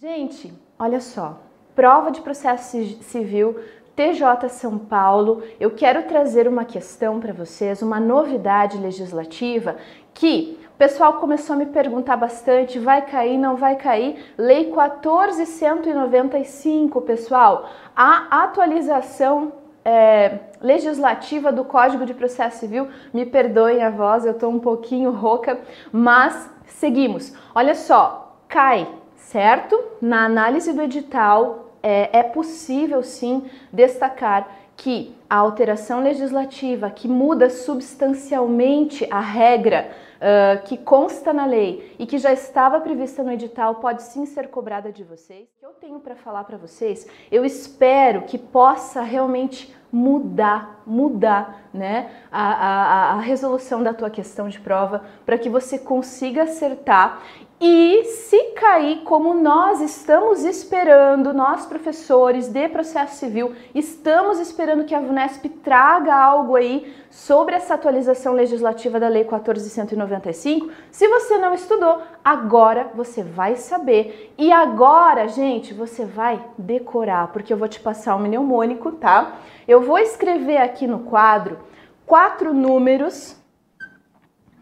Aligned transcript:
Gente, 0.00 0.52
olha 0.78 0.98
só, 0.98 1.38
prova 1.74 2.10
de 2.10 2.22
processo 2.22 2.78
civil 3.02 3.60
TJ 3.94 4.48
São 4.48 4.78
Paulo, 4.78 5.42
eu 5.60 5.72
quero 5.72 6.04
trazer 6.04 6.48
uma 6.48 6.64
questão 6.64 7.20
para 7.20 7.34
vocês, 7.34 7.82
uma 7.82 8.00
novidade 8.00 8.78
legislativa 8.78 9.76
que 10.14 10.58
o 10.74 10.78
pessoal 10.78 11.20
começou 11.20 11.52
a 11.52 11.58
me 11.58 11.66
perguntar 11.66 12.16
bastante, 12.16 12.78
vai 12.78 13.04
cair, 13.04 13.36
não 13.36 13.56
vai 13.56 13.76
cair? 13.76 14.32
Lei 14.38 14.70
14195, 14.70 17.02
pessoal, 17.02 17.68
a 17.94 18.44
atualização 18.44 19.52
é, 19.84 20.38
legislativa 20.62 21.52
do 21.52 21.62
Código 21.62 22.06
de 22.06 22.14
Processo 22.14 22.60
Civil, 22.60 22.88
me 23.12 23.26
perdoem 23.26 23.82
a 23.82 23.90
voz, 23.90 24.24
eu 24.24 24.32
estou 24.32 24.50
um 24.50 24.60
pouquinho 24.60 25.10
rouca, 25.10 25.60
mas 25.92 26.48
seguimos. 26.64 27.34
Olha 27.54 27.74
só, 27.74 28.38
cai, 28.48 28.88
certo? 29.30 29.80
Na 30.00 30.24
análise 30.24 30.72
do 30.72 30.82
edital, 30.82 31.70
é, 31.82 32.18
é 32.18 32.22
possível 32.22 33.02
sim 33.02 33.48
destacar 33.72 34.48
que 34.76 35.14
a 35.28 35.36
alteração 35.36 36.02
legislativa 36.02 36.90
que 36.90 37.06
muda 37.06 37.48
substancialmente 37.48 39.06
a 39.10 39.20
regra 39.20 39.90
uh, 40.16 40.62
que 40.64 40.76
consta 40.76 41.32
na 41.32 41.44
lei 41.44 41.94
e 41.98 42.06
que 42.06 42.18
já 42.18 42.32
estava 42.32 42.80
prevista 42.80 43.22
no 43.22 43.30
edital 43.30 43.76
pode 43.76 44.02
sim 44.02 44.26
ser 44.26 44.48
cobrada 44.48 44.90
de 44.90 45.04
vocês. 45.04 45.48
O 45.56 45.60
que 45.60 45.66
eu 45.66 45.70
tenho 45.80 46.00
para 46.00 46.16
falar 46.16 46.44
para 46.44 46.56
vocês, 46.56 47.06
eu 47.30 47.44
espero 47.44 48.22
que 48.22 48.38
possa 48.38 49.02
realmente 49.02 49.72
mudar, 49.92 50.82
mudar 50.86 51.68
né, 51.72 52.10
a, 52.32 52.52
a, 52.52 53.12
a 53.12 53.20
resolução 53.20 53.82
da 53.82 53.92
tua 53.92 54.10
questão 54.10 54.48
de 54.48 54.58
prova 54.58 55.04
para 55.26 55.38
que 55.38 55.48
você 55.48 55.78
consiga 55.78 56.44
acertar 56.44 57.22
e 57.60 58.04
se 58.04 58.52
cair 58.54 59.02
como 59.02 59.34
nós 59.34 59.80
estamos 59.80 60.44
esperando, 60.44 61.34
nós 61.34 61.66
professores 61.66 62.48
de 62.48 62.68
processo 62.68 63.16
civil, 63.16 63.54
estamos 63.74 64.38
esperando 64.38 64.84
que 64.84 64.94
a 64.94 65.00
VUNESP 65.00 65.48
traga 65.48 66.14
algo 66.14 66.56
aí 66.56 66.94
sobre 67.10 67.54
essa 67.54 67.74
atualização 67.74 68.32
legislativa 68.32 68.98
da 68.98 69.08
Lei 69.08 69.24
14.195. 69.24 70.70
Se 70.90 71.06
você 71.08 71.38
não 71.38 71.52
estudou, 71.52 72.02
agora 72.24 72.90
você 72.94 73.22
vai 73.22 73.56
saber. 73.56 74.32
E 74.38 74.50
agora, 74.50 75.28
gente, 75.28 75.74
você 75.74 76.04
vai 76.04 76.42
decorar, 76.56 77.28
porque 77.28 77.52
eu 77.52 77.58
vou 77.58 77.68
te 77.68 77.80
passar 77.80 78.16
um 78.16 78.20
mnemônico, 78.20 78.92
tá? 78.92 79.36
Eu 79.68 79.82
vou 79.82 79.98
escrever 79.98 80.56
aqui 80.56 80.86
no 80.86 81.00
quadro 81.00 81.70
quatro 82.10 82.52
números, 82.52 83.36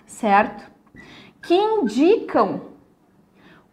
certo? 0.05 0.71
Que 1.43 1.55
indicam 1.55 2.61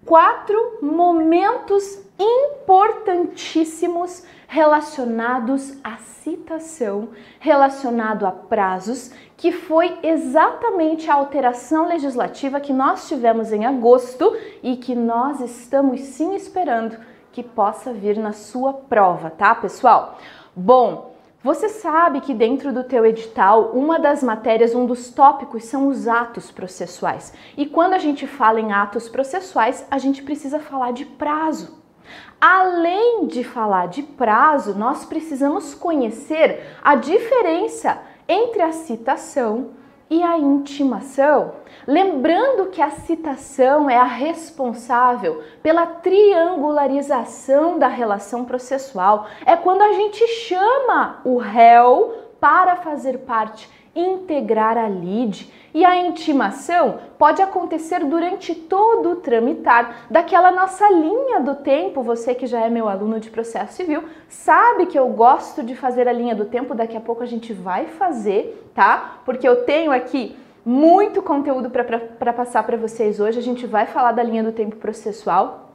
quatro 0.06 0.78
momentos 0.81 2.00
importantíssimos 2.17 4.23
relacionados 4.48 5.78
à 5.84 5.98
citação, 5.98 7.09
relacionado 7.39 8.26
a 8.26 8.31
prazos, 8.31 9.11
que 9.36 9.52
foi 9.52 9.98
exatamente 10.02 11.09
a 11.09 11.16
alteração 11.16 11.88
legislativa 11.88 12.59
que 12.59 12.72
nós 12.72 13.08
tivemos 13.08 13.52
em 13.52 13.66
agosto 13.66 14.36
e 14.64 14.78
que 14.78 14.95
nós 14.95 15.42
estamos 15.42 16.02
sim 16.02 16.36
esperando 16.36 16.98
que 17.31 17.44
possa 17.44 17.92
vir 17.92 18.17
na 18.17 18.31
sua 18.31 18.73
prova, 18.73 19.30
tá, 19.30 19.53
pessoal? 19.53 20.17
Bom, 20.56 21.14
você 21.46 21.70
sabe 21.70 22.22
que 22.22 22.34
dentro 22.34 22.74
do 22.74 22.84
teu 22.84 23.06
edital, 23.06 23.70
uma 23.76 24.00
das 24.00 24.24
matérias, 24.24 24.74
um 24.74 24.88
dos 24.88 25.12
tópicos 25.12 25.66
são 25.66 25.90
os 25.90 26.08
atos 26.08 26.50
processuais. 26.50 27.32
E 27.56 27.68
quando 27.68 27.94
a 27.94 28.00
gente 28.00 28.26
fala 28.26 28.60
em 28.60 28.74
atos 28.74 29.08
processuais, 29.08 29.86
a 29.92 30.00
gente 30.00 30.23
precisa 30.23 30.58
falar 30.58 30.92
de 30.92 31.06
prazo. 31.06 31.78
Além 32.42 33.28
de 33.28 33.44
falar 33.44 33.90
de 33.90 34.02
prazo, 34.02 34.73
nós 34.73 35.06
precisamos 35.06 35.76
conhecer 35.76 36.64
a 36.84 36.96
diferença 36.96 38.02
entre 38.28 38.64
a 38.64 38.72
citação 38.72 39.70
e 40.10 40.21
a 40.21 40.38
intimação. 40.38 41.54
Lembrando 41.88 42.67
que 42.67 42.82
a 42.82 42.89
citação 42.89 43.89
é 43.89 43.98
a 43.98 44.04
responsável 44.04 45.43
pela 45.61 45.86
triangularização 45.86 47.80
da 47.80 47.88
relação 47.88 48.45
processual. 48.45 49.27
É 49.45 49.55
quando 49.55 49.82
a 49.82 49.93
gente 49.93 50.26
chama 50.27 51.21
o 51.23 51.38
réu 51.38 52.14
para 52.39 52.76
fazer 52.76 53.20
parte 53.20 53.70
integrar 53.95 54.78
a 54.78 54.89
lide 54.89 55.52
e 55.73 55.83
a 55.83 55.98
intimação 55.98 57.00
pode 57.17 57.42
acontecer 57.42 58.04
durante 58.06 58.54
todo 58.54 59.11
o 59.11 59.16
tramitar 59.17 60.06
daquela 60.10 60.52
nossa 60.52 60.89
linha 60.89 61.39
do 61.39 61.56
tempo. 61.56 62.02
Você 62.02 62.34
que 62.36 62.48
já 62.48 62.61
é 62.61 62.70
meu 62.70 62.88
aluno 62.88 63.20
de 63.20 63.30
processo 63.30 63.73
civil 63.73 64.04
sabe 64.30 64.86
que 64.86 64.98
eu 64.98 65.08
gosto 65.10 65.64
de 65.64 65.76
fazer 65.76 66.08
a 66.08 66.14
linha 66.14 66.36
do 66.36 66.45
tempo, 66.45 66.73
daqui 66.73 66.95
a 66.95 67.02
pouco 67.02 67.23
a 67.23 67.26
gente 67.26 67.54
vai 67.54 67.86
fazer, 67.86 68.70
tá? 68.73 69.20
Porque 69.26 69.48
eu 69.48 69.64
tenho 69.64 69.92
aqui 69.92 70.38
muito 70.66 71.22
conteúdo 71.22 71.70
para 71.70 72.34
passar 72.34 72.64
para 72.64 72.78
vocês 72.78 73.20
hoje. 73.20 73.38
A 73.38 73.44
gente 73.44 73.67
vai 73.67 73.86
falar 73.86 74.14
da 74.14 74.23
linha 74.23 74.44
do 74.44 74.52
tempo 74.52 74.78
processual. 74.78 75.70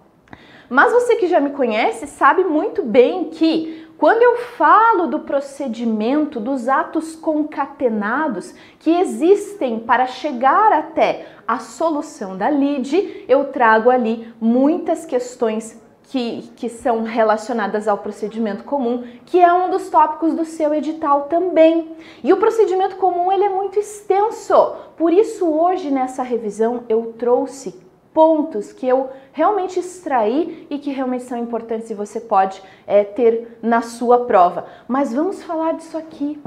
Mas 0.69 0.92
você 0.92 1.16
que 1.16 1.26
já 1.26 1.41
me 1.41 1.50
conhece 1.50 2.06
sabe 2.06 2.44
muito 2.44 2.82
bem 2.82 3.25
que 3.25 3.88
quando 4.00 4.22
eu 4.22 4.38
falo 4.56 5.08
do 5.08 5.18
procedimento, 5.18 6.40
dos 6.40 6.68
atos 6.68 7.14
concatenados 7.14 8.54
que 8.78 8.90
existem 8.98 9.78
para 9.78 10.06
chegar 10.06 10.72
até 10.72 11.26
a 11.46 11.58
solução 11.58 12.34
da 12.34 12.48
lide, 12.48 13.26
eu 13.28 13.52
trago 13.52 13.90
ali 13.90 14.32
muitas 14.40 15.04
questões 15.04 15.78
que, 16.04 16.50
que, 16.56 16.70
são 16.70 17.02
relacionadas 17.02 17.86
ao 17.86 17.98
procedimento 17.98 18.64
comum, 18.64 19.04
que 19.26 19.38
é 19.38 19.52
um 19.52 19.68
dos 19.68 19.90
tópicos 19.90 20.32
do 20.32 20.46
seu 20.46 20.72
edital 20.72 21.24
também. 21.24 21.94
E 22.24 22.32
o 22.32 22.38
procedimento 22.38 22.96
comum 22.96 23.30
ele 23.30 23.44
é 23.44 23.50
muito 23.50 23.78
extenso, 23.78 24.76
por 24.96 25.12
isso 25.12 25.46
hoje 25.46 25.90
nessa 25.90 26.22
revisão 26.22 26.84
eu 26.88 27.12
trouxe 27.18 27.89
pontos 28.12 28.72
que 28.72 28.87
eu 28.87 29.10
realmente 29.32 29.78
extraí 29.78 30.66
e 30.69 30.78
que 30.78 30.91
realmente 30.91 31.25
são 31.25 31.38
importantes 31.38 31.91
e 31.91 31.94
você 31.94 32.21
pode 32.21 32.62
é, 32.87 33.04
ter 33.04 33.59
na 33.62 33.82
sua 33.82 34.26
prova. 34.26 34.66
Mas 34.88 35.12
vamos 35.12 35.43
falar 35.43 35.75
disso 35.75 35.97
aqui. 35.97 36.41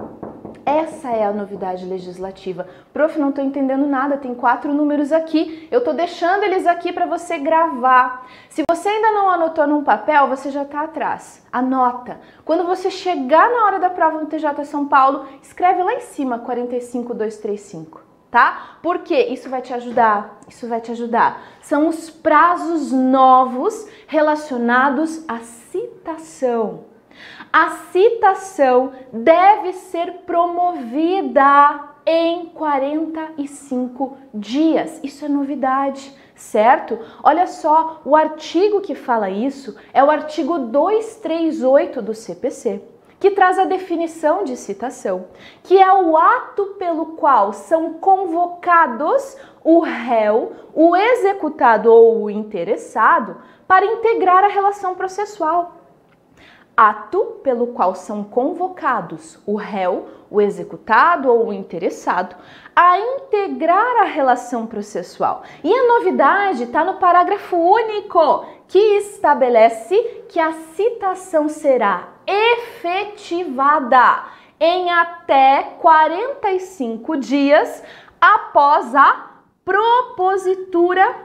Essa 0.65 1.09
é 1.09 1.25
a 1.25 1.33
novidade 1.33 1.85
legislativa. 1.85 2.67
Prof, 2.93 3.19
não 3.19 3.29
estou 3.29 3.43
entendendo 3.43 3.85
nada, 3.85 4.15
tem 4.15 4.33
quatro 4.33 4.73
números 4.73 5.11
aqui, 5.11 5.67
eu 5.69 5.79
estou 5.79 5.93
deixando 5.93 6.43
eles 6.43 6.65
aqui 6.65 6.93
para 6.93 7.05
você 7.05 7.37
gravar. 7.37 8.25
Se 8.49 8.63
você 8.69 8.87
ainda 8.87 9.11
não 9.11 9.29
anotou 9.29 9.67
num 9.67 9.83
papel, 9.83 10.27
você 10.29 10.51
já 10.51 10.63
está 10.63 10.83
atrás. 10.83 11.45
Anota. 11.51 12.19
Quando 12.45 12.65
você 12.65 12.89
chegar 12.89 13.51
na 13.51 13.65
hora 13.65 13.79
da 13.79 13.89
prova 13.89 14.21
no 14.21 14.27
TJ 14.27 14.63
São 14.63 14.87
Paulo, 14.87 15.25
escreve 15.41 15.83
lá 15.83 15.95
em 15.95 16.01
cima 16.01 16.39
45235 16.39 18.12
tá? 18.33 18.79
Porque 18.81 19.15
isso 19.15 19.47
vai 19.47 19.61
te 19.61 19.71
ajudar, 19.75 20.39
isso 20.49 20.67
vai 20.67 20.81
te 20.81 20.91
ajudar. 20.91 21.43
São 21.61 21.87
os 21.87 22.09
prazos 22.09 22.91
novos 22.91 23.87
relacionados 24.07 25.23
à 25.27 25.37
citação. 25.37 26.85
A 27.51 27.69
citação 27.91 28.91
deve 29.13 29.73
ser 29.73 30.23
promovida 30.25 31.91
em 32.07 32.47
45 32.47 34.17
dias. 34.33 34.99
Isso 35.03 35.23
é 35.23 35.29
novidade, 35.29 36.11
certo? 36.33 36.97
Olha 37.21 37.45
só, 37.45 38.01
o 38.03 38.15
artigo 38.15 38.81
que 38.81 38.95
fala 38.95 39.29
isso 39.29 39.75
é 39.93 40.03
o 40.03 40.09
artigo 40.09 40.57
238 40.57 42.01
do 42.01 42.15
CPC 42.15 42.92
que 43.23 43.31
traz 43.31 43.57
a 43.57 43.63
definição 43.63 44.43
de 44.43 44.57
citação, 44.57 45.27
que 45.63 45.81
é 45.81 45.93
o 45.93 46.17
ato 46.17 46.75
pelo 46.77 47.15
qual 47.15 47.53
são 47.53 47.93
convocados 47.93 49.37
o 49.63 49.79
réu, 49.79 50.51
o 50.73 50.93
executado 50.93 51.89
ou 51.89 52.23
o 52.23 52.29
interessado 52.29 53.37
para 53.65 53.85
integrar 53.85 54.43
a 54.43 54.49
relação 54.49 54.93
processual. 54.93 55.75
Ato 56.75 57.39
pelo 57.41 57.67
qual 57.67 57.95
são 57.95 58.25
convocados 58.25 59.39
o 59.45 59.55
réu, 59.55 60.05
o 60.29 60.41
executado 60.41 61.31
ou 61.31 61.47
o 61.47 61.53
interessado 61.53 62.35
a 62.75 62.99
integrar 62.99 64.01
a 64.01 64.05
relação 64.05 64.67
processual. 64.67 65.43
E 65.63 65.73
a 65.73 65.87
novidade 65.87 66.63
está 66.63 66.83
no 66.83 66.95
parágrafo 66.95 67.55
único, 67.55 68.45
que 68.67 68.97
estabelece 68.97 69.95
que 70.29 70.39
a 70.39 70.51
citação 70.75 71.47
será 71.47 72.09
efetivada 72.25 74.23
em 74.59 74.91
até 74.91 75.75
45 75.81 77.17
dias 77.17 77.83
após 78.19 78.95
a 78.95 79.31
propositura 79.65 81.15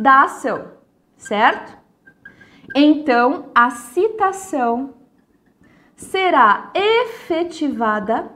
da 0.00 0.22
ação, 0.22 0.72
certo? 1.16 1.76
Então, 2.74 3.50
a 3.54 3.70
citação 3.70 4.94
será 5.96 6.70
efetivada 6.74 8.30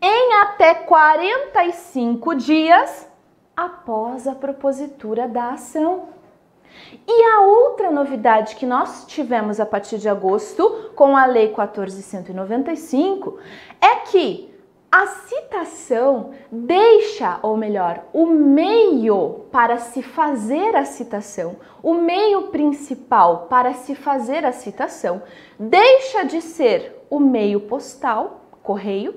em 0.00 0.34
até 0.34 0.74
45 0.74 2.34
dias 2.34 3.10
após 3.56 4.26
a 4.26 4.34
propositura 4.34 5.26
da 5.26 5.50
ação. 5.50 6.13
E 7.06 7.22
a 7.24 7.40
outra 7.40 7.90
novidade 7.90 8.56
que 8.56 8.66
nós 8.66 9.04
tivemos 9.06 9.60
a 9.60 9.66
partir 9.66 9.98
de 9.98 10.08
agosto 10.08 10.90
com 10.94 11.16
a 11.16 11.26
Lei 11.26 11.48
1495 11.48 13.38
é 13.80 13.96
que 13.96 14.54
a 14.94 15.08
citação 15.08 16.30
deixa, 16.52 17.40
ou 17.42 17.56
melhor, 17.56 18.04
o 18.12 18.26
meio 18.26 19.46
para 19.50 19.76
se 19.76 20.02
fazer 20.02 20.76
a 20.76 20.84
citação, 20.84 21.56
o 21.82 21.94
meio 21.94 22.42
principal 22.42 23.48
para 23.50 23.74
se 23.74 23.96
fazer 23.96 24.46
a 24.46 24.52
citação, 24.52 25.20
deixa 25.58 26.24
de 26.24 26.40
ser 26.40 27.04
o 27.10 27.18
meio 27.18 27.62
postal, 27.62 28.42
correio, 28.62 29.16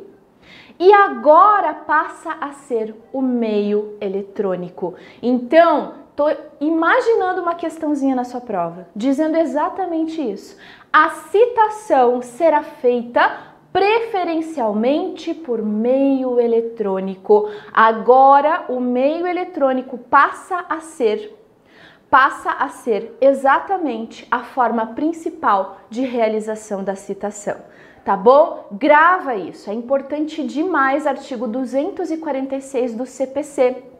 e 0.79 0.91
agora 0.91 1.75
passa 1.75 2.31
a 2.41 2.53
ser 2.53 2.95
o 3.13 3.21
meio 3.21 3.97
eletrônico. 4.01 4.95
Então, 5.21 6.06
tô 6.17 6.25
imaginando 6.59 7.43
uma 7.43 7.53
questãozinha 7.53 8.15
na 8.15 8.23
sua 8.23 8.41
prova, 8.41 8.87
dizendo 8.95 9.37
exatamente 9.37 10.19
isso. 10.19 10.57
A 10.91 11.11
citação 11.11 12.23
será 12.23 12.63
feita 12.63 13.37
preferencialmente 13.71 15.35
por 15.35 15.61
meio 15.61 16.39
eletrônico. 16.39 17.51
Agora 17.71 18.65
o 18.67 18.79
meio 18.79 19.27
eletrônico 19.27 19.97
passa 19.97 20.65
a 20.67 20.79
ser 20.79 21.37
passa 22.09 22.51
a 22.51 22.69
ser 22.69 23.17
exatamente 23.19 24.25
a 24.31 24.39
forma 24.39 24.87
principal 24.87 25.79
de 25.89 26.03
realização 26.03 26.81
da 26.81 26.95
citação. 26.95 27.57
Tá 28.05 28.15
bom? 28.15 28.65
Grava 28.71 29.35
isso, 29.35 29.69
é 29.69 29.73
importante 29.73 30.41
demais, 30.41 31.05
artigo 31.05 31.45
246 31.45 32.95
do 32.95 33.05
CPC. 33.05 33.96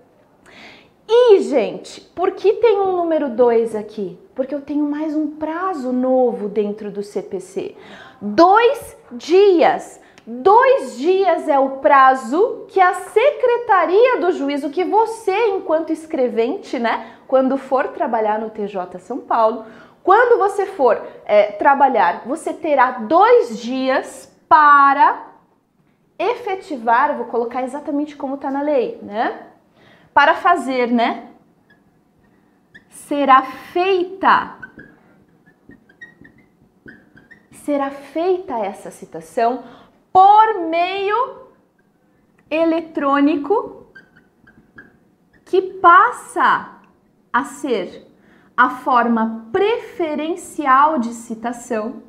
E, 1.10 1.40
gente, 1.42 2.02
por 2.02 2.32
que 2.32 2.54
tem 2.54 2.80
um 2.80 2.96
número 2.96 3.30
2 3.30 3.76
aqui? 3.76 4.20
Porque 4.36 4.54
eu 4.54 4.62
tenho 4.62 4.84
mais 4.84 5.16
um 5.16 5.32
prazo 5.38 5.92
novo 5.92 6.50
dentro 6.50 6.92
do 6.92 7.02
CPC 7.02 7.76
dois 8.22 8.98
dias. 9.12 10.00
Dois 10.26 10.98
dias 10.98 11.48
é 11.48 11.58
o 11.58 11.78
prazo 11.78 12.66
que 12.68 12.82
a 12.82 12.94
Secretaria 12.94 14.20
do 14.20 14.32
Juízo, 14.34 14.70
que 14.70 14.84
você, 14.84 15.48
enquanto 15.48 15.94
escrevente, 15.94 16.78
né, 16.78 17.14
quando 17.28 17.58
for 17.58 17.88
trabalhar 17.90 18.38
no 18.38 18.50
TJ 18.50 19.00
São 19.00 19.20
Paulo, 19.20 19.66
quando 20.04 20.38
você 20.38 20.66
for 20.66 21.02
é, 21.26 21.54
trabalhar, 21.54 22.24
você 22.26 22.54
terá 22.54 22.92
dois 22.92 23.58
dias 23.58 24.30
para 24.50 25.28
efetivar, 26.20 27.16
vou 27.16 27.28
colocar 27.28 27.64
exatamente 27.64 28.16
como 28.16 28.36
está 28.36 28.52
na 28.52 28.62
lei, 28.62 29.00
né? 29.02 29.47
Para 30.18 30.34
fazer, 30.34 30.88
né? 30.92 31.30
Será 32.90 33.44
feita 33.44 34.58
será 37.52 37.92
feita 37.92 38.58
essa 38.58 38.90
citação 38.90 39.64
por 40.12 40.62
meio 40.72 41.50
eletrônico 42.50 43.92
que 45.46 45.62
passa 45.62 46.80
a 47.32 47.44
ser 47.44 48.12
a 48.56 48.72
forma 48.72 49.48
preferencial 49.52 50.98
de 50.98 51.14
citação 51.14 52.02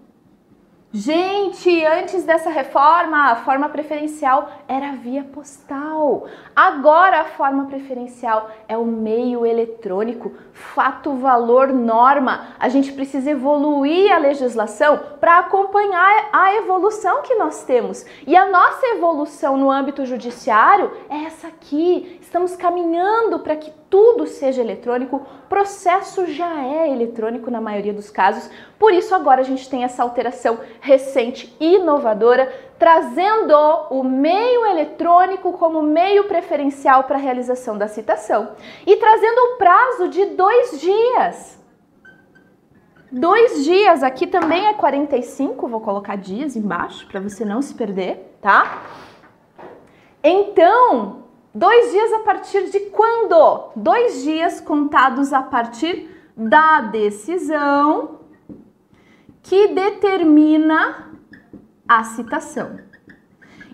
Gente, 0.90 1.84
antes 1.84 2.24
dessa 2.24 2.48
reforma, 2.48 3.30
a 3.30 3.36
forma 3.36 3.68
preferencial 3.68 4.50
era 4.66 4.92
via 4.92 5.22
postal. 5.22 6.26
Agora 6.56 7.20
a 7.20 7.24
forma 7.26 7.66
preferencial 7.66 8.50
é 8.66 8.74
o 8.74 8.86
meio 8.86 9.44
eletrônico. 9.44 10.32
Fato, 10.54 11.12
valor, 11.16 11.68
norma. 11.74 12.54
A 12.58 12.70
gente 12.70 12.90
precisa 12.90 13.30
evoluir 13.30 14.10
a 14.10 14.16
legislação 14.16 14.98
para 15.20 15.40
acompanhar 15.40 16.30
a 16.32 16.54
evolução 16.54 17.20
que 17.20 17.34
nós 17.34 17.64
temos. 17.64 18.06
E 18.26 18.34
a 18.34 18.48
nossa 18.48 18.86
evolução 18.86 19.58
no 19.58 19.70
âmbito 19.70 20.06
judiciário 20.06 20.90
é 21.10 21.24
essa 21.24 21.48
aqui. 21.48 22.17
Estamos 22.28 22.54
caminhando 22.54 23.38
para 23.38 23.56
que 23.56 23.72
tudo 23.88 24.26
seja 24.26 24.60
eletrônico, 24.60 25.16
o 25.16 25.48
processo 25.48 26.26
já 26.26 26.62
é 26.62 26.92
eletrônico 26.92 27.50
na 27.50 27.58
maioria 27.58 27.94
dos 27.94 28.10
casos, 28.10 28.50
por 28.78 28.92
isso 28.92 29.14
agora 29.14 29.40
a 29.40 29.44
gente 29.44 29.66
tem 29.66 29.82
essa 29.82 30.02
alteração 30.02 30.60
recente 30.78 31.56
e 31.58 31.76
inovadora, 31.76 32.52
trazendo 32.78 33.56
o 33.88 34.04
meio 34.04 34.66
eletrônico 34.66 35.54
como 35.54 35.82
meio 35.82 36.24
preferencial 36.24 37.04
para 37.04 37.16
a 37.16 37.18
realização 37.18 37.78
da 37.78 37.88
citação 37.88 38.50
e 38.86 38.94
trazendo 38.96 39.38
o 39.38 39.56
prazo 39.56 40.08
de 40.08 40.26
dois 40.26 40.78
dias. 40.78 41.58
Dois 43.10 43.64
dias, 43.64 44.02
aqui 44.02 44.26
também 44.26 44.66
é 44.66 44.74
45, 44.74 45.66
vou 45.66 45.80
colocar 45.80 46.16
dias 46.16 46.56
embaixo 46.56 47.06
para 47.06 47.20
você 47.20 47.42
não 47.42 47.62
se 47.62 47.72
perder, 47.72 48.36
tá? 48.42 48.82
Então, 50.22 51.27
Dois 51.54 51.90
dias 51.90 52.12
a 52.12 52.18
partir 52.20 52.70
de 52.70 52.80
quando? 52.90 53.70
Dois 53.74 54.22
dias 54.22 54.60
contados 54.60 55.32
a 55.32 55.42
partir 55.42 56.10
da 56.36 56.82
decisão 56.82 58.20
que 59.42 59.68
determina 59.68 61.10
a 61.88 62.04
citação. 62.04 62.78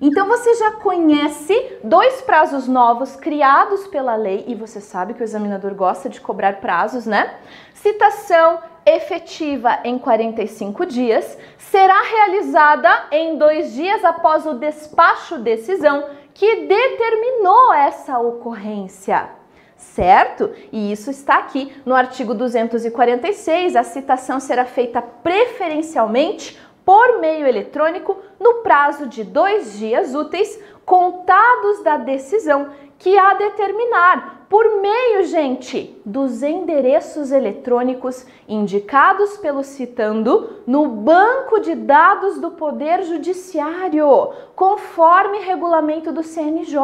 Então 0.01 0.27
você 0.29 0.55
já 0.55 0.73
conhece 0.73 1.79
dois 1.83 2.21
prazos 2.23 2.69
novos 2.69 3.17
criados 3.17 3.87
pela 3.87 4.15
lei 4.17 4.45
e 4.47 4.55
você 4.55 4.81
sabe 4.81 5.15
que 5.15 5.23
o 5.23 5.25
examinador 5.25 5.75
gosta 5.75 6.09
de 6.09 6.21
cobrar 6.21 6.61
prazos, 6.61 7.07
né? 7.07 7.39
Citação 7.73 8.59
efetiva 8.85 9.79
em 9.83 9.99
45 9.99 10.85
dias 10.85 11.39
será 11.57 12.03
realizada 12.03 13.07
em 13.11 13.39
dois 13.39 13.73
dias 13.73 14.05
após 14.05 14.45
o 14.47 14.55
despacho 14.55 15.39
decisão 15.39 16.05
que 16.35 16.67
determinou 16.67 17.73
essa 17.73 18.19
ocorrência, 18.19 19.31
certo? 19.77 20.51
E 20.73 20.91
isso 20.91 21.11
está 21.11 21.37
aqui 21.37 21.73
no 21.87 21.95
artigo 21.95 22.35
246. 22.35 23.77
A 23.77 23.85
citação 23.85 24.41
será 24.41 24.65
feita 24.65 25.01
preferencialmente 25.01 26.59
por 26.85 27.21
meio 27.21 27.47
eletrônico 27.47 28.19
no 28.39 28.57
prazo 28.57 29.07
de 29.07 29.25
dois 29.25 29.79
dias 29.79 30.15
úteis 30.15 30.61
contados 30.85 31.83
da 31.83 31.97
decisão 31.97 32.71
que 33.05 33.19
a 33.19 33.35
determinar 33.35 34.47
por 34.49 34.81
meio, 34.81 35.25
gente, 35.25 36.01
dos 36.07 36.43
endereços 36.43 37.33
eletrônicos 37.33 38.27
indicados 38.49 39.37
pelo 39.37 39.63
citando 39.63 40.63
no 40.67 40.87
banco 40.89 41.61
de 41.61 41.75
dados 41.75 42.41
do 42.41 42.53
Poder 42.53 43.03
Judiciário, 43.03 44.33
conforme 44.57 45.41
regulamento 45.41 46.13
do 46.13 46.23
CNJ. 46.23 46.79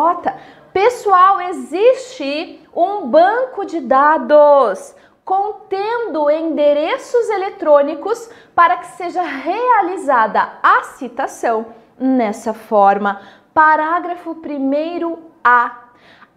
Pessoal, 0.74 1.40
existe 1.40 2.68
um 2.76 3.06
banco 3.06 3.64
de 3.64 3.80
dados 3.80 4.94
contendo 5.24 6.30
endereços 6.30 7.30
eletrônicos 7.30 8.28
para 8.54 8.76
que 8.76 8.88
seja 8.88 9.22
realizada 9.22 10.58
a 10.62 10.82
citação 10.82 11.64
nessa 11.98 12.52
forma. 12.52 13.22
Parágrafo 13.54 14.34
1A 14.34 15.30
a 15.42 15.89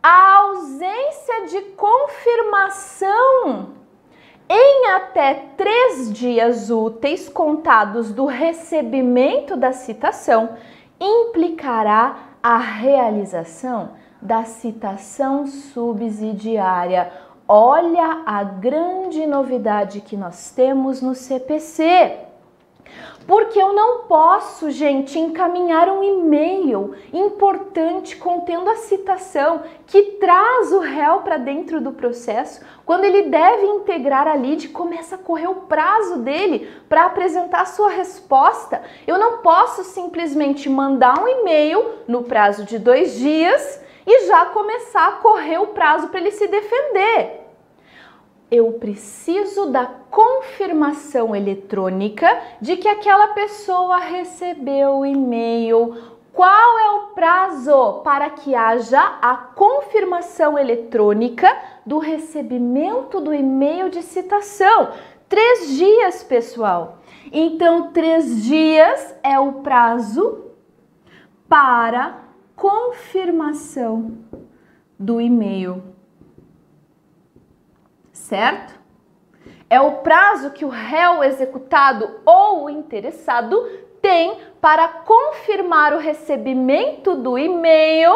ausência 0.04 1.48
de 1.48 1.62
confirmação 1.78 3.70
em 4.50 4.88
até 4.88 5.34
três 5.56 6.12
dias 6.12 6.70
úteis 6.70 7.30
contados 7.30 8.12
do 8.12 8.26
recebimento 8.26 9.56
da 9.56 9.72
citação 9.72 10.58
implicará 11.00 12.18
a 12.44 12.58
realização 12.58 13.92
da 14.22 14.44
citação 14.44 15.48
subsidiária. 15.48 17.12
Olha 17.48 18.24
a 18.26 18.44
grande 18.44 19.26
novidade 19.26 20.02
que 20.02 20.18
nós 20.18 20.52
temos 20.52 21.02
no 21.02 21.16
CPC. 21.16 22.23
Porque 23.26 23.58
eu 23.58 23.72
não 23.72 24.00
posso, 24.00 24.70
gente, 24.70 25.18
encaminhar 25.18 25.88
um 25.88 26.04
e-mail 26.04 26.94
importante 27.14 28.18
contendo 28.18 28.70
a 28.70 28.76
citação 28.76 29.64
que 29.88 30.02
traz 30.20 30.74
o 30.74 30.80
réu 30.80 31.20
para 31.20 31.38
dentro 31.38 31.80
do 31.80 31.94
processo, 31.94 32.62
quando 32.86 33.06
ele 33.06 33.24
deve 33.24 33.66
integrar 33.66 34.28
a 34.28 34.36
lide, 34.36 34.68
começa 34.68 35.16
a 35.16 35.18
correr 35.18 35.48
o 35.48 35.56
prazo 35.56 36.18
dele 36.18 36.70
para 36.90 37.06
apresentar 37.06 37.62
a 37.62 37.66
sua 37.66 37.90
resposta. 37.90 38.82
Eu 39.08 39.18
não 39.18 39.38
posso 39.38 39.84
simplesmente 39.84 40.70
mandar 40.70 41.18
um 41.22 41.28
e-mail 41.28 41.86
no 42.08 42.24
prazo 42.24 42.66
de 42.66 42.78
dois 42.78 43.16
dias 43.16 43.82
e 44.06 44.28
já 44.28 44.48
começar 44.48 45.08
a 45.08 45.12
correr 45.14 45.60
o 45.60 45.68
prazo 45.68 46.10
para 46.10 46.20
ele 46.20 46.32
se 46.32 46.48
defender 46.48 47.43
eu 48.54 48.74
preciso 48.74 49.72
da 49.72 49.86
confirmação 49.86 51.36
eletrônica 51.36 52.28
de 52.62 52.78
que 52.78 52.88
aquela 52.88 53.30
pessoa 53.30 53.98
recebeu 53.98 55.00
o 55.00 55.06
e-mail 55.06 56.14
Qual 56.34 56.80
é 56.80 56.90
o 56.90 57.08
prazo 57.14 58.02
para 58.04 58.28
que 58.32 58.56
haja 58.56 59.00
a 59.22 59.38
confirmação 59.38 60.58
eletrônica 60.58 61.48
do 61.86 62.00
recebimento 62.00 63.22
do 63.22 63.32
e-mail 63.32 63.88
de 63.92 64.02
citação? 64.02 64.90
Três 65.30 65.78
dias, 65.78 66.24
pessoal. 66.24 66.98
Então, 67.32 67.92
três 67.92 68.44
dias 68.44 69.16
é 69.22 69.40
o 69.40 69.62
prazo 69.62 70.46
para 71.48 72.20
confirmação 72.56 74.18
do 74.98 75.22
e-mail. 75.22 75.93
Certo? 78.24 78.80
É 79.70 79.82
o 79.82 79.98
prazo 79.98 80.52
que 80.52 80.64
o 80.64 80.70
réu 80.70 81.22
executado 81.26 82.22
ou 82.26 82.64
o 82.64 82.70
interessado 82.70 83.62
tem 84.02 84.38
para 84.62 84.88
confirmar 84.88 85.94
o 85.94 86.00
recebimento 86.00 87.18
do 87.18 87.38
e-mail 87.38 88.14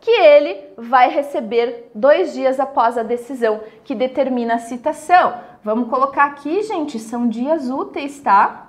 que 0.00 0.10
ele 0.10 0.64
vai 0.78 1.10
receber 1.10 1.90
dois 1.94 2.32
dias 2.32 2.58
após 2.58 2.96
a 2.96 3.02
decisão 3.02 3.60
que 3.84 3.94
determina 3.94 4.54
a 4.54 4.58
citação. 4.58 5.34
Vamos 5.62 5.90
colocar 5.90 6.24
aqui, 6.24 6.62
gente, 6.62 6.98
são 6.98 7.28
dias 7.28 7.68
úteis, 7.68 8.18
tá? 8.18 8.68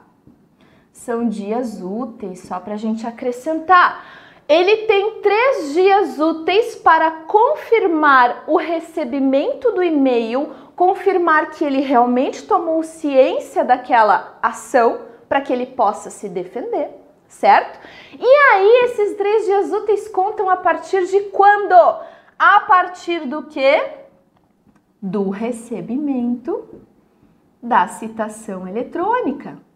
São 0.92 1.26
dias 1.26 1.82
úteis, 1.82 2.42
só 2.42 2.60
para 2.60 2.74
a 2.74 2.78
gente 2.78 3.08
acrescentar. 3.08 4.21
Ele 4.52 4.86
tem 4.86 5.22
três 5.22 5.74
dias 5.74 6.20
úteis 6.20 6.76
para 6.76 7.10
confirmar 7.10 8.44
o 8.48 8.58
recebimento 8.58 9.72
do 9.72 9.82
e-mail, 9.82 10.52
confirmar 10.76 11.52
que 11.52 11.64
ele 11.64 11.80
realmente 11.80 12.46
tomou 12.46 12.84
ciência 12.84 13.64
daquela 13.64 14.38
ação 14.42 15.04
para 15.30 15.40
que 15.40 15.54
ele 15.54 15.68
possa 15.68 16.10
se 16.10 16.28
defender, 16.28 16.90
certo? 17.30 17.80
E 18.20 18.26
aí, 18.52 18.82
esses 18.88 19.16
três 19.16 19.46
dias 19.46 19.72
úteis 19.72 20.10
contam 20.10 20.50
a 20.50 20.58
partir 20.58 21.08
de 21.08 21.22
quando? 21.30 21.74
A 22.38 22.60
partir 22.68 23.26
do 23.26 23.44
que? 23.44 23.82
Do 25.02 25.30
recebimento 25.30 26.68
da 27.64 27.88
citação 27.88 28.68
eletrônica. 28.68 29.71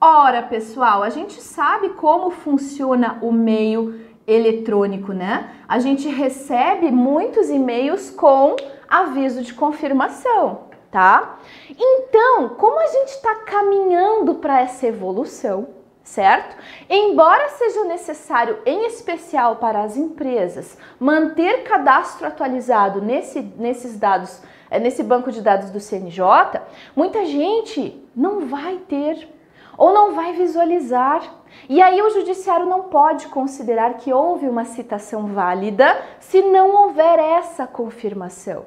Ora, 0.00 0.42
pessoal, 0.42 1.02
a 1.02 1.10
gente 1.10 1.42
sabe 1.42 1.90
como 1.90 2.30
funciona 2.30 3.18
o 3.20 3.30
meio 3.30 4.00
eletrônico, 4.26 5.12
né? 5.12 5.50
A 5.68 5.78
gente 5.78 6.08
recebe 6.08 6.90
muitos 6.90 7.50
e-mails 7.50 8.10
com 8.10 8.56
aviso 8.88 9.42
de 9.42 9.52
confirmação 9.52 10.70
tá? 10.90 11.38
Então, 11.78 12.50
como 12.50 12.80
a 12.80 12.86
gente 12.86 13.10
está 13.10 13.36
caminhando 13.36 14.36
para 14.36 14.60
essa 14.60 14.86
evolução, 14.86 15.68
certo? 16.02 16.56
Embora 16.88 17.48
seja 17.50 17.84
necessário, 17.84 18.58
em 18.66 18.86
especial 18.86 19.56
para 19.56 19.82
as 19.82 19.96
empresas, 19.96 20.76
manter 20.98 21.62
cadastro 21.62 22.26
atualizado 22.26 23.00
nesse, 23.00 23.40
nesses 23.40 23.96
dados, 23.96 24.42
eh, 24.70 24.80
nesse 24.80 25.02
banco 25.02 25.30
de 25.30 25.40
dados 25.40 25.70
do 25.70 25.78
CNJ, 25.78 26.60
muita 26.96 27.24
gente 27.24 28.02
não 28.14 28.46
vai 28.46 28.76
ter 28.88 29.28
ou 29.80 29.94
não 29.94 30.12
vai 30.12 30.34
visualizar. 30.34 31.22
E 31.66 31.80
aí 31.80 32.02
o 32.02 32.10
judiciário 32.10 32.66
não 32.66 32.82
pode 32.82 33.28
considerar 33.28 33.94
que 33.94 34.12
houve 34.12 34.46
uma 34.46 34.66
citação 34.66 35.26
válida 35.26 36.00
se 36.20 36.42
não 36.42 36.70
houver 36.82 37.18
essa 37.18 37.66
confirmação 37.66 38.66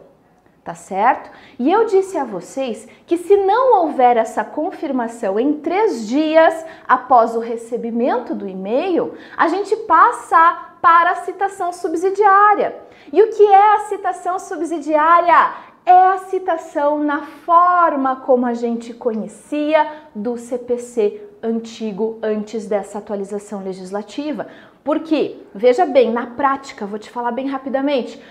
tá 0.63 0.73
certo? 0.73 1.29
E 1.59 1.69
eu 1.69 1.85
disse 1.85 2.17
a 2.17 2.23
vocês 2.23 2.87
que 3.05 3.17
se 3.17 3.35
não 3.35 3.81
houver 3.81 4.15
essa 4.15 4.45
confirmação 4.45 5.37
em 5.37 5.59
três 5.59 6.07
dias 6.07 6.65
após 6.87 7.35
o 7.35 7.39
recebimento 7.39 8.33
do 8.33 8.47
e-mail, 8.47 9.13
a 9.35 9.49
gente 9.49 9.75
passa 9.75 10.69
para 10.81 11.11
a 11.11 11.15
citação 11.15 11.73
subsidiária. 11.73 12.77
E 13.11 13.21
o 13.21 13.29
que 13.29 13.43
é 13.43 13.75
a 13.75 13.79
citação 13.79 14.39
subsidiária? 14.39 15.53
É 15.85 16.07
a 16.07 16.17
citação 16.19 16.99
na 17.03 17.21
forma 17.21 18.15
como 18.17 18.45
a 18.45 18.53
gente 18.53 18.93
conhecia 18.93 19.85
do 20.15 20.37
CPC 20.37 21.21
antigo 21.43 22.19
antes 22.23 22.65
dessa 22.65 22.99
atualização 22.99 23.63
legislativa. 23.63 24.47
Porque, 24.83 25.37
veja 25.53 25.85
bem, 25.85 26.11
na 26.11 26.27
prática, 26.27 26.85
vou 26.85 26.97
te 26.97 27.09
falar 27.09 27.31
bem 27.31 27.47
rapidamente, 27.47 28.21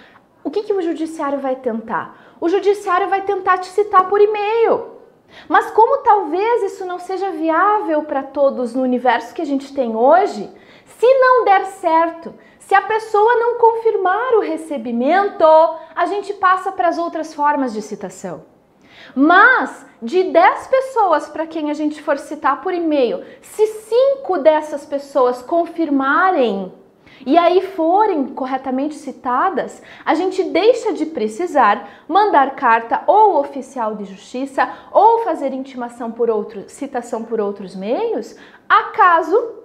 o 0.45 0.51
que, 0.51 0.63
que 0.63 0.73
o 0.73 0.83
judiciário 0.83 1.39
vai 1.39 1.57
tentar? 1.57 2.35
O 2.41 2.49
judiciário 2.49 3.09
vai 3.09 3.23
tentar 3.23 3.59
te 3.59 3.67
citar 3.67 4.09
por 4.09 4.21
e-mail. 4.21 4.93
Mas 5.49 5.71
como 5.71 6.03
talvez 6.03 6.73
isso 6.73 6.85
não 6.85 6.99
seja 6.99 7.31
viável 7.31 8.03
para 8.03 8.23
todos 8.23 8.75
no 8.75 8.83
universo 8.83 9.35
que 9.35 9.43
a 9.43 9.47
gente 9.47 9.73
tem 9.75 9.95
hoje, 9.95 10.51
se 10.85 11.07
não 11.19 11.45
der 11.45 11.65
certo, 11.67 12.35
se 12.73 12.77
a 12.77 12.81
pessoa 12.81 13.37
não 13.37 13.59
confirmar 13.59 14.33
o 14.33 14.41
recebimento, 14.41 15.45
a 15.95 16.07
gente 16.07 16.33
passa 16.33 16.73
para 16.73 16.89
as 16.89 16.97
outras 16.97 17.35
formas 17.35 17.75
de 17.75 17.83
citação. 17.83 18.47
Mas 19.15 19.85
de 20.01 20.23
10 20.25 20.69
pessoas 20.69 21.29
para 21.29 21.47
quem 21.47 21.71
a 21.71 21.75
gente 21.75 22.01
for 22.01 22.17
citar 22.17 22.63
por 22.63 22.73
e-mail, 22.73 23.23
se 23.43 23.67
cinco 23.67 24.39
dessas 24.39 24.87
pessoas 24.87 25.43
confirmarem 25.43 26.73
e 27.27 27.37
aí 27.37 27.61
forem 27.61 28.29
corretamente 28.29 28.95
citadas, 28.95 29.83
a 30.03 30.15
gente 30.15 30.43
deixa 30.43 30.95
de 30.95 31.05
precisar 31.05 31.87
mandar 32.09 32.57
carta 32.57 33.03
ou 33.07 33.39
oficial 33.39 33.97
de 33.97 34.07
justiça 34.07 34.67
ou 34.91 35.25
fazer 35.25 35.53
intimação 35.53 36.11
por 36.11 36.31
outro, 36.31 36.65
citação 36.69 37.23
por 37.23 37.39
outros 37.39 37.77
meios, 37.77 38.35
acaso 38.67 39.62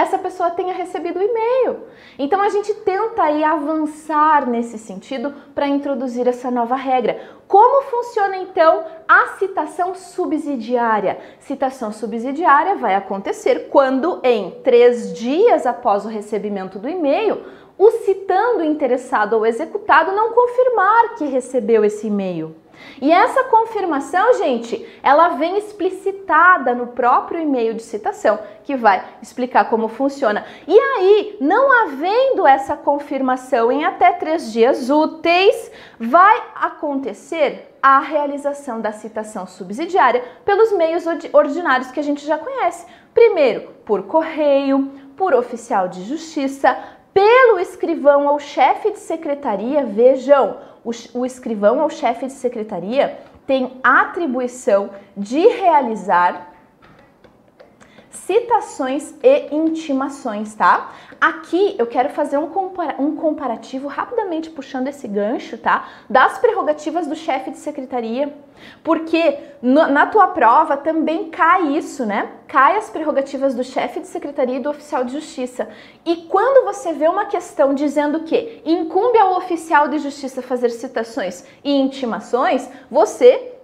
essa 0.00 0.18
pessoa 0.18 0.50
tenha 0.50 0.72
recebido 0.72 1.18
o 1.18 1.22
e-mail. 1.22 1.84
Então 2.18 2.40
a 2.40 2.48
gente 2.48 2.72
tenta 2.74 3.22
aí 3.22 3.44
avançar 3.44 4.48
nesse 4.48 4.78
sentido 4.78 5.34
para 5.54 5.68
introduzir 5.68 6.26
essa 6.26 6.50
nova 6.50 6.74
regra. 6.74 7.20
Como 7.46 7.82
funciona 7.84 8.38
então 8.38 8.84
a 9.06 9.36
citação 9.38 9.94
subsidiária? 9.94 11.18
Citação 11.40 11.92
subsidiária 11.92 12.76
vai 12.76 12.94
acontecer 12.94 13.68
quando, 13.70 14.20
em 14.22 14.52
três 14.62 15.12
dias 15.12 15.66
após 15.66 16.04
o 16.04 16.08
recebimento 16.08 16.78
do 16.78 16.88
e-mail, 16.88 17.42
o 17.76 17.90
citando 17.90 18.62
interessado 18.62 19.34
ou 19.34 19.46
executado 19.46 20.12
não 20.12 20.32
confirmar 20.32 21.14
que 21.16 21.24
recebeu 21.24 21.84
esse 21.84 22.06
e-mail. 22.06 22.54
E 23.00 23.10
essa 23.10 23.44
confirmação, 23.44 24.34
gente, 24.34 24.86
ela 25.02 25.30
vem 25.30 25.56
explicitada 25.58 26.74
no 26.74 26.88
próprio 26.88 27.40
e-mail 27.40 27.74
de 27.74 27.82
citação, 27.82 28.38
que 28.64 28.76
vai 28.76 29.04
explicar 29.22 29.70
como 29.70 29.88
funciona. 29.88 30.44
E 30.66 30.78
aí, 30.78 31.36
não 31.40 31.72
havendo 31.82 32.46
essa 32.46 32.76
confirmação 32.76 33.72
em 33.72 33.84
até 33.84 34.12
três 34.12 34.52
dias 34.52 34.90
úteis, 34.90 35.70
vai 35.98 36.42
acontecer 36.54 37.74
a 37.82 37.98
realização 37.98 38.80
da 38.80 38.92
citação 38.92 39.46
subsidiária 39.46 40.22
pelos 40.44 40.72
meios 40.72 41.04
ordinários 41.32 41.90
que 41.90 42.00
a 42.00 42.02
gente 42.02 42.26
já 42.26 42.36
conhece. 42.36 42.86
Primeiro, 43.14 43.70
por 43.84 44.02
correio, 44.02 44.90
por 45.16 45.34
oficial 45.34 45.88
de 45.88 46.04
justiça, 46.04 46.78
pelo 47.12 47.58
escrivão 47.58 48.26
ou 48.26 48.38
chefe 48.38 48.92
de 48.92 48.98
secretaria, 48.98 49.84
vejam, 49.84 50.56
o, 50.84 50.90
o 51.14 51.26
escrivão 51.26 51.80
ou 51.80 51.90
chefe 51.90 52.26
de 52.26 52.32
secretaria 52.32 53.18
tem 53.46 53.80
atribuição 53.82 54.90
de 55.16 55.40
realizar 55.46 56.49
citações 58.10 59.14
e 59.22 59.54
intimações, 59.54 60.54
tá? 60.54 60.92
Aqui 61.20 61.76
eu 61.78 61.86
quero 61.86 62.08
fazer 62.10 62.38
um, 62.38 62.48
compara 62.48 62.96
um 62.98 63.14
comparativo 63.14 63.86
rapidamente 63.86 64.50
puxando 64.50 64.88
esse 64.88 65.06
gancho, 65.06 65.56
tá? 65.56 65.88
Das 66.08 66.38
prerrogativas 66.38 67.06
do 67.06 67.14
chefe 67.14 67.50
de 67.50 67.58
secretaria, 67.58 68.34
porque 68.82 69.38
no, 69.62 69.86
na 69.86 70.06
tua 70.06 70.26
prova 70.28 70.76
também 70.76 71.30
cai 71.30 71.76
isso, 71.76 72.04
né? 72.04 72.30
Cai 72.48 72.76
as 72.76 72.90
prerrogativas 72.90 73.54
do 73.54 73.62
chefe 73.62 74.00
de 74.00 74.08
secretaria 74.08 74.56
e 74.56 74.60
do 74.60 74.70
oficial 74.70 75.04
de 75.04 75.12
justiça. 75.12 75.68
E 76.04 76.16
quando 76.28 76.64
você 76.64 76.92
vê 76.92 77.06
uma 77.06 77.26
questão 77.26 77.74
dizendo 77.74 78.20
que 78.20 78.60
incumbe 78.64 79.18
ao 79.18 79.36
oficial 79.36 79.86
de 79.88 79.98
justiça 79.98 80.42
fazer 80.42 80.70
citações 80.70 81.44
e 81.62 81.72
intimações, 81.72 82.68
você 82.90 83.59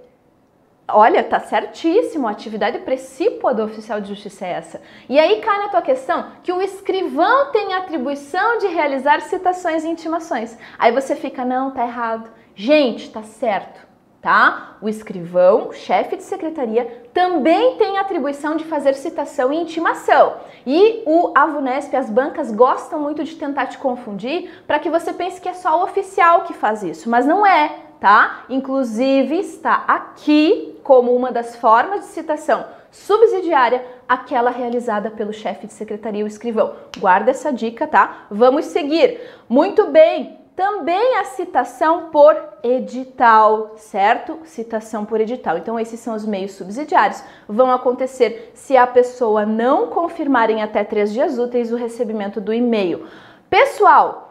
Olha, 0.88 1.25
tá 1.25 1.40
certíssimo, 1.40 2.28
a 2.28 2.31
atividade 2.31 2.78
precípua 2.78 3.52
do 3.52 3.64
oficial 3.64 4.00
de 4.00 4.09
justiça 4.09 4.47
é 4.47 4.52
essa. 4.52 4.81
E 5.09 5.19
aí 5.19 5.40
cai 5.40 5.59
na 5.59 5.69
tua 5.69 5.83
questão 5.83 6.31
que 6.45 6.52
o 6.52 6.62
escrivão 6.62 7.50
tem 7.50 7.75
atribuição 7.75 8.59
de 8.59 8.69
realizar 8.69 9.21
citações 9.23 9.85
e 9.85 9.88
intimações. 9.88 10.57
Aí 10.78 10.93
você 10.93 11.16
fica, 11.16 11.45
não, 11.45 11.73
tá 11.73 11.85
errado. 11.85 12.31
Gente, 12.55 13.11
tá 13.11 13.25
certo, 13.25 13.85
tá? 14.23 14.76
O 14.81 14.88
escrivão, 14.88 15.73
chefe 15.73 16.16
de 16.16 16.23
secretaria, 16.23 17.09
também 17.12 17.76
tem 17.78 17.99
atribuição 17.99 18.55
de 18.55 18.62
fazer 18.62 18.95
citação 18.95 19.52
e 19.52 19.57
intimação. 19.57 20.37
E 20.64 21.02
o 21.05 21.33
Avunesp, 21.35 21.97
as 21.97 22.09
bancas 22.09 22.52
gostam 22.52 23.00
muito 23.00 23.25
de 23.25 23.35
tentar 23.35 23.66
te 23.66 23.78
confundir 23.78 24.62
para 24.69 24.78
que 24.78 24.88
você 24.88 25.12
pense 25.12 25.40
que 25.40 25.49
é 25.49 25.55
só 25.55 25.81
o 25.81 25.83
oficial 25.83 26.43
que 26.43 26.55
faz 26.55 26.85
isso, 26.85 27.11
mas 27.11 27.26
não 27.26 27.45
é, 27.45 27.86
tá? 28.00 28.45
Inclusive 28.49 29.38
está 29.38 29.85
aqui 29.87 30.79
como 30.83 31.15
uma 31.15 31.33
das 31.33 31.57
formas 31.57 32.00
de 32.00 32.07
citação 32.07 32.65
subsidiária 32.91 33.85
aquela 34.09 34.50
realizada 34.50 35.11
pelo 35.11 35.33
chefe 35.33 35.67
de 35.67 35.73
secretaria 35.73 36.23
ou 36.23 36.29
escrivão. 36.29 36.75
Guarda 36.99 37.31
essa 37.31 37.53
dica, 37.53 37.87
tá? 37.87 38.26
Vamos 38.31 38.67
seguir. 38.67 39.21
Muito 39.49 39.88
bem. 39.91 40.38
Também 40.55 41.17
a 41.17 41.25
citação 41.25 42.09
por 42.11 42.35
edital, 42.62 43.75
certo? 43.76 44.38
Citação 44.45 45.05
por 45.05 45.21
edital. 45.21 45.59
Então, 45.59 45.79
esses 45.79 46.00
são 46.00 46.15
os 46.15 46.25
meios 46.25 46.53
subsidiários. 46.53 47.23
Vão 47.47 47.71
acontecer 47.71 48.53
se 48.55 48.75
a 48.75 48.87
pessoa 48.87 49.45
não 49.45 49.88
confirmar 49.88 50.49
em 50.49 50.62
até 50.62 50.83
três 50.83 51.12
dias 51.12 51.38
úteis 51.38 51.71
o 51.71 51.76
recebimento 51.76 52.41
do 52.41 52.55
e-mail. 52.55 53.07
Pessoal, 53.50 54.25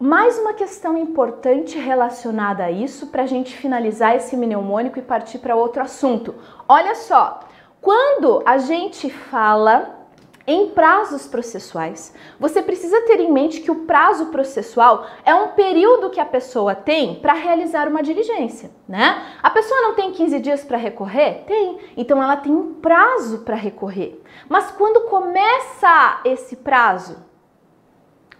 mais 0.00 0.38
uma 0.38 0.54
questão 0.54 0.96
importante 0.96 1.78
relacionada 1.78 2.64
a 2.64 2.70
isso 2.70 3.08
para 3.08 3.24
a 3.24 3.26
gente 3.26 3.54
finalizar 3.54 4.16
esse 4.16 4.34
mnemônico 4.34 4.98
e 4.98 5.02
partir 5.02 5.38
para 5.40 5.54
outro 5.54 5.82
assunto. 5.82 6.34
Olha 6.66 6.94
só, 6.94 7.40
quando 7.82 8.42
a 8.46 8.56
gente 8.56 9.10
fala 9.10 9.98
em 10.46 10.70
prazos 10.70 11.26
processuais, 11.26 12.14
você 12.38 12.62
precisa 12.62 13.02
ter 13.02 13.20
em 13.20 13.30
mente 13.30 13.60
que 13.60 13.70
o 13.70 13.84
prazo 13.84 14.26
processual 14.26 15.04
é 15.22 15.34
um 15.34 15.48
período 15.48 16.08
que 16.08 16.18
a 16.18 16.24
pessoa 16.24 16.74
tem 16.74 17.16
para 17.16 17.34
realizar 17.34 17.86
uma 17.86 18.02
diligência, 18.02 18.70
né? 18.88 19.22
A 19.42 19.50
pessoa 19.50 19.82
não 19.82 19.94
tem 19.94 20.12
15 20.12 20.40
dias 20.40 20.64
para 20.64 20.78
recorrer? 20.78 21.44
Tem. 21.46 21.78
Então 21.94 22.22
ela 22.22 22.38
tem 22.38 22.52
um 22.52 22.72
prazo 22.72 23.40
para 23.40 23.54
recorrer. 23.54 24.18
Mas 24.48 24.70
quando 24.70 25.10
começa 25.10 26.22
esse 26.24 26.56
prazo? 26.56 27.29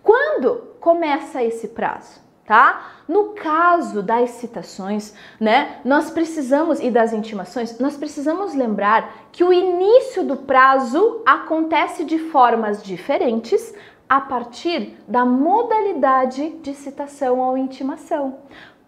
Quando 0.03 0.75
começa 0.81 1.43
esse 1.43 1.69
prazo? 1.69 2.21
Tá? 2.45 2.85
No 3.07 3.27
caso 3.29 4.03
das 4.03 4.31
citações, 4.31 5.15
né, 5.39 5.81
nós 5.85 6.11
precisamos 6.11 6.81
e 6.81 6.91
das 6.91 7.13
intimações, 7.13 7.79
nós 7.79 7.97
precisamos 7.97 8.55
lembrar 8.55 9.29
que 9.31 9.45
o 9.45 9.53
início 9.53 10.25
do 10.25 10.37
prazo 10.37 11.23
acontece 11.25 12.05
de 12.05 12.19
formas 12.19 12.83
diferentes 12.83 13.73
a 14.09 14.21
partir 14.21 14.97
da 15.07 15.25
modalidade 15.25 16.51
de 16.57 16.75
citação 16.75 17.39
ou 17.39 17.57
intimação. 17.57 18.39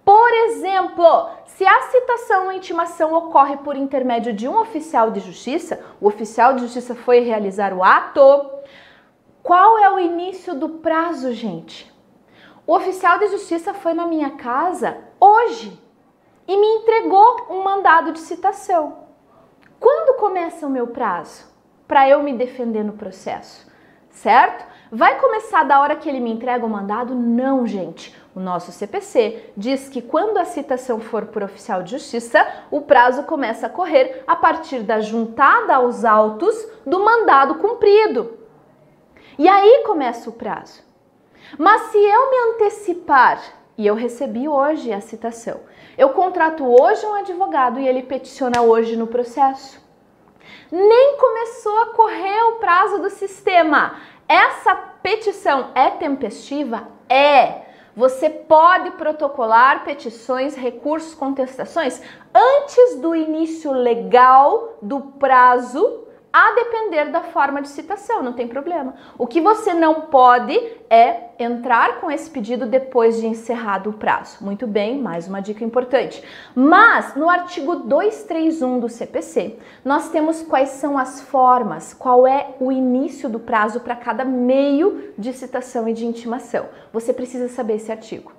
Por 0.04 0.33
exemplo, 0.47 1.28
se 1.47 1.64
a 1.64 1.81
citação 1.83 2.47
ou 2.47 2.52
intimação 2.52 3.14
ocorre 3.14 3.59
por 3.59 3.76
intermédio 3.76 4.33
de 4.33 4.49
um 4.49 4.59
oficial 4.59 5.12
de 5.12 5.21
justiça, 5.21 5.81
o 6.00 6.09
oficial 6.09 6.54
de 6.54 6.62
justiça 6.62 6.97
foi 6.97 7.21
realizar 7.21 7.73
o 7.73 7.85
ato, 7.85 8.21
qual 9.43 9.77
é 9.79 9.91
o 9.91 9.99
início 9.99 10.55
do 10.55 10.69
prazo, 10.69 11.33
gente? 11.33 11.93
O 12.65 12.77
oficial 12.77 13.19
de 13.19 13.27
justiça 13.27 13.75
foi 13.75 13.93
na 13.93 14.07
minha 14.07 14.31
casa 14.31 14.99
hoje 15.19 15.77
e 16.47 16.57
me 16.57 16.67
entregou 16.77 17.49
um 17.51 17.65
mandado 17.65 18.13
de 18.13 18.21
citação. 18.21 18.99
Quando 19.81 20.17
começa 20.17 20.65
o 20.65 20.71
meu 20.71 20.87
prazo 20.87 21.45
para 21.89 22.09
eu 22.09 22.23
me 22.23 22.33
defender 22.33 22.85
no 22.85 22.93
processo? 22.93 23.69
Certo? 24.11 24.65
Vai 24.93 25.19
começar 25.19 25.65
da 25.65 25.81
hora 25.81 25.97
que 25.97 26.09
ele 26.09 26.21
me 26.21 26.31
entrega 26.31 26.65
o 26.65 26.69
mandado? 26.69 27.15
Não, 27.15 27.67
gente. 27.67 28.17
O 28.37 28.41
nosso 28.41 28.71
CPC 28.71 29.53
diz 29.57 29.89
que 29.89 30.01
quando 30.01 30.39
a 30.39 30.45
citação 30.45 31.01
for 31.01 31.27
por 31.27 31.43
oficial 31.43 31.83
de 31.83 31.93
justiça, 31.93 32.47
o 32.71 32.83
prazo 32.83 33.25
começa 33.25 33.67
a 33.67 33.71
correr 33.71 34.23
a 34.27 34.37
partir 34.37 34.81
da 34.85 35.01
juntada 35.01 35.75
aos 35.75 36.05
autos 36.05 36.55
do 36.87 37.01
mandado 37.01 37.57
cumprido. 37.57 38.42
E 39.39 39.49
aí 39.49 39.83
começa 39.87 40.29
o 40.29 40.33
prazo. 40.33 40.83
Mas 41.59 41.83
se 41.91 41.99
eu 41.99 42.31
me 42.31 42.37
antecipar, 42.53 43.43
e 43.77 43.87
eu 43.87 43.95
recebi 43.95 44.49
hoje 44.49 44.93
a 44.93 45.01
citação, 45.01 45.61
eu 45.97 46.11
contrato 46.11 46.65
hoje 46.65 47.05
um 47.07 47.15
advogado 47.15 47.81
e 47.81 47.89
ele 47.89 48.03
peticiona 48.03 48.62
hoje 48.62 48.97
no 48.97 49.07
processo. 49.07 49.81
Nem 50.71 51.17
começou 51.19 51.79
a 51.83 51.87
correr 51.87 52.43
o 52.45 52.53
prazo 52.53 52.99
do 52.99 53.11
sistema. 53.11 53.97
Essa 54.29 54.75
petição 54.75 55.71
é 55.75 55.91
tempestiva? 55.91 56.89
É. 57.09 57.62
Você 57.95 58.31
pode 58.31 58.93
protocolar 58.93 59.85
petições, 59.85 60.55
recursos, 60.55 61.12
contestações 61.12 62.01
antes 62.35 62.99
do 63.01 63.15
início 63.15 63.71
legal 63.71 64.79
do 64.81 65.01
prazo 65.01 66.01
a 66.33 66.53
depender 66.55 67.11
da 67.11 67.21
forma 67.21 67.61
de 67.61 67.69
citação, 67.69 68.23
não 68.23 68.33
tem 68.33 68.49
problema. 68.49 68.95
O 69.19 69.26
que 69.26 69.39
você 69.39 69.75
não 69.75 70.02
pode 70.02 70.59
é 70.89 71.30
entrar 71.39 72.00
com 72.00 72.11
esse 72.11 72.30
pedido 72.30 72.65
depois 72.65 73.21
de 73.21 73.26
encerrado 73.26 73.91
o 73.91 73.93
prazo. 73.93 74.39
Muito 74.41 74.67
bem, 74.67 74.99
mais 74.99 75.28
uma 75.28 75.41
dica 75.41 75.63
importante. 75.63 76.25
Mas 76.54 77.15
no 77.15 77.28
artigo 77.28 77.76
231 77.76 78.80
do 78.80 78.89
CPC, 78.89 79.59
nós 79.85 80.09
temos 80.09 80.43
quais 80.43 80.71
são 80.71 80.97
as 80.97 81.21
formas, 81.21 81.93
qual 81.93 82.26
é 82.26 82.54
o 82.59 82.73
início 82.73 83.28
do 83.28 83.39
prazo 83.39 83.80
para 83.80 83.95
cada 83.95 84.25
meio 84.25 85.13
de 85.19 85.35
citação 85.35 85.87
e 85.87 85.93
de 85.93 86.06
intimação. 86.06 86.67
Você 86.93 87.13
precisa 87.13 87.49
saber 87.49 87.75
esse 87.75 87.93
artigo. 87.93 88.33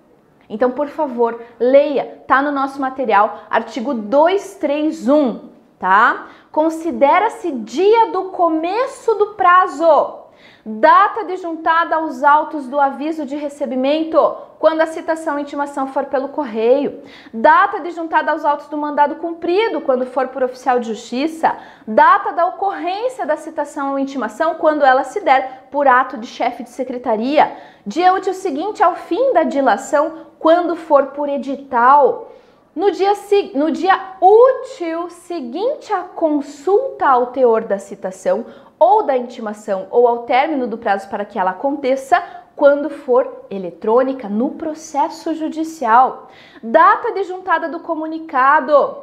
Então, 0.49 0.71
por 0.71 0.87
favor, 0.87 1.41
leia, 1.59 2.23
tá 2.27 2.41
no 2.41 2.51
nosso 2.51 2.81
material, 2.81 3.43
artigo 3.49 3.93
231, 3.93 5.49
tá? 5.79 6.27
Considera-se 6.53 7.51
dia 7.51 8.11
do 8.11 8.25
começo 8.25 9.15
do 9.15 9.33
prazo, 9.33 10.19
data 10.63 11.23
de 11.23 11.35
juntada 11.37 11.95
aos 11.95 12.23
autos 12.23 12.67
do 12.67 12.79
aviso 12.79 13.25
de 13.25 13.35
recebimento, 13.35 14.19
quando 14.59 14.81
a 14.81 14.85
citação 14.85 15.39
e 15.39 15.41
intimação 15.41 15.87
for 15.87 16.05
pelo 16.05 16.29
correio, 16.29 17.01
data 17.33 17.79
de 17.79 17.89
juntada 17.89 18.31
aos 18.31 18.45
autos 18.45 18.67
do 18.67 18.77
mandado 18.77 19.15
cumprido, 19.15 19.81
quando 19.81 20.05
for 20.05 20.27
por 20.27 20.43
oficial 20.43 20.79
de 20.79 20.89
justiça, 20.89 21.57
data 21.87 22.31
da 22.31 22.45
ocorrência 22.45 23.25
da 23.25 23.35
citação 23.35 23.93
ou 23.93 23.99
intimação, 23.99 24.53
quando 24.53 24.85
ela 24.85 25.03
se 25.03 25.21
der 25.21 25.67
por 25.71 25.87
ato 25.87 26.19
de 26.19 26.27
chefe 26.27 26.61
de 26.61 26.69
secretaria, 26.69 27.51
dia 27.83 28.13
útil 28.13 28.33
seguinte 28.35 28.83
ao 28.83 28.93
fim 28.93 29.33
da 29.33 29.41
dilação, 29.41 30.27
quando 30.37 30.75
for 30.75 31.07
por 31.07 31.27
edital. 31.27 32.29
No 32.75 32.89
dia, 32.89 33.13
no 33.53 33.69
dia 33.69 34.15
útil 34.19 35.07
seguinte 35.09 35.93
à 35.93 36.01
consulta 36.01 37.07
ao 37.07 37.27
teor 37.27 37.65
da 37.65 37.77
citação 37.77 38.47
ou 38.79 39.03
da 39.03 39.15
intimação 39.15 39.87
ou 39.91 40.07
ao 40.07 40.23
término 40.23 40.65
do 40.65 40.77
prazo 40.77 41.07
para 41.07 41.23
que 41.23 41.37
ela 41.37 41.51
aconteça, 41.51 42.21
quando 42.55 42.89
for 42.89 43.45
eletrônica 43.49 44.27
no 44.27 44.51
processo 44.51 45.35
judicial. 45.35 46.29
Data 46.63 47.11
de 47.11 47.23
juntada 47.23 47.69
do 47.69 47.79
comunicado 47.79 49.02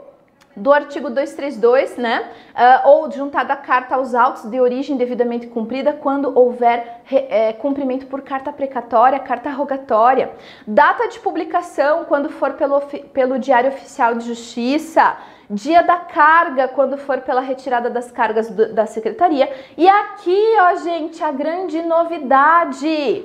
do 0.61 0.73
artigo 0.73 1.09
232, 1.09 1.97
né? 1.97 2.31
Uh, 2.51 2.89
ou 2.89 3.11
juntada 3.11 3.55
a 3.55 3.57
carta 3.57 3.95
aos 3.95 4.15
autos 4.15 4.45
de 4.45 4.61
origem 4.61 4.97
devidamente 4.97 5.47
cumprida 5.47 5.93
quando 5.95 6.39
houver 6.39 7.01
é, 7.11 7.53
cumprimento 7.55 8.07
por 8.07 8.21
carta 8.21 8.53
precatória, 8.53 9.19
carta 9.19 9.51
rogatória. 9.51 10.31
Data 10.67 11.09
de 11.09 11.19
publicação 11.19 12.05
quando 12.05 12.29
for 12.29 12.53
pelo, 12.53 12.81
pelo 12.81 13.39
Diário 13.39 13.71
Oficial 13.71 14.15
de 14.15 14.27
Justiça. 14.27 15.17
Dia 15.49 15.83
da 15.83 15.97
carga, 15.97 16.69
quando 16.69 16.99
for 16.99 17.23
pela 17.23 17.41
retirada 17.41 17.89
das 17.91 18.13
cargas 18.13 18.51
do, 18.51 18.73
da 18.73 18.87
secretaria. 18.87 19.51
E 19.77 19.89
aqui, 19.89 20.55
ó, 20.61 20.77
gente, 20.77 21.25
a 21.25 21.33
grande 21.33 21.83
novidade. 21.83 23.25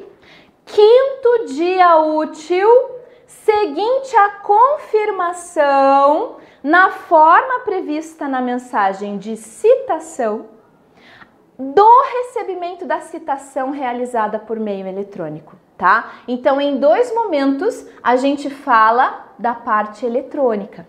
Quinto 0.65 1.45
dia 1.53 1.97
útil, 1.97 2.67
seguinte 3.27 4.15
à 4.15 4.29
confirmação 4.41 6.37
na 6.65 6.89
forma 6.89 7.59
prevista 7.59 8.27
na 8.27 8.41
mensagem 8.41 9.19
de 9.19 9.37
citação 9.37 10.47
do 11.59 12.01
recebimento 12.01 12.85
da 12.85 13.01
citação 13.01 13.69
realizada 13.69 14.39
por 14.39 14.59
meio 14.59 14.87
eletrônico, 14.87 15.55
tá? 15.77 16.13
Então, 16.27 16.59
em 16.59 16.77
dois 16.77 17.13
momentos, 17.13 17.85
a 18.01 18.15
gente 18.15 18.49
fala 18.49 19.27
da 19.37 19.53
parte 19.53 20.07
eletrônica. 20.07 20.87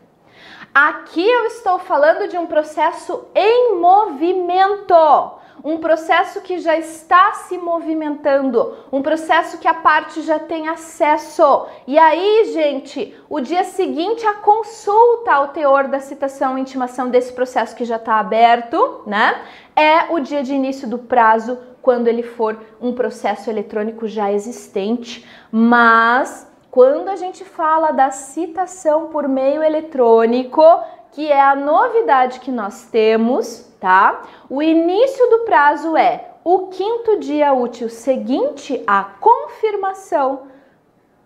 Aqui 0.74 1.28
eu 1.28 1.44
estou 1.44 1.78
falando 1.78 2.26
de 2.26 2.38
um 2.38 2.46
processo 2.46 3.26
em 3.34 3.76
movimento 3.78 4.94
um 5.66 5.78
processo 5.78 6.40
que 6.42 6.60
já 6.60 6.78
está 6.78 7.32
se 7.32 7.58
movimentando, 7.58 8.72
um 8.92 9.02
processo 9.02 9.58
que 9.58 9.66
a 9.66 9.74
parte 9.74 10.22
já 10.22 10.38
tem 10.38 10.68
acesso. 10.68 11.66
E 11.88 11.98
aí, 11.98 12.52
gente, 12.52 13.12
o 13.28 13.40
dia 13.40 13.64
seguinte 13.64 14.24
a 14.24 14.34
consulta 14.34 15.32
ao 15.32 15.48
teor 15.48 15.88
da 15.88 15.98
citação 15.98 16.56
e 16.56 16.60
intimação 16.60 17.10
desse 17.10 17.32
processo 17.32 17.74
que 17.74 17.84
já 17.84 17.96
está 17.96 18.20
aberto, 18.20 19.02
né? 19.06 19.42
É 19.74 20.12
o 20.14 20.20
dia 20.20 20.40
de 20.40 20.54
início 20.54 20.88
do 20.88 20.98
prazo 20.98 21.58
quando 21.82 22.06
ele 22.06 22.22
for 22.22 22.56
um 22.80 22.92
processo 22.92 23.50
eletrônico 23.50 24.06
já 24.06 24.30
existente, 24.30 25.28
mas 25.50 26.46
quando 26.70 27.08
a 27.08 27.16
gente 27.16 27.42
fala 27.42 27.90
da 27.90 28.12
citação 28.12 29.06
por 29.06 29.26
meio 29.26 29.62
eletrônico, 29.62 30.62
que 31.16 31.32
é 31.32 31.40
a 31.40 31.56
novidade 31.56 32.40
que 32.40 32.50
nós 32.50 32.90
temos, 32.90 33.66
tá? 33.80 34.22
O 34.50 34.62
início 34.62 35.30
do 35.30 35.38
prazo 35.46 35.96
é 35.96 36.32
o 36.44 36.66
quinto 36.66 37.18
dia 37.18 37.54
útil 37.54 37.88
seguinte 37.88 38.84
à 38.86 39.02
confirmação 39.02 40.42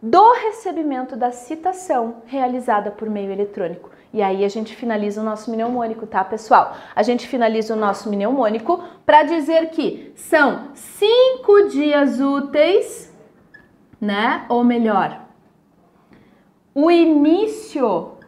do 0.01 0.33
recebimento 0.35 1.17
da 1.17 1.33
citação 1.33 2.23
realizada 2.25 2.93
por 2.93 3.11
meio 3.11 3.33
eletrônico. 3.33 3.91
E 4.13 4.23
aí 4.23 4.45
a 4.45 4.49
gente 4.49 4.77
finaliza 4.77 5.23
o 5.23 5.25
nosso 5.25 5.51
mnemônico, 5.51 6.07
tá, 6.07 6.23
pessoal? 6.23 6.77
A 6.95 7.03
gente 7.03 7.27
finaliza 7.27 7.75
o 7.75 7.77
nosso 7.77 8.09
mnemônico 8.09 8.81
para 9.05 9.25
dizer 9.25 9.71
que 9.71 10.13
são 10.15 10.69
cinco 10.73 11.67
dias 11.69 12.21
úteis, 12.21 13.13
né? 14.01 14.47
Ou 14.49 14.63
melhor, 14.63 15.21
o 16.73 16.93
início 16.93 18.20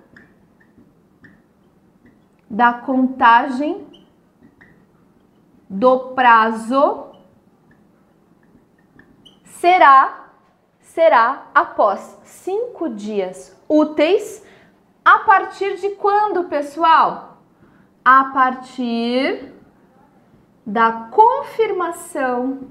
da 2.52 2.74
contagem 2.74 4.06
do 5.70 6.10
prazo 6.10 7.06
será 9.44 10.28
será 10.80 11.46
após 11.54 12.20
cinco 12.24 12.90
dias 12.90 13.58
úteis 13.66 14.46
a 15.02 15.20
partir 15.20 15.76
de 15.78 15.90
quando, 15.96 16.44
pessoal? 16.44 17.38
A 18.04 18.24
partir 18.26 19.54
da 20.66 21.08
confirmação 21.10 22.68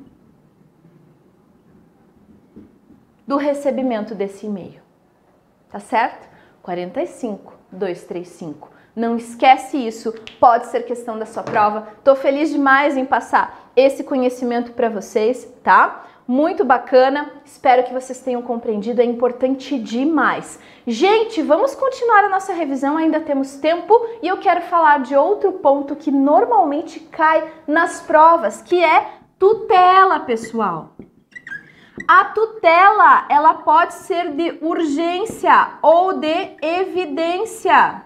do 3.25 3.35
recebimento 3.35 4.13
desse 4.13 4.45
e-mail. 4.45 4.81
Tá 5.69 5.79
certo? 5.79 6.29
45 6.61 7.53
235. 7.71 8.70
Não 8.95 9.15
esquece 9.15 9.77
isso, 9.77 10.13
pode 10.39 10.67
ser 10.67 10.83
questão 10.83 11.17
da 11.17 11.25
sua 11.25 11.43
prova. 11.43 11.87
Tô 12.03 12.15
feliz 12.15 12.49
demais 12.49 12.97
em 12.97 13.05
passar 13.05 13.71
esse 13.75 14.03
conhecimento 14.03 14.73
para 14.73 14.89
vocês, 14.89 15.47
tá? 15.63 16.05
muito 16.31 16.63
bacana. 16.63 17.29
Espero 17.43 17.83
que 17.83 17.93
vocês 17.93 18.21
tenham 18.21 18.41
compreendido, 18.41 19.01
é 19.01 19.05
importante 19.05 19.77
demais. 19.77 20.57
Gente, 20.87 21.41
vamos 21.41 21.75
continuar 21.75 22.23
a 22.23 22.29
nossa 22.29 22.53
revisão, 22.53 22.95
ainda 22.95 23.19
temos 23.19 23.57
tempo 23.57 23.93
e 24.21 24.27
eu 24.29 24.37
quero 24.37 24.61
falar 24.61 25.01
de 25.01 25.13
outro 25.13 25.51
ponto 25.51 25.93
que 25.93 26.09
normalmente 26.09 27.01
cai 27.01 27.43
nas 27.67 27.99
provas, 27.99 28.61
que 28.61 28.81
é 28.81 29.07
tutela, 29.37 30.21
pessoal. 30.21 30.95
A 32.07 32.25
tutela, 32.25 33.25
ela 33.29 33.55
pode 33.55 33.93
ser 33.93 34.31
de 34.31 34.57
urgência 34.61 35.73
ou 35.81 36.13
de 36.13 36.55
evidência. 36.61 38.03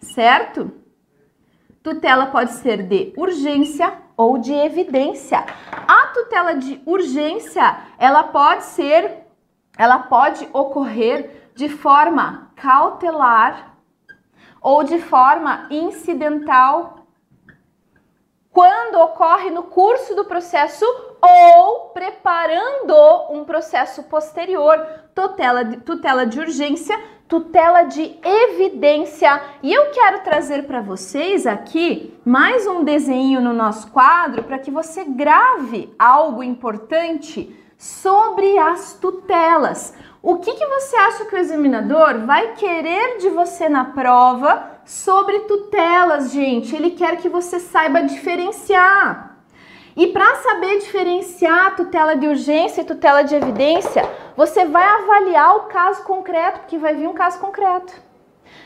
Certo? 0.00 0.70
Tutela 1.82 2.26
pode 2.26 2.52
ser 2.54 2.82
de 2.82 3.12
urgência 3.16 3.92
ou 4.16 4.38
de 4.38 4.52
evidência. 4.52 5.44
A 5.86 6.08
tutela 6.08 6.54
de 6.54 6.80
urgência, 6.84 7.78
ela 7.98 8.24
pode 8.24 8.64
ser, 8.64 9.26
ela 9.76 10.00
pode 10.00 10.48
ocorrer 10.52 11.50
de 11.54 11.68
forma 11.68 12.50
cautelar 12.56 13.76
ou 14.60 14.82
de 14.82 14.98
forma 14.98 15.66
incidental 15.70 16.98
quando 18.58 18.96
ocorre 18.96 19.50
no 19.50 19.62
curso 19.62 20.16
do 20.16 20.24
processo 20.24 20.84
ou 21.22 21.90
preparando 21.90 22.92
um 23.30 23.44
processo 23.44 24.02
posterior, 24.02 24.76
tutela 25.14 25.64
de, 25.64 25.76
tutela 25.76 26.26
de 26.26 26.40
urgência 26.40 26.98
tutela 27.28 27.82
de 27.82 28.18
evidência. 28.24 29.40
E 29.62 29.72
eu 29.72 29.90
quero 29.90 30.20
trazer 30.20 30.64
para 30.64 30.80
vocês 30.80 31.46
aqui 31.46 32.18
mais 32.24 32.66
um 32.66 32.82
desenho 32.82 33.40
no 33.40 33.52
nosso 33.52 33.90
quadro 33.92 34.42
para 34.44 34.58
que 34.58 34.70
você 34.70 35.04
grave 35.04 35.94
algo 35.98 36.42
importante 36.42 37.54
sobre 37.76 38.58
as 38.58 38.94
tutelas. 38.94 39.94
O 40.22 40.38
que, 40.38 40.52
que 40.54 40.66
você 40.66 40.96
acha 40.96 41.24
que 41.26 41.34
o 41.36 41.38
examinador 41.38 42.26
vai 42.26 42.54
querer 42.54 43.18
de 43.18 43.28
você 43.28 43.68
na 43.68 43.84
prova 43.84 44.80
sobre 44.84 45.40
tutelas, 45.40 46.32
gente? 46.32 46.74
Ele 46.74 46.90
quer 46.90 47.18
que 47.18 47.28
você 47.28 47.60
saiba 47.60 48.02
diferenciar. 48.02 49.27
E 49.98 50.06
para 50.06 50.36
saber 50.36 50.78
diferenciar 50.78 51.74
tutela 51.74 52.14
de 52.14 52.28
urgência 52.28 52.82
e 52.82 52.84
tutela 52.84 53.22
de 53.24 53.34
evidência, 53.34 54.08
você 54.36 54.64
vai 54.64 54.86
avaliar 54.86 55.56
o 55.56 55.60
caso 55.62 56.04
concreto, 56.04 56.60
porque 56.60 56.78
vai 56.78 56.94
vir 56.94 57.08
um 57.08 57.14
caso 57.14 57.40
concreto. 57.40 57.92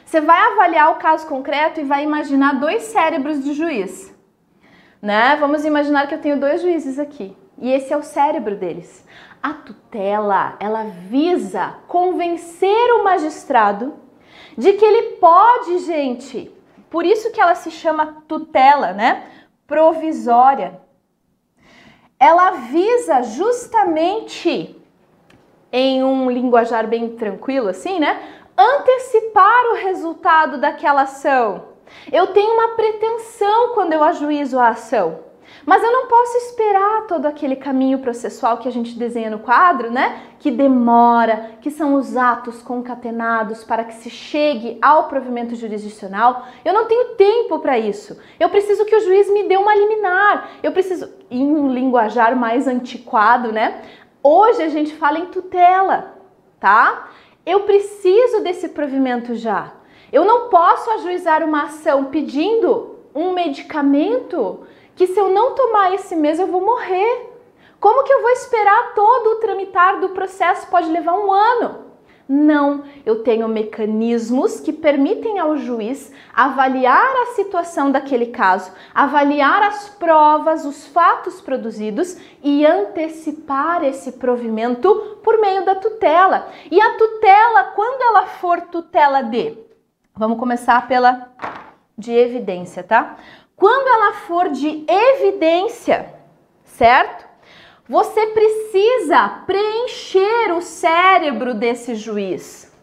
Você 0.05 0.21
vai 0.21 0.39
avaliar 0.53 0.91
o 0.91 0.97
caso 0.97 1.27
concreto 1.27 1.81
e 1.81 1.85
vai 1.85 2.05
imaginar 2.05 2.61
dois 2.61 2.83
cérebros 2.83 3.43
de 3.43 3.55
juiz. 3.55 4.15
Né? 5.01 5.35
Vamos 5.41 5.65
imaginar 5.65 6.07
que 6.07 6.15
eu 6.15 6.21
tenho 6.21 6.39
dois 6.39 6.61
juízes 6.61 6.99
aqui. 6.99 7.35
E 7.57 7.73
esse 7.73 7.95
é 7.95 7.97
o 7.97 8.03
cérebro 8.03 8.55
deles. 8.55 9.03
A 9.43 9.55
tutela, 9.55 10.55
ela 10.61 10.85
visa 10.85 11.77
convencer 11.89 12.93
o 12.93 13.05
magistrado 13.05 13.95
de 14.55 14.75
que 14.75 14.85
ele 14.85 15.17
pode, 15.17 15.79
gente. 15.79 16.55
Por 16.91 17.07
isso 17.07 17.33
que 17.33 17.41
ela 17.41 17.55
se 17.55 17.71
chama 17.71 18.23
tutela, 18.29 18.93
né? 18.93 19.25
Provisória 19.67 20.83
ela 22.23 22.53
visa 22.53 23.21
justamente 23.23 24.81
em 25.73 26.05
um 26.05 26.31
linguajar 26.31 26.87
bem 26.87 27.17
tranquilo 27.17 27.69
assim, 27.69 27.99
né? 27.99 28.23
Antecipar 28.57 29.65
o 29.73 29.75
resultado 29.75 30.57
daquela 30.59 31.03
ação. 31.03 31.65
Eu 32.13 32.29
tenho 32.29 32.55
uma 32.55 32.77
pretensão 32.77 33.75
quando 33.75 33.95
eu 33.95 34.05
ajuizo 34.05 34.57
a 34.57 34.69
ação. 34.69 35.19
Mas 35.65 35.83
eu 35.83 35.93
não 35.93 36.07
posso 36.07 36.37
esperar 36.39 37.07
todo 37.07 37.27
aquele 37.27 37.57
caminho 37.57 37.99
processual 37.99 38.59
que 38.59 38.69
a 38.69 38.73
gente 38.73 38.99
desenha 38.99 39.31
no 39.31 39.39
quadro, 39.39 39.91
né? 39.91 40.23
Que 40.39 40.51
demora, 40.51 41.53
que 41.61 41.71
são 41.71 41.95
os 41.95 42.17
atos 42.17 42.63
concatenados 42.63 43.63
para 43.65 43.85
que 43.85 43.95
se 43.95 44.11
chegue 44.11 44.79
ao 44.83 45.09
provimento 45.09 45.55
jurisdicional. 45.55 46.47
Eu 46.65 46.73
não 46.73 46.87
tenho 46.87 47.15
tempo 47.17 47.59
para 47.59 47.79
isso. 47.79 48.19
Eu 48.39 48.49
preciso 48.49 48.85
que 48.85 48.97
o 48.97 49.01
juiz 49.01 49.31
me 49.31 49.45
dê 49.45 49.57
uma 49.57 49.75
liminar. 49.75 50.51
Eu 50.63 50.73
preciso, 50.73 51.09
em 51.31 51.45
um 51.45 51.73
linguajar 51.73 52.35
mais 52.37 52.67
antiquado, 52.67 53.53
né? 53.53 53.83
Hoje 54.23 54.63
a 54.63 54.69
gente 54.69 54.95
fala 54.95 55.19
em 55.19 55.27
tutela, 55.27 56.15
tá? 56.61 57.09
Eu 57.45 57.61
preciso 57.61 58.43
desse 58.43 58.69
provimento 58.69 59.35
já. 59.35 59.73
Eu 60.13 60.25
não 60.25 60.49
posso 60.49 60.91
ajuizar 60.91 61.43
uma 61.43 61.65
ação 61.65 62.05
pedindo 62.05 62.99
um 63.15 63.33
medicamento 63.33 64.61
que 65.03 65.09
se 65.09 65.19
eu 65.19 65.31
não 65.31 65.57
tomar 65.57 65.93
esse 65.93 66.15
mês 66.15 66.39
eu 66.39 66.47
vou 66.47 66.65
morrer. 66.65 67.29
Como 67.81 68.05
que 68.05 68.13
eu 68.13 68.23
vou 68.23 68.31
esperar 68.31 68.95
todo 68.95 69.31
o 69.31 69.41
tramitar 69.41 69.99
do 69.99 70.11
processo? 70.11 70.69
Pode 70.69 70.89
levar 70.89 71.15
um 71.15 71.33
ano. 71.33 71.87
Não, 72.29 72.85
eu 73.05 73.25
tenho 73.25 73.49
mecanismos 73.49 74.61
que 74.61 74.73
permitem 74.73 75.41
ao 75.41 75.57
juiz 75.57 76.13
avaliar 76.33 77.17
a 77.17 77.35
situação 77.35 77.91
daquele 77.91 78.27
caso, 78.27 78.73
avaliar 78.95 79.65
as 79.65 79.89
provas, 79.89 80.65
os 80.65 80.87
fatos 80.87 81.41
produzidos 81.41 82.17
e 82.41 82.65
antecipar 82.65 83.83
esse 83.83 84.13
provimento 84.13 85.19
por 85.25 85.41
meio 85.41 85.65
da 85.65 85.75
tutela. 85.75 86.49
E 86.71 86.81
a 86.81 86.97
tutela, 86.97 87.65
quando 87.75 88.03
ela 88.03 88.27
for 88.27 88.61
tutela 88.61 89.21
de, 89.21 89.59
vamos 90.15 90.39
começar 90.39 90.87
pela 90.87 91.29
de 91.99 92.13
evidência, 92.13 92.83
tá? 92.83 93.17
Quando 93.63 93.87
ela 93.87 94.13
for 94.15 94.49
de 94.49 94.85
evidência, 94.89 96.13
certo? 96.65 97.25
Você 97.89 98.27
precisa 98.27 99.29
preencher 99.47 100.53
o 100.53 100.61
cérebro 100.61 101.55
desse 101.55 101.95
juiz. 101.95 102.77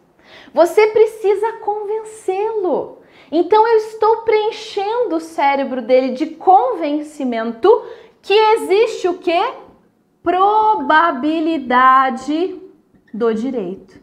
Você 0.54 0.88
precisa 0.88 1.58
convencê-lo. 1.58 3.00
Então 3.30 3.68
eu 3.68 3.76
estou 3.76 4.22
preenchendo 4.22 5.18
o 5.18 5.20
cérebro 5.20 5.82
dele 5.82 6.13
de 6.13 6.28
convencimento 6.28 7.84
que 8.22 8.34
existe 8.34 9.10
o 9.10 9.18
que? 9.18 9.54
Probabilidade 10.24 12.58
do 13.13 13.34
direito. 13.34 14.00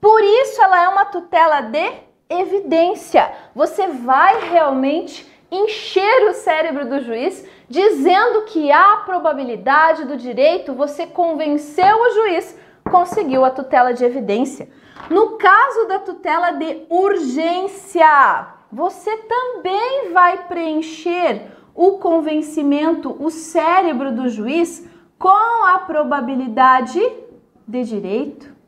Por 0.00 0.24
isso 0.24 0.60
ela 0.60 0.82
é 0.82 0.88
uma 0.88 1.04
tutela 1.04 1.60
de 1.60 2.09
evidência. 2.30 3.30
Você 3.54 3.88
vai 3.88 4.48
realmente 4.48 5.28
encher 5.50 6.28
o 6.28 6.34
cérebro 6.34 6.88
do 6.88 7.00
juiz 7.00 7.44
dizendo 7.68 8.42
que 8.42 8.70
há 8.70 8.98
probabilidade 9.04 10.04
do 10.04 10.16
direito, 10.16 10.72
você 10.72 11.06
convenceu 11.06 11.96
o 11.96 12.14
juiz, 12.14 12.56
conseguiu 12.90 13.44
a 13.44 13.50
tutela 13.50 13.92
de 13.92 14.04
evidência. 14.04 14.68
No 15.08 15.38
caso 15.38 15.86
da 15.86 15.98
tutela 15.98 16.52
de 16.52 16.84
urgência, 16.88 18.46
você 18.70 19.16
também 19.16 20.12
vai 20.12 20.46
preencher 20.46 21.46
o 21.74 21.92
convencimento, 21.92 23.16
o 23.18 23.30
cérebro 23.30 24.12
do 24.12 24.28
juiz 24.28 24.88
com 25.18 25.66
a 25.66 25.78
probabilidade 25.78 27.00
de 27.66 27.84
direito. 27.84 28.59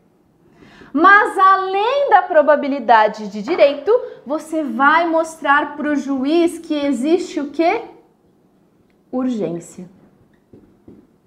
Mas 0.93 1.39
além 1.39 2.11
da 2.11 2.23
probabilidade 2.23 3.29
de 3.29 3.43
direito, 3.43 3.91
você 4.27 4.63
vai 4.63 5.07
mostrar 5.07 5.75
para 5.77 5.89
o 5.89 5.97
juiz 5.97 6.59
que 6.59 6.75
existe 6.75 7.41
o 7.41 7.51
que? 7.51 7.83
Urgência. 9.11 9.89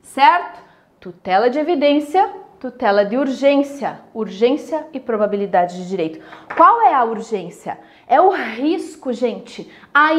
Certo? 0.02 0.64
Tutela 1.00 1.50
de 1.50 1.58
evidência, 1.60 2.32
tutela 2.60 3.04
de 3.04 3.18
urgência, 3.18 4.02
urgência 4.14 4.88
e 4.94 5.00
probabilidade 5.00 5.78
de 5.78 5.90
direito. 5.90 6.20
Qual 6.56 6.82
é 6.82 6.94
a 6.94 7.04
urgência? 7.04 7.80
É 8.08 8.22
o 8.22 8.30
risco, 8.30 9.12
gente, 9.12 9.72
a 9.94 10.14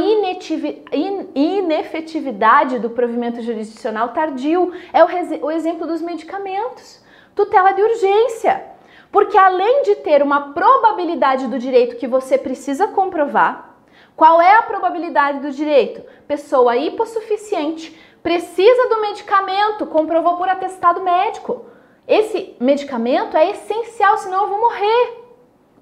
inefetividade 1.35 2.81
do 2.81 2.91
provimento 2.91 3.41
jurisdicional 3.43 4.09
tardio. 4.09 4.73
É 4.93 5.05
o, 5.05 5.09
o 5.47 5.51
exemplo 5.51 5.87
dos 5.87 6.03
medicamentos. 6.03 7.01
Tutela 7.35 7.73
de 7.73 7.83
urgência. 7.83 8.76
Porque 9.17 9.39
além 9.39 9.81
de 9.81 9.95
ter 9.95 10.23
uma 10.23 10.53
probabilidade 10.53 11.47
do 11.47 11.59
direito 11.59 11.97
que 11.97 12.07
você 12.07 12.37
precisa 12.37 12.89
comprovar, 12.89 13.75
qual 14.15 14.43
é 14.43 14.57
a 14.57 14.63
probabilidade 14.65 15.41
do 15.41 15.51
direito? 15.51 16.03
Pessoa 16.29 16.77
hipossuficiente, 16.77 17.99
precisa 18.23 18.91
do 18.91 19.01
medicamento, 19.01 19.87
comprovou 19.87 20.37
por 20.37 20.51
atestado 20.51 21.01
médico. 21.01 21.65
Esse 22.07 22.57
medicamento 22.61 23.39
é 23.39 23.53
essencial, 23.53 24.19
senão 24.19 24.43
eu 24.43 24.49
vou 24.51 24.61
morrer. 24.61 25.25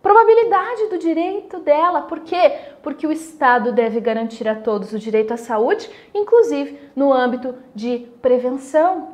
Probabilidade 0.00 0.86
do 0.90 0.98
direito 0.98 1.58
dela, 1.58 2.02
por 2.02 2.20
quê? 2.20 2.52
Porque 2.84 3.04
o 3.04 3.10
Estado 3.10 3.72
deve 3.72 3.98
garantir 3.98 4.46
a 4.46 4.54
todos 4.54 4.92
o 4.92 4.98
direito 4.98 5.34
à 5.34 5.36
saúde, 5.36 5.90
inclusive 6.14 6.78
no 6.94 7.12
âmbito 7.12 7.52
de 7.74 8.06
prevenção. 8.22 9.13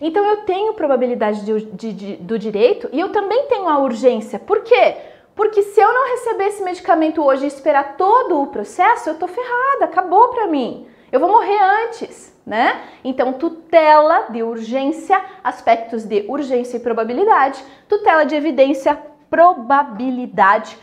Então 0.00 0.24
eu 0.24 0.38
tenho 0.38 0.74
probabilidade 0.74 1.44
de, 1.44 1.64
de, 1.66 1.92
de, 1.92 2.16
do 2.16 2.38
direito 2.38 2.88
e 2.92 3.00
eu 3.00 3.10
também 3.10 3.46
tenho 3.46 3.68
a 3.68 3.78
urgência. 3.78 4.38
Por 4.38 4.62
quê? 4.62 4.96
Porque 5.34 5.62
se 5.62 5.80
eu 5.80 5.92
não 5.92 6.08
receber 6.10 6.46
esse 6.46 6.62
medicamento 6.62 7.22
hoje 7.24 7.44
e 7.44 7.48
esperar 7.48 7.96
todo 7.96 8.42
o 8.42 8.48
processo, 8.48 9.08
eu 9.08 9.14
tô 9.14 9.28
ferrada, 9.28 9.84
acabou 9.84 10.28
para 10.28 10.46
mim. 10.46 10.86
Eu 11.12 11.20
vou 11.20 11.28
morrer 11.30 11.58
antes 11.86 12.36
né? 12.48 12.80
Então, 13.04 13.34
tutela 13.34 14.28
de 14.30 14.42
urgência, 14.42 15.22
aspectos 15.44 16.04
de 16.04 16.24
urgência 16.26 16.78
e 16.78 16.80
probabilidade, 16.80 17.62
tutela 17.86 18.24
de 18.24 18.34
evidência, 18.34 18.98
probabilidade. 19.28 20.78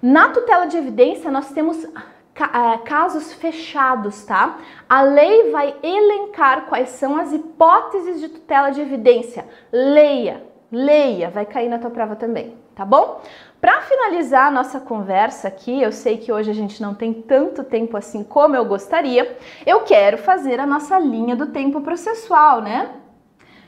Na 0.00 0.28
tutela 0.28 0.66
de 0.66 0.76
evidência, 0.76 1.28
nós 1.28 1.50
temos 1.50 1.84
casos 2.84 3.32
fechados, 3.34 4.24
tá? 4.24 4.58
A 4.88 5.02
lei 5.02 5.50
vai 5.50 5.74
elencar 5.82 6.66
quais 6.66 6.90
são 6.90 7.16
as 7.16 7.32
hipóteses 7.32 8.20
de 8.20 8.28
tutela 8.28 8.70
de 8.70 8.80
evidência. 8.80 9.46
Leia, 9.70 10.42
leia, 10.70 11.30
vai 11.30 11.44
cair 11.44 11.68
na 11.68 11.78
tua 11.78 11.90
prova 11.90 12.16
também, 12.16 12.56
tá 12.74 12.84
bom? 12.84 13.20
Para 13.60 13.82
finalizar 13.82 14.48
a 14.48 14.50
nossa 14.50 14.80
conversa 14.80 15.46
aqui, 15.46 15.80
eu 15.80 15.92
sei 15.92 16.16
que 16.16 16.32
hoje 16.32 16.50
a 16.50 16.54
gente 16.54 16.82
não 16.82 16.94
tem 16.94 17.12
tanto 17.12 17.62
tempo 17.62 17.96
assim 17.96 18.24
como 18.24 18.56
eu 18.56 18.64
gostaria, 18.64 19.36
eu 19.64 19.82
quero 19.82 20.18
fazer 20.18 20.58
a 20.58 20.66
nossa 20.66 20.98
linha 20.98 21.36
do 21.36 21.46
tempo 21.46 21.80
processual, 21.80 22.60
né? 22.60 22.90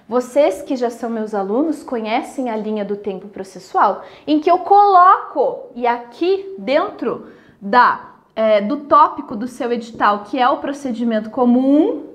Vocês 0.08 0.62
que 0.62 0.76
já 0.76 0.90
são 0.90 1.08
meus 1.08 1.32
alunos 1.32 1.82
conhecem 1.82 2.50
a 2.50 2.56
linha 2.56 2.84
do 2.84 2.96
tempo 2.96 3.28
processual, 3.28 4.02
em 4.26 4.40
que 4.40 4.50
eu 4.50 4.58
coloco, 4.58 5.70
e 5.74 5.86
aqui 5.86 6.54
dentro 6.58 7.28
da, 7.60 8.13
é, 8.36 8.60
do 8.60 8.78
tópico 8.84 9.36
do 9.36 9.46
seu 9.46 9.72
edital, 9.72 10.24
que 10.24 10.38
é 10.38 10.48
o 10.48 10.58
procedimento 10.58 11.30
comum, 11.30 12.06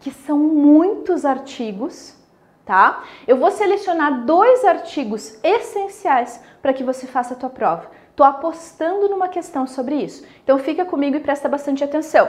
que 0.00 0.10
são 0.10 0.38
muitos 0.38 1.24
artigos, 1.24 2.16
tá? 2.64 3.04
Eu 3.26 3.36
vou 3.36 3.50
selecionar 3.50 4.24
dois 4.24 4.64
artigos 4.64 5.38
essenciais 5.42 6.42
para 6.62 6.72
que 6.72 6.82
você 6.82 7.06
faça 7.06 7.34
a 7.34 7.36
tua 7.36 7.50
prova. 7.50 7.90
Estou 8.10 8.26
apostando 8.26 9.08
numa 9.08 9.28
questão 9.28 9.66
sobre 9.66 9.94
isso. 9.94 10.26
Então 10.44 10.58
fica 10.58 10.84
comigo 10.84 11.16
e 11.16 11.20
presta 11.20 11.48
bastante 11.48 11.82
atenção. 11.82 12.28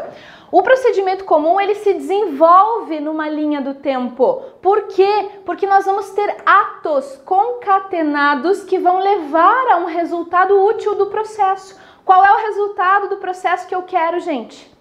O 0.49 0.63
procedimento 0.63 1.25
comum 1.25 1.59
ele 1.59 1.75
se 1.75 1.93
desenvolve 1.93 3.01
numa 3.01 3.27
linha 3.27 3.59
do 3.59 3.73
tempo. 3.73 4.41
Por 4.61 4.87
quê? 4.87 5.29
Porque 5.43 5.67
nós 5.67 5.83
vamos 5.83 6.09
ter 6.11 6.37
atos 6.45 7.17
concatenados 7.25 8.63
que 8.63 8.79
vão 8.79 8.99
levar 8.99 9.71
a 9.71 9.77
um 9.77 9.85
resultado 9.85 10.63
útil 10.65 10.95
do 10.95 11.07
processo. 11.07 11.77
Qual 12.05 12.25
é 12.25 12.31
o 12.31 12.47
resultado 12.47 13.09
do 13.09 13.17
processo 13.17 13.67
que 13.67 13.75
eu 13.75 13.83
quero, 13.83 14.19
gente? 14.19 14.71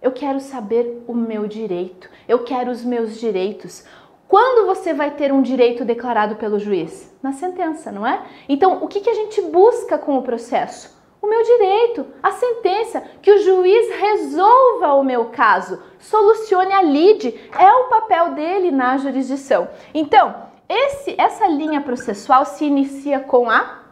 Eu 0.00 0.12
quero 0.12 0.40
saber 0.40 1.04
o 1.06 1.14
meu 1.14 1.46
direito. 1.46 2.08
Eu 2.28 2.44
quero 2.44 2.70
os 2.70 2.84
meus 2.84 3.18
direitos. 3.18 3.84
Quando 4.28 4.66
você 4.66 4.92
vai 4.92 5.12
ter 5.12 5.32
um 5.32 5.42
direito 5.42 5.84
declarado 5.84 6.36
pelo 6.36 6.58
juiz? 6.58 7.14
Na 7.22 7.32
sentença, 7.32 7.92
não 7.92 8.06
é? 8.06 8.24
Então, 8.48 8.82
o 8.82 8.88
que, 8.88 9.00
que 9.00 9.10
a 9.10 9.14
gente 9.14 9.40
busca 9.42 9.98
com 9.98 10.16
o 10.18 10.22
processo? 10.22 10.96
O 11.20 11.28
meu 11.28 11.42
direito, 11.42 12.06
a 12.22 12.30
sentença, 12.32 13.02
que 13.20 13.32
o 13.32 13.42
juiz 13.42 13.90
resolva 13.98 14.94
o 14.94 15.02
meu 15.02 15.26
caso, 15.26 15.82
solucione 15.98 16.72
a 16.72 16.82
lide, 16.82 17.34
é 17.58 17.72
o 17.72 17.88
papel 17.88 18.32
dele 18.32 18.70
na 18.70 18.96
jurisdição. 18.96 19.68
Então, 19.92 20.34
esse, 20.68 21.14
essa 21.18 21.46
linha 21.46 21.80
processual 21.80 22.44
se 22.44 22.64
inicia 22.64 23.20
com 23.20 23.50
a 23.50 23.85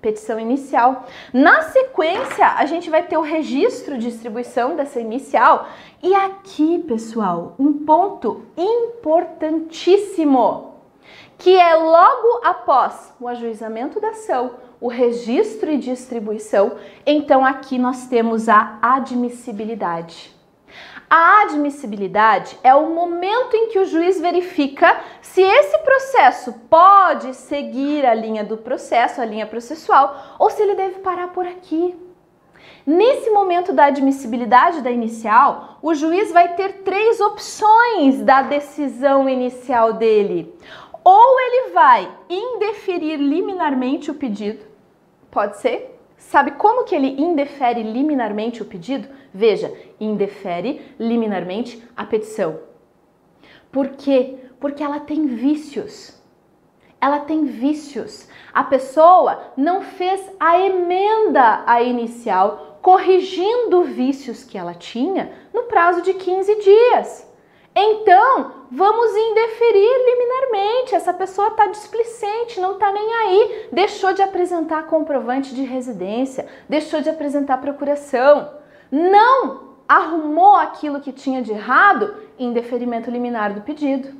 petição 0.00 0.38
inicial. 0.38 1.06
Na 1.32 1.62
sequência, 1.62 2.46
a 2.46 2.64
gente 2.66 2.88
vai 2.90 3.02
ter 3.02 3.16
o 3.16 3.22
registro 3.22 3.98
de 3.98 4.10
distribuição 4.10 4.76
dessa 4.76 5.00
inicial. 5.00 5.66
E 6.02 6.14
aqui, 6.14 6.78
pessoal, 6.80 7.54
um 7.58 7.72
ponto 7.84 8.44
importantíssimo, 8.56 10.74
que 11.36 11.56
é 11.56 11.74
logo 11.74 12.40
após 12.44 13.12
o 13.20 13.26
ajuizamento 13.28 14.00
da 14.00 14.10
ação, 14.10 14.52
o 14.80 14.86
registro 14.88 15.70
e 15.70 15.78
distribuição, 15.78 16.76
então 17.04 17.44
aqui 17.44 17.78
nós 17.78 18.06
temos 18.06 18.48
a 18.48 18.78
admissibilidade. 18.80 20.37
A 21.10 21.42
admissibilidade 21.42 22.58
é 22.62 22.74
o 22.74 22.90
momento 22.90 23.54
em 23.54 23.68
que 23.68 23.78
o 23.78 23.86
juiz 23.86 24.20
verifica 24.20 25.00
se 25.22 25.40
esse 25.40 25.78
processo 25.78 26.52
pode 26.68 27.34
seguir 27.34 28.04
a 28.04 28.12
linha 28.12 28.44
do 28.44 28.58
processo, 28.58 29.18
a 29.18 29.24
linha 29.24 29.46
processual, 29.46 30.36
ou 30.38 30.50
se 30.50 30.60
ele 30.60 30.74
deve 30.74 30.98
parar 30.98 31.28
por 31.28 31.46
aqui. 31.46 31.96
Nesse 32.86 33.30
momento 33.30 33.72
da 33.72 33.86
admissibilidade 33.86 34.82
da 34.82 34.90
inicial, 34.90 35.78
o 35.80 35.94
juiz 35.94 36.30
vai 36.30 36.54
ter 36.54 36.82
três 36.82 37.20
opções 37.20 38.20
da 38.20 38.42
decisão 38.42 39.26
inicial 39.26 39.94
dele. 39.94 40.54
Ou 41.02 41.40
ele 41.40 41.70
vai 41.72 42.10
indeferir 42.28 43.16
liminarmente 43.16 44.10
o 44.10 44.14
pedido, 44.14 44.66
pode 45.30 45.56
ser, 45.56 45.98
Sabe 46.18 46.50
como 46.52 46.84
que 46.84 46.94
ele 46.94 47.20
indefere 47.22 47.82
liminarmente 47.82 48.60
o 48.60 48.64
pedido? 48.64 49.08
Veja, 49.38 49.72
indefere 50.00 50.96
liminarmente 50.98 51.80
a 51.96 52.04
petição. 52.04 52.58
Por 53.70 53.90
quê? 53.90 54.34
Porque 54.58 54.82
ela 54.82 54.98
tem 54.98 55.26
vícios. 55.26 56.20
Ela 57.00 57.20
tem 57.20 57.44
vícios. 57.44 58.26
A 58.52 58.64
pessoa 58.64 59.52
não 59.56 59.80
fez 59.80 60.20
a 60.40 60.58
emenda 60.58 61.64
inicial 61.84 62.80
corrigindo 62.82 63.84
vícios 63.84 64.42
que 64.42 64.58
ela 64.58 64.74
tinha 64.74 65.30
no 65.54 65.62
prazo 65.64 66.02
de 66.02 66.14
15 66.14 66.56
dias. 66.56 67.32
Então, 67.76 68.64
vamos 68.72 69.14
indeferir 69.14 69.92
liminarmente. 70.04 70.96
Essa 70.96 71.14
pessoa 71.14 71.46
está 71.46 71.68
displicente, 71.68 72.58
não 72.58 72.72
está 72.72 72.90
nem 72.90 73.14
aí. 73.14 73.68
Deixou 73.70 74.12
de 74.12 74.20
apresentar 74.20 74.88
comprovante 74.88 75.54
de 75.54 75.62
residência, 75.62 76.48
deixou 76.68 77.00
de 77.00 77.08
apresentar 77.08 77.60
procuração. 77.60 78.58
Não 78.90 79.68
arrumou 79.86 80.56
aquilo 80.56 81.00
que 81.00 81.12
tinha 81.12 81.42
de 81.42 81.52
errado 81.52 82.14
em 82.38 82.52
deferimento 82.52 83.10
liminar 83.10 83.54
do 83.54 83.62
pedido, 83.62 84.12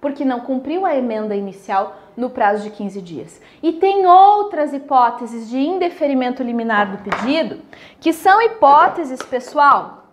porque 0.00 0.24
não 0.24 0.40
cumpriu 0.40 0.86
a 0.86 0.96
emenda 0.96 1.34
inicial 1.34 1.96
no 2.16 2.30
prazo 2.30 2.62
de 2.62 2.70
15 2.70 3.02
dias. 3.02 3.40
E 3.62 3.72
tem 3.72 4.06
outras 4.06 4.72
hipóteses 4.72 5.48
de 5.48 5.58
indeferimento 5.58 6.42
liminar 6.42 6.90
do 6.90 7.02
pedido, 7.02 7.60
que 8.00 8.12
são 8.12 8.40
hipóteses, 8.40 9.20
pessoal, 9.22 10.12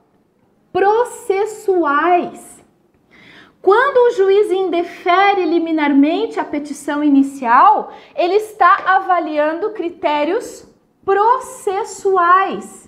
processuais 0.71 2.53
quando 3.63 3.95
o 3.95 4.11
juiz 4.11 4.51
indefere 4.51 5.45
liminarmente 5.45 6.37
a 6.37 6.43
petição 6.43 7.01
inicial, 7.01 7.93
ele 8.13 8.33
está 8.33 8.75
avaliando 8.87 9.71
critérios 9.71 10.67
processuais. 11.05 12.82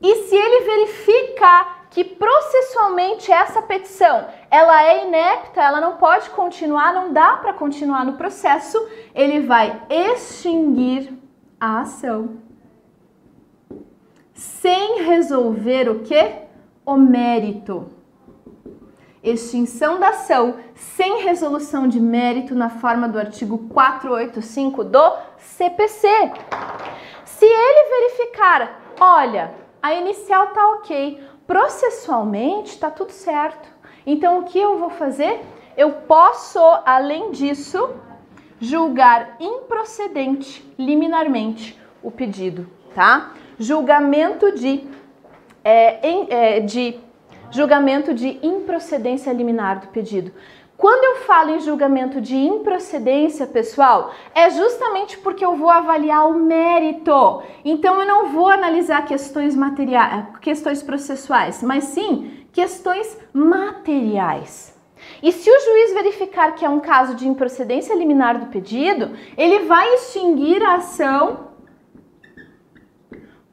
E 0.00 0.14
se 0.24 0.34
ele 0.34 0.64
verificar 0.64 1.88
que 1.90 2.04
processualmente 2.04 3.32
essa 3.32 3.62
petição 3.62 4.26
ela 4.50 4.82
é 4.84 5.06
inepta, 5.06 5.62
ela 5.62 5.80
não 5.80 5.96
pode 5.96 6.30
continuar, 6.30 6.92
não 6.92 7.12
dá 7.12 7.36
para 7.36 7.52
continuar 7.52 8.04
no 8.04 8.14
processo, 8.14 8.78
ele 9.14 9.40
vai 9.40 9.82
extinguir 9.88 11.12
a 11.60 11.80
ação 11.80 12.38
sem 14.34 15.02
resolver 15.02 15.88
o 15.88 16.00
que? 16.00 16.32
O 16.86 16.96
mérito 16.96 17.98
extinção 19.22 19.98
da 19.98 20.10
ação 20.10 20.56
sem 20.74 21.22
resolução 21.22 21.88
de 21.88 22.00
mérito 22.00 22.54
na 22.54 22.70
forma 22.70 23.08
do 23.08 23.18
artigo 23.18 23.58
485 23.68 24.84
do 24.84 25.12
CPC. 25.36 26.08
Se 27.24 27.44
ele 27.44 27.90
verificar, 27.90 28.80
olha, 29.00 29.52
a 29.82 29.94
inicial 29.94 30.48
tá 30.48 30.70
ok, 30.72 31.20
processualmente 31.46 32.78
tá 32.78 32.90
tudo 32.90 33.12
certo. 33.12 33.68
Então 34.06 34.40
o 34.40 34.44
que 34.44 34.58
eu 34.58 34.78
vou 34.78 34.90
fazer? 34.90 35.40
Eu 35.76 35.92
posso, 35.92 36.58
além 36.84 37.30
disso, 37.30 37.90
julgar 38.60 39.36
improcedente 39.38 40.64
liminarmente 40.78 41.78
o 42.02 42.10
pedido, 42.10 42.68
tá? 42.94 43.32
Julgamento 43.58 44.52
de, 44.52 44.84
é, 45.64 46.08
em, 46.08 46.26
é, 46.30 46.60
de 46.60 46.98
julgamento 47.50 48.12
de 48.12 48.38
improcedência 48.42 49.32
liminar 49.32 49.80
do 49.80 49.88
pedido. 49.88 50.32
Quando 50.78 51.02
eu 51.02 51.26
falo 51.26 51.50
em 51.50 51.58
julgamento 51.58 52.20
de 52.20 52.36
improcedência, 52.36 53.48
pessoal, 53.48 54.12
é 54.32 54.48
justamente 54.48 55.18
porque 55.18 55.44
eu 55.44 55.56
vou 55.56 55.68
avaliar 55.68 56.28
o 56.28 56.38
mérito. 56.38 57.42
Então 57.64 58.00
eu 58.00 58.06
não 58.06 58.28
vou 58.28 58.48
analisar 58.48 59.04
questões 59.04 59.56
materiais, 59.56 60.26
questões 60.40 60.80
processuais, 60.80 61.64
mas 61.64 61.82
sim 61.82 62.46
questões 62.52 63.18
materiais. 63.32 64.72
E 65.20 65.32
se 65.32 65.50
o 65.50 65.60
juiz 65.60 65.94
verificar 65.94 66.54
que 66.54 66.64
é 66.64 66.68
um 66.68 66.78
caso 66.78 67.16
de 67.16 67.26
improcedência 67.26 67.96
liminar 67.96 68.38
do 68.38 68.46
pedido, 68.46 69.16
ele 69.36 69.66
vai 69.66 69.94
extinguir 69.94 70.62
a 70.62 70.76
ação 70.76 71.48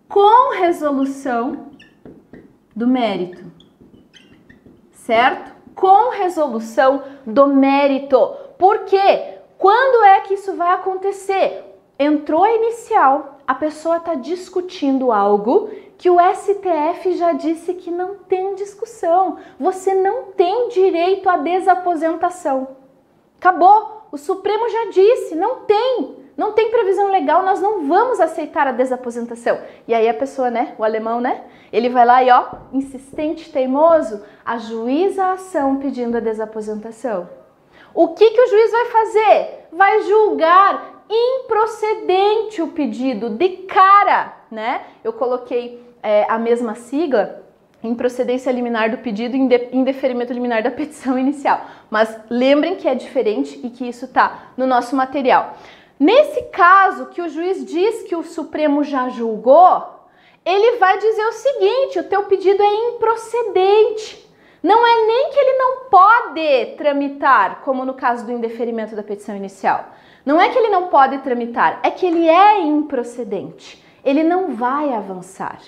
com 0.07 0.55
resolução 0.59 1.71
do 2.75 2.85
mérito. 2.85 3.51
Certo? 4.91 5.54
Com 5.75 6.09
resolução 6.11 7.03
do 7.25 7.47
mérito. 7.47 8.35
Porque 8.57 9.35
quando 9.57 10.03
é 10.05 10.21
que 10.21 10.35
isso 10.35 10.55
vai 10.55 10.73
acontecer? 10.73 11.63
Entrou 11.97 12.43
a 12.43 12.51
inicial, 12.51 13.39
a 13.47 13.53
pessoa 13.53 13.97
está 13.97 14.15
discutindo 14.15 15.11
algo 15.11 15.69
que 15.97 16.09
o 16.09 16.17
STF 16.19 17.15
já 17.15 17.31
disse 17.31 17.73
que 17.73 17.89
não 17.89 18.15
tem 18.15 18.55
discussão. 18.55 19.37
Você 19.59 19.93
não 19.93 20.23
tem 20.31 20.69
direito 20.69 21.29
à 21.29 21.37
desaposentação. 21.37 22.67
Acabou. 23.37 23.95
O 24.11 24.17
Supremo 24.17 24.69
já 24.69 24.85
disse, 24.91 25.35
não 25.35 25.61
tem. 25.61 26.24
Não 26.37 26.51
tem 26.51 26.69
previsão 26.69 27.09
legal, 27.09 27.43
nós 27.43 27.61
não 27.61 27.87
vamos 27.87 28.19
aceitar 28.19 28.67
a 28.67 28.71
desaposentação. 28.71 29.57
E 29.87 29.93
aí 29.93 30.09
a 30.09 30.13
pessoa, 30.13 30.51
né, 30.51 30.75
o 30.77 30.83
alemão, 30.83 31.21
né, 31.21 31.43
ele 31.71 31.89
vai 31.89 32.05
lá 32.05 32.23
e 32.23 32.29
ó, 32.29 32.45
insistente, 32.73 33.51
teimoso, 33.51 34.21
ajuiza 34.45 35.23
a 35.23 35.31
ação 35.33 35.77
pedindo 35.77 36.17
a 36.17 36.19
desaposentação. 36.19 37.29
O 37.93 38.09
que 38.09 38.29
que 38.31 38.41
o 38.41 38.47
juiz 38.47 38.71
vai 38.71 38.85
fazer? 38.85 39.67
Vai 39.71 40.01
julgar 40.01 41.05
improcedente 41.09 42.61
o 42.61 42.67
pedido 42.67 43.29
de 43.29 43.49
cara, 43.67 44.33
né? 44.51 44.81
Eu 45.03 45.13
coloquei 45.13 45.81
é, 46.03 46.25
a 46.27 46.37
mesma 46.37 46.75
sigla 46.75 47.43
em 47.81 47.93
procedência 47.93 48.51
liminar 48.51 48.89
do 48.89 48.97
pedido 48.97 49.35
em 49.35 49.83
deferimento 49.83 50.33
liminar 50.33 50.63
da 50.63 50.71
petição 50.71 51.17
inicial. 51.17 51.61
Mas 51.89 52.19
lembrem 52.29 52.75
que 52.75 52.87
é 52.87 52.95
diferente 52.95 53.59
e 53.63 53.69
que 53.69 53.87
isso 53.87 54.05
está 54.05 54.49
no 54.57 54.65
nosso 54.65 54.95
material. 54.95 55.55
Nesse 55.99 56.41
caso 56.43 57.07
que 57.07 57.21
o 57.21 57.29
juiz 57.29 57.65
diz 57.65 58.03
que 58.03 58.15
o 58.15 58.23
Supremo 58.23 58.83
já 58.83 59.09
julgou, 59.09 59.83
ele 60.43 60.77
vai 60.77 60.97
dizer 60.97 61.25
o 61.25 61.31
seguinte: 61.31 61.99
o 61.99 62.03
teu 62.03 62.23
pedido 62.23 62.61
é 62.61 62.73
improcedente. 62.89 64.25
Não 64.61 64.85
é 64.85 65.05
nem 65.05 65.29
que 65.29 65.39
ele 65.39 65.57
não 65.57 65.89
pode 65.89 66.75
tramitar, 66.77 67.61
como 67.63 67.85
no 67.85 67.93
caso 67.93 68.25
do 68.25 68.31
indeferimento 68.31 68.95
da 68.95 69.03
petição 69.03 69.35
inicial. 69.35 69.85
Não 70.25 70.41
é 70.41 70.49
que 70.49 70.57
ele 70.57 70.69
não 70.69 70.87
pode 70.87 71.19
tramitar, 71.19 71.79
é 71.83 71.91
que 71.91 72.05
ele 72.05 72.27
é 72.27 72.61
improcedente. 72.61 73.83
Ele 74.03 74.23
não 74.23 74.55
vai 74.55 74.91
avançar 74.91 75.59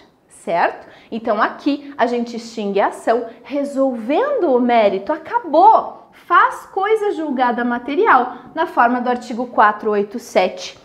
certo? 0.47 0.87
Então 1.11 1.41
aqui 1.41 1.93
a 1.97 2.07
gente 2.07 2.37
extingue 2.37 2.79
a 2.79 2.87
ação 2.87 3.25
resolvendo 3.43 4.53
o 4.53 4.61
mérito, 4.61 5.11
acabou. 5.11 6.06
Faz 6.27 6.65
coisa 6.65 7.13
julgada 7.13 7.63
material 7.63 8.39
na 8.53 8.67
forma 8.67 8.99
do 8.99 9.07
artigo 9.09 9.47
487. 9.47 10.77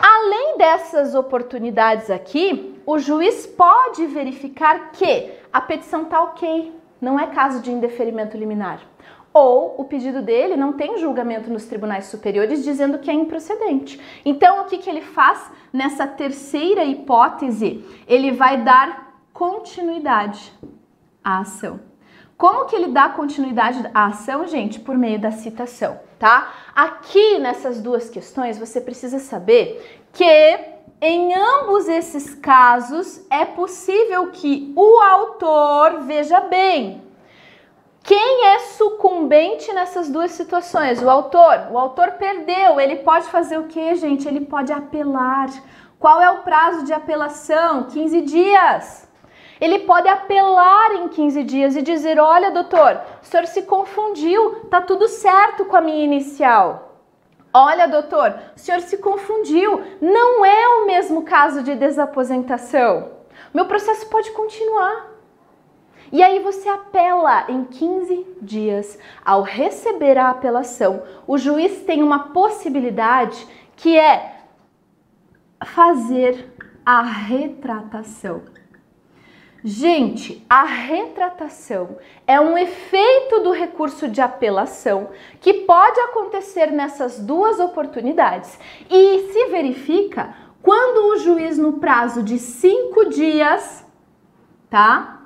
Além 0.00 0.56
dessas 0.56 1.16
oportunidades 1.16 2.12
aqui, 2.12 2.80
o 2.86 2.96
juiz 3.00 3.44
pode 3.44 4.06
verificar 4.06 4.92
que 4.92 5.32
a 5.52 5.60
petição 5.60 6.02
está 6.02 6.22
ok, 6.22 6.72
não 7.00 7.18
é 7.18 7.26
caso 7.26 7.60
de 7.60 7.72
indeferimento 7.72 8.36
liminar. 8.36 8.82
Ou 9.32 9.74
o 9.78 9.84
pedido 9.84 10.22
dele 10.22 10.56
não 10.56 10.74
tem 10.74 10.96
julgamento 10.98 11.50
nos 11.50 11.64
tribunais 11.64 12.04
superiores 12.04 12.62
dizendo 12.62 13.00
que 13.00 13.10
é 13.10 13.14
improcedente. 13.14 14.00
Então, 14.24 14.60
o 14.60 14.66
que, 14.66 14.78
que 14.78 14.88
ele 14.88 15.02
faz 15.02 15.50
nessa 15.72 16.06
terceira 16.06 16.84
hipótese? 16.84 17.84
Ele 18.06 18.30
vai 18.30 18.62
dar 18.62 19.18
continuidade 19.32 20.52
à 21.24 21.40
ação. 21.40 21.80
Como 22.36 22.66
que 22.66 22.74
ele 22.74 22.88
dá 22.88 23.08
continuidade 23.08 23.88
à 23.94 24.06
ação, 24.06 24.46
gente? 24.46 24.80
Por 24.80 24.98
meio 24.98 25.18
da 25.18 25.30
citação, 25.30 26.00
tá? 26.18 26.52
Aqui 26.74 27.38
nessas 27.38 27.80
duas 27.80 28.10
questões 28.10 28.58
você 28.58 28.80
precisa 28.80 29.18
saber 29.18 30.02
que 30.12 30.58
em 31.00 31.34
ambos 31.34 31.88
esses 31.88 32.34
casos 32.34 33.24
é 33.30 33.44
possível 33.44 34.30
que 34.30 34.72
o 34.74 35.00
autor 35.00 36.00
veja 36.00 36.40
bem. 36.40 37.02
Quem 38.02 38.46
é 38.48 38.58
sucumbente 38.58 39.72
nessas 39.72 40.10
duas 40.10 40.32
situações? 40.32 41.02
O 41.02 41.08
autor. 41.08 41.68
O 41.70 41.78
autor 41.78 42.12
perdeu. 42.12 42.78
Ele 42.78 42.96
pode 42.96 43.26
fazer 43.28 43.58
o 43.58 43.64
que, 43.64 43.94
gente? 43.94 44.28
Ele 44.28 44.40
pode 44.40 44.72
apelar. 44.72 45.48
Qual 45.98 46.20
é 46.20 46.30
o 46.30 46.42
prazo 46.42 46.84
de 46.84 46.92
apelação? 46.92 47.84
15 47.84 48.20
dias. 48.20 49.03
Ele 49.64 49.78
pode 49.78 50.06
apelar 50.06 50.94
em 50.94 51.08
15 51.08 51.42
dias 51.42 51.74
e 51.74 51.80
dizer: 51.80 52.18
Olha, 52.20 52.50
doutor, 52.50 53.00
o 53.22 53.24
senhor 53.24 53.46
se 53.46 53.62
confundiu, 53.62 54.66
tá 54.66 54.82
tudo 54.82 55.08
certo 55.08 55.64
com 55.64 55.74
a 55.74 55.80
minha 55.80 56.04
inicial. 56.04 57.00
Olha, 57.50 57.88
doutor, 57.88 58.34
o 58.54 58.60
senhor 58.60 58.82
se 58.82 58.98
confundiu, 58.98 59.82
não 60.02 60.44
é 60.44 60.68
o 60.68 60.86
mesmo 60.86 61.22
caso 61.22 61.62
de 61.62 61.74
desaposentação. 61.74 63.12
Meu 63.54 63.64
processo 63.64 64.06
pode 64.10 64.32
continuar. 64.32 65.14
E 66.12 66.22
aí 66.22 66.40
você 66.40 66.68
apela 66.68 67.46
em 67.48 67.64
15 67.64 68.36
dias. 68.42 68.98
Ao 69.24 69.40
receber 69.40 70.18
a 70.18 70.28
apelação, 70.28 71.04
o 71.26 71.38
juiz 71.38 71.84
tem 71.84 72.02
uma 72.02 72.34
possibilidade 72.34 73.48
que 73.76 73.98
é 73.98 74.42
fazer 75.64 76.52
a 76.84 77.00
retratação. 77.00 78.42
Gente, 79.66 80.44
a 80.46 80.62
retratação 80.64 81.96
é 82.26 82.38
um 82.38 82.58
efeito 82.58 83.40
do 83.40 83.50
recurso 83.50 84.06
de 84.06 84.20
apelação 84.20 85.08
que 85.40 85.54
pode 85.54 85.98
acontecer 86.00 86.66
nessas 86.66 87.18
duas 87.18 87.58
oportunidades 87.58 88.58
e 88.90 89.32
se 89.32 89.46
verifica 89.46 90.36
quando 90.60 91.14
o 91.14 91.16
juiz, 91.16 91.56
no 91.56 91.74
prazo 91.74 92.22
de 92.22 92.38
cinco 92.38 93.08
dias, 93.08 93.86
tá? 94.68 95.22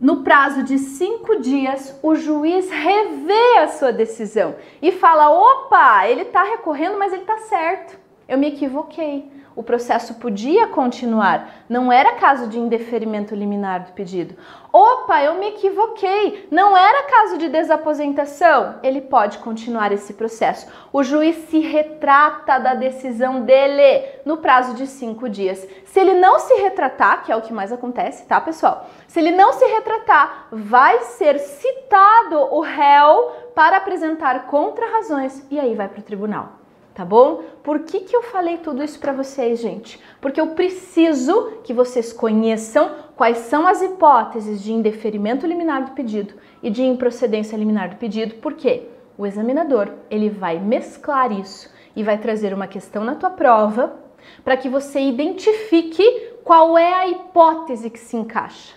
No 0.00 0.22
prazo 0.22 0.62
de 0.62 0.78
cinco 0.78 1.40
dias, 1.40 1.98
o 2.04 2.14
juiz 2.14 2.70
revê 2.70 3.58
a 3.58 3.66
sua 3.66 3.92
decisão 3.92 4.54
e 4.80 4.92
fala: 4.92 5.28
opa, 5.28 6.06
ele 6.06 6.26
tá 6.26 6.44
recorrendo, 6.44 6.96
mas 7.00 7.12
ele 7.12 7.24
tá 7.24 7.38
certo. 7.38 7.98
Eu 8.28 8.38
me 8.38 8.46
equivoquei 8.46 9.28
o 9.54 9.62
processo 9.62 10.14
podia 10.14 10.66
continuar, 10.68 11.64
não 11.68 11.92
era 11.92 12.14
caso 12.14 12.46
de 12.46 12.58
indeferimento 12.58 13.34
liminar 13.34 13.84
do 13.84 13.92
pedido. 13.92 14.36
Opa, 14.72 15.22
eu 15.22 15.34
me 15.34 15.48
equivoquei, 15.48 16.48
não 16.50 16.74
era 16.74 17.02
caso 17.02 17.36
de 17.36 17.48
desaposentação. 17.48 18.76
Ele 18.82 19.02
pode 19.02 19.38
continuar 19.38 19.92
esse 19.92 20.14
processo. 20.14 20.66
O 20.90 21.02
juiz 21.02 21.36
se 21.50 21.58
retrata 21.58 22.58
da 22.58 22.74
decisão 22.74 23.42
dele 23.42 24.02
no 24.24 24.38
prazo 24.38 24.74
de 24.74 24.86
cinco 24.86 25.28
dias. 25.28 25.68
Se 25.84 26.00
ele 26.00 26.14
não 26.14 26.38
se 26.38 26.54
retratar, 26.54 27.22
que 27.22 27.30
é 27.30 27.36
o 27.36 27.42
que 27.42 27.52
mais 27.52 27.70
acontece, 27.70 28.26
tá, 28.26 28.40
pessoal? 28.40 28.86
Se 29.06 29.20
ele 29.20 29.32
não 29.32 29.52
se 29.52 29.66
retratar, 29.66 30.48
vai 30.50 31.00
ser 31.00 31.38
citado 31.38 32.38
o 32.54 32.60
réu 32.60 33.30
para 33.54 33.76
apresentar 33.76 34.46
contra-razões 34.46 35.46
e 35.50 35.60
aí 35.60 35.74
vai 35.74 35.88
para 35.88 36.00
o 36.00 36.02
tribunal 36.02 36.61
tá 36.94 37.04
bom? 37.04 37.42
Por 37.62 37.80
que, 37.80 38.00
que 38.00 38.14
eu 38.14 38.22
falei 38.22 38.58
tudo 38.58 38.82
isso 38.82 38.98
para 38.98 39.12
vocês, 39.12 39.60
gente? 39.60 40.00
Porque 40.20 40.40
eu 40.40 40.48
preciso 40.48 41.58
que 41.64 41.72
vocês 41.72 42.12
conheçam 42.12 42.90
quais 43.16 43.38
são 43.38 43.66
as 43.66 43.82
hipóteses 43.82 44.62
de 44.62 44.72
indeferimento 44.72 45.46
liminar 45.46 45.84
do 45.84 45.92
pedido 45.92 46.34
e 46.62 46.70
de 46.70 46.82
improcedência 46.82 47.56
liminar 47.56 47.90
do 47.90 47.96
pedido, 47.96 48.34
porque 48.36 48.88
o 49.16 49.26
examinador 49.26 49.90
ele 50.10 50.30
vai 50.30 50.58
mesclar 50.58 51.32
isso 51.32 51.70
e 51.94 52.02
vai 52.02 52.18
trazer 52.18 52.52
uma 52.54 52.66
questão 52.66 53.04
na 53.04 53.14
tua 53.14 53.30
prova 53.30 53.98
para 54.44 54.56
que 54.56 54.68
você 54.68 55.00
identifique 55.00 56.04
qual 56.44 56.76
é 56.76 56.92
a 56.94 57.08
hipótese 57.08 57.90
que 57.90 57.98
se 57.98 58.16
encaixa. 58.16 58.74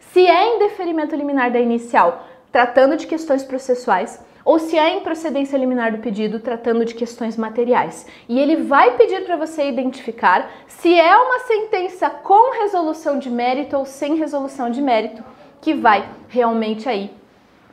Se 0.00 0.26
é 0.26 0.56
indeferimento 0.56 1.16
liminar 1.16 1.50
da 1.50 1.58
inicial, 1.58 2.26
tratando 2.52 2.96
de 2.96 3.06
questões 3.06 3.42
processuais, 3.42 4.24
ou 4.44 4.58
se 4.58 4.76
é 4.76 4.96
improcedência 4.96 5.56
liminar 5.56 5.92
do 5.92 5.98
pedido 5.98 6.38
tratando 6.38 6.84
de 6.84 6.94
questões 6.94 7.36
materiais. 7.36 8.06
E 8.28 8.38
ele 8.38 8.56
vai 8.56 8.96
pedir 8.96 9.24
para 9.24 9.36
você 9.36 9.68
identificar 9.68 10.50
se 10.66 10.92
é 10.98 11.16
uma 11.16 11.40
sentença 11.40 12.10
com 12.10 12.52
resolução 12.60 13.18
de 13.18 13.30
mérito 13.30 13.76
ou 13.76 13.86
sem 13.86 14.16
resolução 14.16 14.70
de 14.70 14.82
mérito 14.82 15.24
que 15.60 15.72
vai 15.72 16.08
realmente 16.28 16.88
aí 16.88 17.10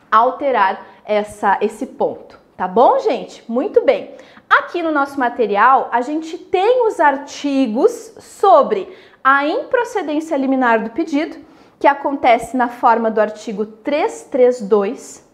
alterar 0.10 0.86
essa, 1.06 1.58
esse 1.62 1.86
ponto 1.86 2.42
Tá 2.62 2.68
bom, 2.68 3.00
gente? 3.00 3.44
Muito 3.48 3.84
bem. 3.84 4.12
Aqui 4.48 4.84
no 4.84 4.92
nosso 4.92 5.20
material, 5.20 5.90
a 5.92 6.02
gente 6.02 6.38
tem 6.38 6.86
os 6.86 7.00
artigos 7.00 8.14
sobre 8.20 8.88
a 9.24 9.48
improcedência 9.48 10.38
liminar 10.38 10.84
do 10.84 10.92
pedido, 10.92 11.38
que 11.80 11.88
acontece 11.88 12.56
na 12.56 12.68
forma 12.68 13.10
do 13.10 13.20
artigo 13.20 13.66
332. 13.66 15.28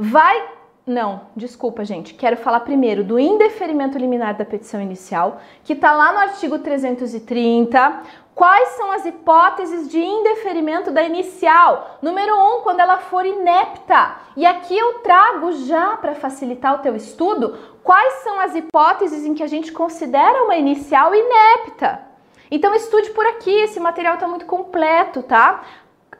Vai 0.00 0.58
não, 0.88 1.22
desculpa, 1.36 1.84
gente. 1.84 2.14
Quero 2.14 2.38
falar 2.38 2.60
primeiro 2.60 3.04
do 3.04 3.18
indeferimento 3.18 3.98
liminar 3.98 4.34
da 4.34 4.44
petição 4.44 4.80
inicial, 4.80 5.38
que 5.62 5.74
está 5.74 5.92
lá 5.92 6.12
no 6.12 6.18
artigo 6.18 6.60
330. 6.60 8.02
Quais 8.34 8.68
são 8.70 8.90
as 8.90 9.04
hipóteses 9.04 9.86
de 9.86 10.00
indeferimento 10.00 10.90
da 10.90 11.02
inicial? 11.02 11.98
Número 12.00 12.34
1, 12.34 12.38
um, 12.38 12.60
quando 12.62 12.80
ela 12.80 12.96
for 12.96 13.26
inepta. 13.26 14.16
E 14.34 14.46
aqui 14.46 14.78
eu 14.78 15.00
trago 15.00 15.52
já 15.52 15.96
para 15.98 16.14
facilitar 16.14 16.76
o 16.76 16.78
teu 16.78 16.96
estudo, 16.96 17.58
quais 17.82 18.22
são 18.22 18.40
as 18.40 18.54
hipóteses 18.54 19.26
em 19.26 19.34
que 19.34 19.42
a 19.42 19.48
gente 19.48 19.70
considera 19.72 20.44
uma 20.44 20.56
inicial 20.56 21.14
inepta. 21.14 22.00
Então 22.50 22.74
estude 22.74 23.10
por 23.10 23.26
aqui, 23.26 23.50
esse 23.50 23.78
material 23.78 24.14
está 24.14 24.26
muito 24.26 24.46
completo, 24.46 25.22
tá? 25.22 25.64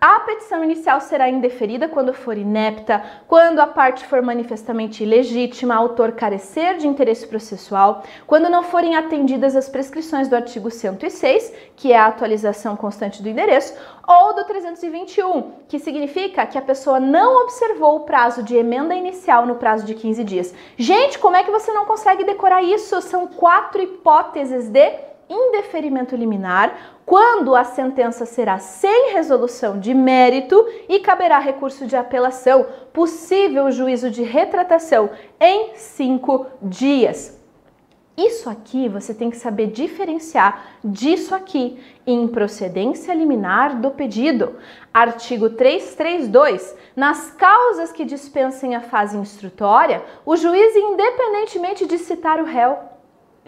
A 0.01 0.20
petição 0.20 0.62
inicial 0.62 1.01
será 1.01 1.28
indeferida 1.28 1.88
quando 1.88 2.14
for 2.14 2.38
inepta, 2.38 3.03
quando 3.26 3.59
a 3.59 3.66
parte 3.66 4.07
for 4.07 4.22
manifestamente 4.22 5.03
ilegítima, 5.03 5.74
autor 5.74 6.12
carecer 6.12 6.76
de 6.76 6.86
interesse 6.86 7.26
processual, 7.26 8.05
quando 8.24 8.49
não 8.49 8.62
forem 8.62 8.94
atendidas 8.94 9.57
as 9.57 9.68
prescrições 9.68 10.28
do 10.28 10.36
artigo 10.36 10.70
106, 10.70 11.53
que 11.74 11.92
é 11.92 11.99
a 11.99 12.07
atualização 12.07 12.76
constante 12.76 13.20
do 13.20 13.28
endereço, 13.28 13.74
ou 14.07 14.36
do 14.36 14.44
321, 14.44 15.51
que 15.66 15.80
significa 15.80 16.46
que 16.46 16.57
a 16.57 16.62
pessoa 16.62 17.01
não 17.01 17.42
observou 17.42 17.96
o 17.96 18.01
prazo 18.01 18.44
de 18.44 18.57
emenda 18.57 18.94
inicial 18.94 19.46
no 19.46 19.57
prazo 19.57 19.84
de 19.84 19.94
15 19.94 20.22
dias. 20.22 20.55
Gente, 20.76 21.18
como 21.18 21.36
é 21.36 21.42
que 21.42 21.51
você 21.51 21.72
não 21.72 21.84
consegue 21.84 22.22
decorar 22.22 22.62
isso? 22.62 23.03
São 23.03 23.26
quatro 23.26 23.82
hipóteses 23.82 24.68
de 24.68 25.08
indeferimento 25.29 26.16
liminar, 26.16 27.01
quando 27.05 27.55
a 27.55 27.64
sentença 27.64 28.26
será 28.26 28.59
sem 28.59 29.12
resolução 29.12 29.79
de 29.79 29.95
mérito 29.95 30.66
e 30.89 31.01
caberá 31.01 31.39
recurso 31.39 31.87
de 31.87 31.97
apelação, 31.97 32.66
possível 32.93 33.70
juízo 33.70 34.11
de 34.11 34.22
retratação 34.22 35.11
em 35.41 35.74
cinco 35.74 36.47
dias. 36.62 37.39
Isso 38.18 38.51
aqui 38.51 38.89
você 38.89 39.14
tem 39.14 39.31
que 39.31 39.37
saber 39.37 39.68
diferenciar 39.68 40.81
disso 40.85 41.37
aqui, 41.37 41.79
improcedência 42.05 43.14
liminar 43.14 43.81
do 43.81 43.93
pedido. 43.93 44.57
Artigo 44.93 45.51
332. 45.51 46.76
Nas 46.97 47.31
causas 47.31 47.93
que 47.93 48.05
dispensem 48.05 48.74
a 48.74 48.81
fase 48.81 49.16
instrutória, 49.16 50.05
o 50.26 50.35
juiz, 50.35 50.74
independentemente 50.74 51.87
de 51.87 51.97
citar 51.97 52.41
o 52.41 52.45
réu, 52.45 52.76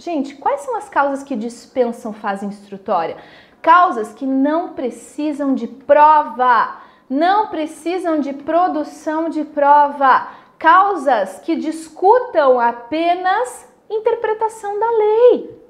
Gente, 0.01 0.35
quais 0.37 0.63
são 0.63 0.77
as 0.77 0.89
causas 0.89 1.23
que 1.23 1.37
dispensam 1.37 2.15
fase 2.15 2.47
instrutória? 2.47 3.19
Causas 3.61 4.15
que 4.15 4.25
não 4.25 4.71
precisam 4.71 5.55
de 5.55 5.67
prova, 5.67 6.79
não 7.09 7.49
precisam 7.49 8.19
de 8.19 8.33
produção 8.33 9.29
de 9.29 9.45
prova, 9.45 10.27
causas 10.59 11.41
que 11.41 11.55
discutam 11.55 12.59
apenas 12.59 13.69
interpretação 13.91 14.81
da 14.81 14.91
lei. 14.91 15.61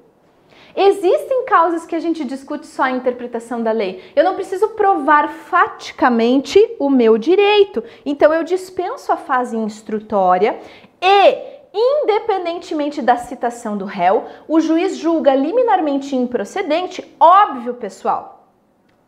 Existem 0.77 1.43
causas 1.43 1.85
que 1.85 1.93
a 1.93 1.99
gente 1.99 2.23
discute 2.23 2.65
só 2.67 2.83
a 2.83 2.91
interpretação 2.91 3.61
da 3.61 3.73
lei. 3.73 4.13
Eu 4.15 4.23
não 4.23 4.35
preciso 4.35 4.69
provar 4.69 5.27
faticamente 5.27 6.57
o 6.79 6.89
meu 6.89 7.17
direito. 7.17 7.83
Então 8.05 8.33
eu 8.33 8.45
dispenso 8.45 9.11
a 9.11 9.17
fase 9.17 9.57
instrutória 9.57 10.57
e 11.01 11.50
independentemente 11.73 13.01
da 13.01 13.17
citação 13.17 13.77
do 13.77 13.85
réu, 13.85 14.25
o 14.47 14.59
juiz 14.59 14.97
julga 14.97 15.33
liminarmente 15.33 16.15
improcedente, 16.15 17.15
óbvio, 17.19 17.75
pessoal. 17.75 18.41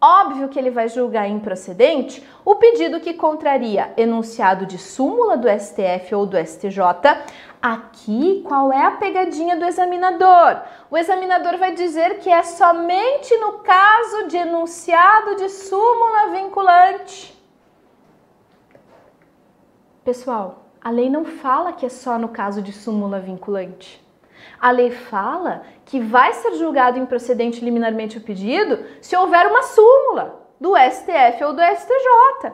Óbvio 0.02 0.50
que 0.50 0.60
ele 0.60 0.70
vai 0.70 0.90
julgar 0.90 1.30
improcedente 1.30 2.22
o 2.44 2.56
pedido 2.56 3.00
que 3.00 3.14
contraria 3.14 3.94
enunciado 3.96 4.66
de 4.66 4.78
súmula 4.78 5.38
do 5.38 5.48
STF 5.48 6.14
ou 6.14 6.26
do 6.26 6.38
STJ. 6.38 6.78
Aqui, 7.62 8.44
qual 8.46 8.74
é 8.74 8.86
a 8.86 8.92
pegadinha 8.92 9.56
do 9.56 9.64
examinador? 9.64 10.62
O 10.92 10.98
examinador 10.98 11.58
vai 11.58 11.74
dizer 11.74 12.20
que 12.20 12.30
é 12.30 12.44
somente 12.44 13.34
no 13.38 13.60
caso 13.60 14.28
de 14.28 14.36
enunciado 14.36 15.38
de 15.38 15.48
súmula 15.48 16.32
vinculante. 16.32 17.34
Pessoal, 20.04 20.63
a 20.84 20.90
lei 20.90 21.10
não 21.10 21.24
fala 21.24 21.72
que 21.72 21.86
é 21.86 21.90
só 21.90 22.20
no 22.20 22.28
caso 22.28 22.62
de 22.62 22.74
súmula 22.74 23.20
vinculante. 23.20 24.04
A 24.60 24.70
lei 24.72 24.92
fala 24.92 25.64
que 25.86 26.00
vai 26.00 26.34
ser 26.34 26.56
julgado 26.56 27.00
improcedente 27.00 27.64
liminarmente 27.64 28.18
o 28.18 28.22
pedido 28.22 28.84
se 29.02 29.16
houver 29.16 29.48
uma 29.48 29.64
súmula 29.64 30.42
do 30.60 30.74
STF 30.76 31.44
ou 31.44 31.54
do 31.54 31.62
STJ. 31.62 32.52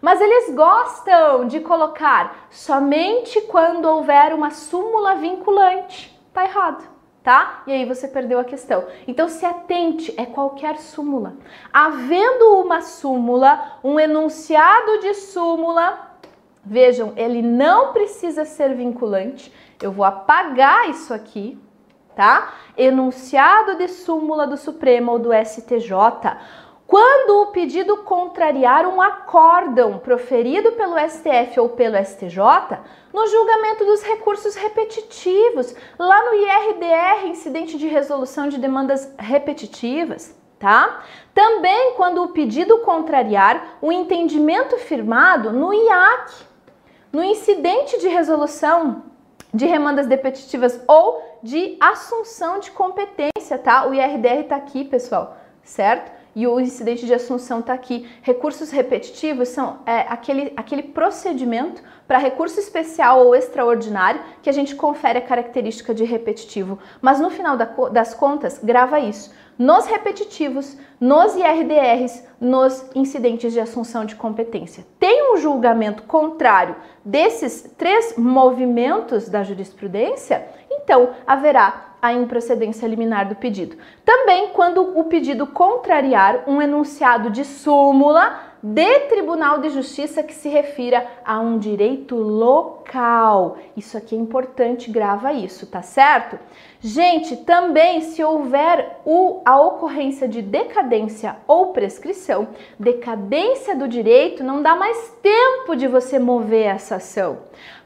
Mas 0.00 0.20
eles 0.20 0.54
gostam 0.54 1.46
de 1.46 1.60
colocar 1.60 2.46
somente 2.50 3.40
quando 3.42 3.84
houver 3.86 4.34
uma 4.34 4.50
súmula 4.50 5.14
vinculante. 5.16 6.20
Tá 6.32 6.44
errado, 6.44 6.84
tá? 7.22 7.62
E 7.66 7.72
aí 7.72 7.84
você 7.84 8.08
perdeu 8.08 8.38
a 8.38 8.44
questão. 8.44 8.84
Então 9.06 9.28
se 9.28 9.46
atente, 9.46 10.12
é 10.16 10.26
qualquer 10.26 10.78
súmula. 10.78 11.34
Havendo 11.72 12.60
uma 12.60 12.80
súmula, 12.80 13.78
um 13.84 13.98
enunciado 13.98 14.98
de 14.98 15.14
súmula, 15.14 16.11
Vejam, 16.64 17.12
ele 17.16 17.42
não 17.42 17.92
precisa 17.92 18.44
ser 18.44 18.74
vinculante. 18.74 19.52
Eu 19.82 19.90
vou 19.90 20.04
apagar 20.04 20.88
isso 20.88 21.12
aqui, 21.12 21.58
tá? 22.14 22.54
Enunciado 22.76 23.74
de 23.74 23.88
súmula 23.88 24.46
do 24.46 24.56
Supremo 24.56 25.12
ou 25.12 25.18
do 25.18 25.30
STJ. 25.32 25.90
Quando 26.86 27.42
o 27.42 27.46
pedido 27.46 27.98
contrariar 27.98 28.86
um 28.86 29.00
acórdão 29.00 29.98
proferido 29.98 30.72
pelo 30.72 30.98
STF 30.98 31.58
ou 31.58 31.70
pelo 31.70 31.96
STJ, 31.96 32.38
no 33.12 33.26
julgamento 33.26 33.84
dos 33.84 34.02
recursos 34.02 34.54
repetitivos, 34.54 35.74
lá 35.98 36.24
no 36.26 36.34
IRDR, 36.34 37.28
incidente 37.28 37.78
de 37.78 37.88
resolução 37.88 38.46
de 38.48 38.58
demandas 38.58 39.12
repetitivas, 39.18 40.38
tá? 40.58 41.02
Também 41.34 41.94
quando 41.96 42.22
o 42.22 42.28
pedido 42.28 42.78
contrariar 42.78 43.78
o 43.80 43.90
entendimento 43.90 44.76
firmado 44.76 45.50
no 45.50 45.72
IAC, 45.72 46.51
no 47.12 47.22
incidente 47.22 47.98
de 48.00 48.08
resolução 48.08 49.02
de 49.52 49.66
remandas 49.66 50.06
repetitivas 50.06 50.80
ou 50.88 51.22
de 51.42 51.76
assunção 51.78 52.58
de 52.58 52.70
competência, 52.70 53.58
tá? 53.58 53.86
O 53.86 53.92
IRDR 53.92 54.44
tá 54.48 54.56
aqui, 54.56 54.82
pessoal, 54.82 55.36
certo? 55.62 56.10
E 56.34 56.46
o 56.46 56.58
incidente 56.58 57.04
de 57.04 57.12
assunção 57.12 57.60
tá 57.60 57.74
aqui. 57.74 58.08
Recursos 58.22 58.70
repetitivos 58.70 59.50
são 59.50 59.80
é, 59.84 60.06
aquele, 60.08 60.54
aquele 60.56 60.82
procedimento 60.82 61.82
para 62.08 62.16
recurso 62.16 62.58
especial 62.58 63.26
ou 63.26 63.34
extraordinário 63.34 64.22
que 64.42 64.48
a 64.48 64.52
gente 64.52 64.74
confere 64.74 65.18
a 65.18 65.22
característica 65.22 65.94
de 65.94 66.04
repetitivo. 66.04 66.78
Mas 67.02 67.20
no 67.20 67.28
final 67.28 67.56
das 67.56 68.14
contas, 68.14 68.58
grava 68.62 68.98
isso 68.98 69.30
nos 69.58 69.86
repetitivos, 69.86 70.76
nos 71.00 71.34
IRDRs, 71.36 72.24
nos 72.40 72.84
incidentes 72.94 73.52
de 73.52 73.60
assunção 73.60 74.04
de 74.04 74.14
competência. 74.14 74.84
Tem 74.98 75.32
um 75.32 75.36
julgamento 75.36 76.02
contrário 76.04 76.76
desses 77.04 77.62
três 77.76 78.16
movimentos 78.16 79.28
da 79.28 79.42
jurisprudência, 79.42 80.46
então 80.70 81.10
haverá 81.26 81.92
a 82.02 82.12
improcedência 82.12 82.86
liminar 82.86 83.28
do 83.28 83.36
pedido. 83.36 83.76
Também 84.04 84.48
quando 84.48 84.98
o 84.98 85.04
pedido 85.04 85.46
contrariar 85.46 86.42
um 86.48 86.60
enunciado 86.60 87.30
de 87.30 87.44
súmula 87.44 88.51
de 88.62 89.00
Tribunal 89.08 89.58
de 89.58 89.70
Justiça 89.70 90.22
que 90.22 90.32
se 90.32 90.48
refira 90.48 91.04
a 91.24 91.40
um 91.40 91.58
direito 91.58 92.14
local. 92.14 93.56
Isso 93.76 93.98
aqui 93.98 94.14
é 94.14 94.18
importante, 94.18 94.88
grava 94.88 95.32
isso, 95.32 95.66
tá 95.66 95.82
certo? 95.82 96.38
Gente, 96.80 97.38
também 97.38 98.00
se 98.00 98.22
houver 98.22 99.00
o, 99.04 99.40
a 99.44 99.60
ocorrência 99.60 100.28
de 100.28 100.40
decadência 100.40 101.36
ou 101.46 101.72
prescrição, 101.72 102.48
decadência 102.78 103.74
do 103.74 103.88
direito, 103.88 104.44
não 104.44 104.62
dá 104.62 104.76
mais 104.76 105.12
tempo 105.20 105.74
de 105.74 105.88
você 105.88 106.20
mover 106.20 106.66
essa 106.66 106.96
ação. 106.96 107.38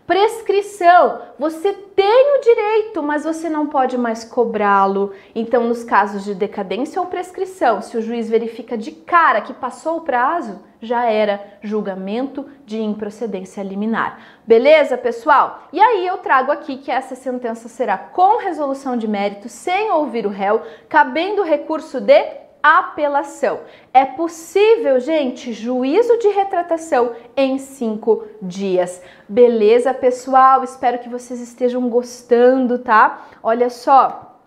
Prescrição, 0.07 1.21
você 1.37 1.73
tem 1.73 2.37
o 2.37 2.41
direito, 2.41 3.03
mas 3.03 3.25
você 3.25 3.51
não 3.51 3.67
pode 3.67 3.99
mais 3.99 4.23
cobrá-lo. 4.23 5.13
Então, 5.35 5.65
nos 5.65 5.83
casos 5.83 6.25
de 6.25 6.33
decadência 6.33 7.01
ou 7.01 7.09
prescrição, 7.09 7.83
se 7.83 7.97
o 7.97 8.01
juiz 8.01 8.31
verifica 8.31 8.79
de 8.79 8.93
cara 8.93 9.41
que 9.41 9.53
passou 9.53 9.97
o 9.97 10.01
prazo, 10.03 10.61
já 10.81 11.07
era 11.07 11.59
julgamento 11.61 12.47
de 12.65 12.81
improcedência 12.81 13.65
liminar. 13.65 14.21
Beleza, 14.47 14.97
pessoal? 14.97 15.65
E 15.73 15.81
aí 15.81 16.07
eu 16.07 16.19
trago 16.19 16.53
aqui 16.53 16.77
que 16.77 16.91
essa 16.93 17.17
sentença 17.17 17.69
será 17.69 17.99
com 17.99 18.39
resolução 18.39 18.97
de 18.97 19.09
mérito, 19.09 19.49
sem 19.49 19.91
ouvir 19.91 20.25
o 20.25 20.31
réu, 20.31 20.63
cabendo 20.89 21.43
recurso 21.43 22.01
de 22.01 22.46
apelação. 22.67 23.61
É 23.93 24.05
possível, 24.05 24.99
gente, 25.01 25.53
juízo 25.53 26.19
de 26.19 26.29
retratação 26.29 27.13
em 27.37 27.59
cinco 27.59 28.27
dias. 28.43 29.03
Beleza, 29.29 29.95
pessoal? 29.95 30.65
Espero 30.65 30.99
que 30.99 31.09
vocês 31.09 31.41
estejam 31.41 31.89
gostando, 31.89 32.79
tá? 32.79 33.27
Olha 33.43 33.71
só, 33.71 34.39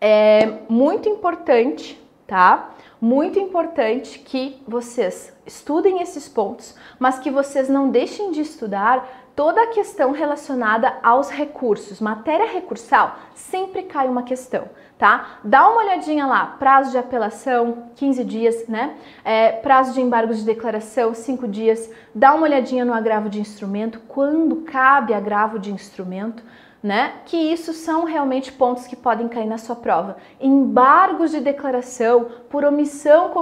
é 0.00 0.58
muito 0.68 1.08
importante, 1.08 2.00
tá? 2.26 2.70
Muito 3.00 3.38
importante 3.38 4.18
que 4.18 4.60
vocês 4.66 5.32
estudem 5.46 6.02
esses 6.02 6.28
pontos, 6.28 6.74
mas 6.98 7.18
que 7.18 7.30
vocês 7.30 7.68
não 7.68 7.90
deixem 7.90 8.32
de 8.32 8.40
estudar 8.40 9.17
toda 9.38 9.62
a 9.62 9.66
questão 9.68 10.10
relacionada 10.10 10.96
aos 11.00 11.30
recursos. 11.30 12.00
Matéria 12.00 12.50
recursal 12.50 13.20
sempre 13.36 13.84
cai 13.84 14.08
uma 14.08 14.24
questão, 14.24 14.64
tá? 14.98 15.38
Dá 15.44 15.68
uma 15.68 15.80
olhadinha 15.80 16.26
lá, 16.26 16.56
prazo 16.58 16.90
de 16.90 16.98
apelação, 16.98 17.84
15 17.94 18.24
dias, 18.24 18.66
né? 18.66 18.96
É, 19.24 19.52
prazo 19.52 19.94
de 19.94 20.00
embargo 20.00 20.34
de 20.34 20.42
declaração, 20.42 21.14
5 21.14 21.46
dias. 21.46 21.88
Dá 22.12 22.34
uma 22.34 22.42
olhadinha 22.42 22.84
no 22.84 22.92
agravo 22.92 23.28
de 23.28 23.40
instrumento, 23.40 24.00
quando 24.08 24.56
cabe 24.62 25.14
agravo 25.14 25.56
de 25.56 25.72
instrumento 25.72 26.42
né? 26.80 27.14
Que 27.26 27.36
isso 27.36 27.72
são 27.72 28.04
realmente 28.04 28.52
pontos 28.52 28.86
que 28.86 28.94
podem 28.94 29.26
cair 29.26 29.48
na 29.48 29.58
sua 29.58 29.74
prova. 29.74 30.16
Embargos 30.40 31.32
de 31.32 31.40
declaração 31.40 32.28
por 32.48 32.64
omissão, 32.64 33.32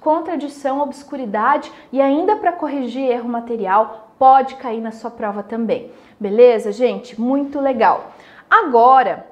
contradição, 0.00 0.80
obscuridade 0.80 1.70
e 1.92 2.00
ainda 2.00 2.36
para 2.36 2.52
corrigir 2.52 3.10
erro 3.10 3.28
material 3.28 4.07
pode 4.18 4.56
cair 4.56 4.80
na 4.80 4.90
sua 4.90 5.10
prova 5.10 5.42
também. 5.42 5.90
Beleza, 6.18 6.72
gente? 6.72 7.20
Muito 7.20 7.60
legal. 7.60 8.12
Agora, 8.50 9.26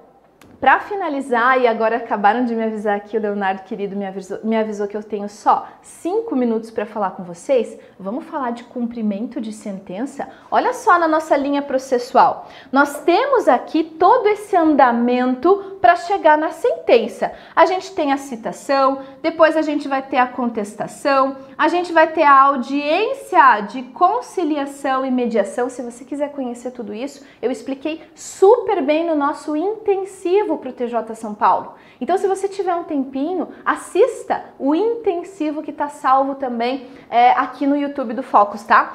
para 0.60 0.80
finalizar, 0.80 1.60
e 1.60 1.66
agora 1.66 1.96
acabaram 1.96 2.44
de 2.44 2.54
me 2.54 2.64
avisar 2.64 2.96
aqui, 2.96 3.16
o 3.16 3.20
Leonardo 3.20 3.62
querido 3.64 3.94
me 3.94 4.06
avisou, 4.06 4.38
me 4.42 4.56
avisou 4.56 4.86
que 4.86 4.96
eu 4.96 5.02
tenho 5.02 5.28
só 5.28 5.66
cinco 5.82 6.34
minutos 6.34 6.70
para 6.70 6.86
falar 6.86 7.10
com 7.10 7.22
vocês. 7.22 7.78
Vamos 7.98 8.24
falar 8.24 8.52
de 8.52 8.64
cumprimento 8.64 9.40
de 9.40 9.52
sentença? 9.52 10.28
Olha 10.50 10.72
só 10.72 10.98
na 10.98 11.06
nossa 11.06 11.36
linha 11.36 11.60
processual. 11.60 12.48
Nós 12.72 13.00
temos 13.04 13.48
aqui 13.48 13.84
todo 13.84 14.26
esse 14.28 14.56
andamento 14.56 15.76
para 15.80 15.94
chegar 15.96 16.38
na 16.38 16.50
sentença. 16.50 17.32
A 17.54 17.66
gente 17.66 17.94
tem 17.94 18.12
a 18.12 18.16
citação, 18.16 19.00
depois 19.22 19.56
a 19.56 19.62
gente 19.62 19.86
vai 19.86 20.02
ter 20.02 20.16
a 20.16 20.26
contestação, 20.26 21.36
a 21.56 21.68
gente 21.68 21.92
vai 21.92 22.08
ter 22.08 22.22
a 22.22 22.40
audiência 22.42 23.60
de 23.60 23.82
conciliação 23.82 25.04
e 25.04 25.10
mediação. 25.10 25.68
Se 25.68 25.82
você 25.82 26.04
quiser 26.04 26.32
conhecer 26.32 26.70
tudo 26.70 26.94
isso, 26.94 27.24
eu 27.42 27.50
expliquei 27.50 28.02
super 28.14 28.82
bem 28.82 29.06
no 29.06 29.14
nosso 29.14 29.54
intensivo 29.56 30.45
intensivo 30.46 30.58
para 30.58 30.70
o 30.70 30.72
TJ 30.72 31.14
São 31.14 31.34
Paulo. 31.34 31.74
Então, 32.00 32.16
se 32.16 32.26
você 32.26 32.48
tiver 32.48 32.74
um 32.74 32.84
tempinho, 32.84 33.48
assista 33.64 34.44
o 34.58 34.74
intensivo 34.74 35.62
que 35.62 35.70
está 35.70 35.88
salvo 35.88 36.36
também 36.36 36.88
é, 37.10 37.32
aqui 37.32 37.66
no 37.66 37.76
YouTube 37.76 38.14
do 38.14 38.22
Focus, 38.22 38.62
tá? 38.62 38.94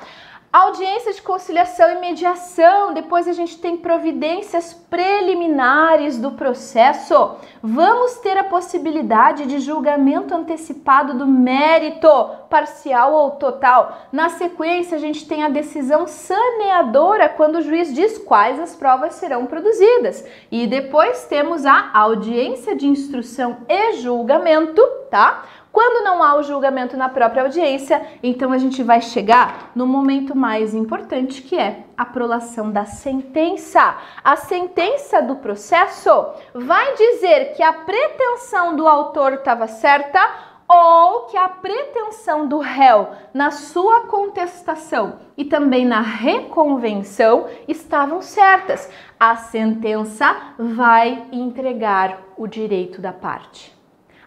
Audiência 0.53 1.13
de 1.13 1.21
conciliação 1.21 1.89
e 1.89 2.01
mediação. 2.01 2.93
Depois 2.93 3.25
a 3.25 3.31
gente 3.31 3.57
tem 3.57 3.77
providências 3.77 4.73
preliminares 4.73 6.17
do 6.17 6.31
processo. 6.31 7.37
Vamos 7.63 8.17
ter 8.17 8.37
a 8.37 8.43
possibilidade 8.43 9.45
de 9.45 9.61
julgamento 9.61 10.35
antecipado 10.35 11.13
do 11.13 11.25
mérito, 11.25 12.09
parcial 12.49 13.13
ou 13.13 13.31
total. 13.31 13.97
Na 14.11 14.27
sequência, 14.27 14.97
a 14.97 14.99
gente 14.99 15.25
tem 15.25 15.41
a 15.41 15.47
decisão 15.47 16.05
saneadora 16.05 17.29
quando 17.29 17.59
o 17.59 17.61
juiz 17.61 17.93
diz 17.93 18.17
quais 18.17 18.59
as 18.59 18.75
provas 18.75 19.13
serão 19.13 19.45
produzidas. 19.45 20.27
E 20.51 20.67
depois 20.67 21.23
temos 21.27 21.65
a 21.65 21.91
audiência 21.93 22.75
de 22.75 22.87
instrução 22.87 23.59
e 23.69 23.93
julgamento, 24.01 24.81
tá? 25.09 25.45
Quando 25.71 26.03
não 26.03 26.21
há 26.21 26.35
o 26.35 26.43
julgamento 26.43 26.97
na 26.97 27.07
própria 27.07 27.43
audiência, 27.43 28.05
então 28.21 28.51
a 28.51 28.57
gente 28.57 28.83
vai 28.83 28.99
chegar 28.99 29.71
no 29.73 29.87
momento 29.87 30.35
mais 30.35 30.73
importante 30.73 31.41
que 31.41 31.57
é 31.57 31.85
a 31.97 32.03
prolação 32.03 32.71
da 32.71 32.83
sentença. 32.83 33.95
A 34.21 34.35
sentença 34.35 35.21
do 35.21 35.37
processo 35.37 36.09
vai 36.53 36.93
dizer 36.95 37.53
que 37.53 37.63
a 37.63 37.71
pretensão 37.71 38.75
do 38.75 38.85
autor 38.85 39.33
estava 39.35 39.65
certa 39.65 40.19
ou 40.67 41.27
que 41.27 41.37
a 41.37 41.47
pretensão 41.47 42.47
do 42.47 42.59
réu 42.59 43.09
na 43.33 43.49
sua 43.51 44.07
contestação 44.07 45.19
e 45.37 45.45
também 45.45 45.85
na 45.85 46.01
reconvenção 46.01 47.47
estavam 47.65 48.21
certas. 48.21 48.89
A 49.17 49.37
sentença 49.37 50.35
vai 50.57 51.27
entregar 51.31 52.19
o 52.37 52.45
direito 52.45 52.99
da 52.99 53.13
parte 53.13 53.80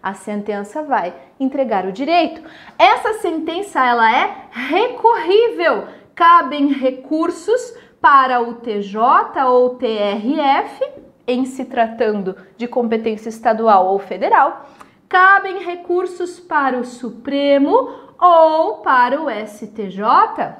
a 0.04 0.12
sentença 0.12 0.82
vai 0.82 1.14
entregar 1.40 1.86
o 1.86 1.92
direito. 1.92 2.42
Essa 2.78 3.14
sentença 3.14 3.82
ela 3.82 4.14
é 4.14 4.36
recorrível. 4.50 5.88
Cabem 6.14 6.68
recursos 6.74 7.74
para 8.02 8.42
o 8.42 8.56
TJ 8.56 9.00
ou 9.46 9.76
TRF, 9.76 10.84
em 11.26 11.46
se 11.46 11.64
tratando 11.64 12.36
de 12.54 12.68
competência 12.68 13.30
estadual 13.30 13.86
ou 13.86 13.98
federal. 13.98 14.66
Cabem 15.08 15.64
recursos 15.64 16.38
para 16.38 16.78
o 16.78 16.84
Supremo 16.84 18.04
ou 18.20 18.82
para 18.82 19.22
o 19.22 19.30
STJ, 19.30 20.04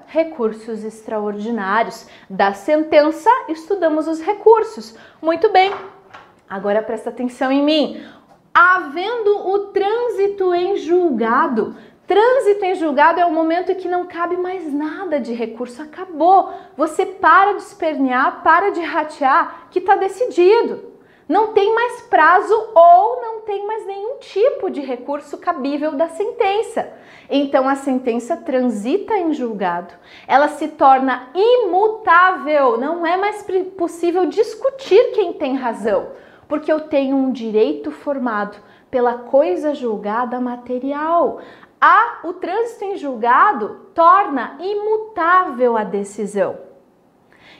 recursos 0.07 0.83
extraordinários. 0.83 2.09
Da 2.31 2.55
sentença, 2.55 3.29
estudamos 3.51 4.09
os 4.09 4.23
recursos. 4.23 4.97
Muito 5.21 5.53
bem, 5.53 5.71
agora 6.49 6.83
presta 6.83 7.11
atenção 7.11 7.53
em 7.53 7.63
mim 7.63 8.03
havendo 8.55 9.49
o 9.49 9.59
trânsito 9.71 10.55
em 10.55 10.77
julgado. 10.77 11.75
Trânsito 12.07 12.65
em 12.65 12.75
julgado 12.77 13.19
é 13.19 13.27
o 13.27 13.33
momento 13.33 13.73
em 13.73 13.75
que 13.75 13.89
não 13.89 14.07
cabe 14.07 14.37
mais 14.37 14.73
nada 14.73 15.19
de 15.19 15.33
recurso, 15.33 15.83
acabou. 15.83 16.53
Você 16.77 17.05
para 17.05 17.55
de 17.55 17.63
espernear, 17.63 18.43
para 18.45 18.71
de 18.71 18.81
ratear, 18.81 19.69
que 19.71 19.81
está 19.81 19.97
decidido. 19.97 20.95
Não 21.27 21.55
tem 21.55 21.75
mais 21.75 22.03
prazo 22.03 22.55
ou 22.75 23.23
não 23.23 23.41
tem 23.41 23.67
mais 23.67 23.87
nenhum 23.87 24.19
tipo 24.19 24.71
de 24.71 24.83
recurso 24.83 25.39
cabível 25.39 25.93
da 25.93 26.09
sentença. 26.11 26.93
Então 27.31 27.67
a 27.67 27.75
sentença 27.75 28.37
transita 28.37 29.17
em 29.17 29.33
julgado, 29.33 29.95
ela 30.29 30.49
se 30.49 30.69
torna 30.69 31.31
imutável, 31.35 32.77
não 32.77 33.07
é 33.07 33.17
mais 33.17 33.43
possível 33.79 34.27
discutir 34.27 35.13
quem 35.13 35.33
tem 35.33 35.57
razão 35.57 36.09
porque 36.49 36.71
eu 36.73 36.81
tenho 36.81 37.17
um 37.17 37.33
direito 37.33 37.91
formado 37.91 38.57
pela 38.91 39.15
coisa 39.15 39.75
julgada 39.75 40.41
material. 40.41 41.41
A, 41.81 42.21
o 42.25 42.33
trânsito 42.35 42.85
em 42.85 42.97
julgado 42.97 43.89
torna 43.95 44.57
imutável 44.61 45.77
a 45.77 45.85
decisão. 45.85 46.57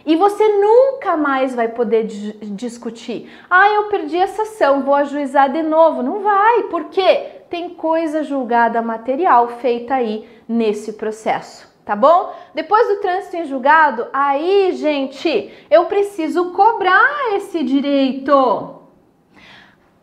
E 0.07 0.17
você 0.17 0.47
nunca 0.59 1.17
mais 1.17 1.55
vai 1.55 1.69
poder 1.69 2.05
discutir. 2.05 3.31
Ah, 3.49 3.69
eu 3.71 3.85
perdi 3.85 4.17
essa 4.17 4.43
ação, 4.43 4.83
vou 4.83 4.95
ajuizar 4.95 5.51
de 5.51 5.63
novo. 5.63 6.03
Não 6.03 6.21
vai, 6.21 6.65
porque 6.65 7.03
tem 7.49 7.71
coisa 7.71 8.23
julgada 8.23 8.83
material 8.83 9.49
feita 9.49 9.95
aí 9.95 10.29
nesse 10.47 10.93
processo 10.95 11.74
tá 11.85 11.95
bom? 11.95 12.35
Depois 12.55 12.89
do 12.89 13.01
trânsito 13.01 13.37
em 13.37 13.45
julgado, 13.45 14.07
aí, 14.13 14.73
gente, 14.73 15.53
eu 15.71 15.85
preciso 15.87 16.53
cobrar 16.53 17.35
esse 17.35 17.63
direito. 17.63 18.84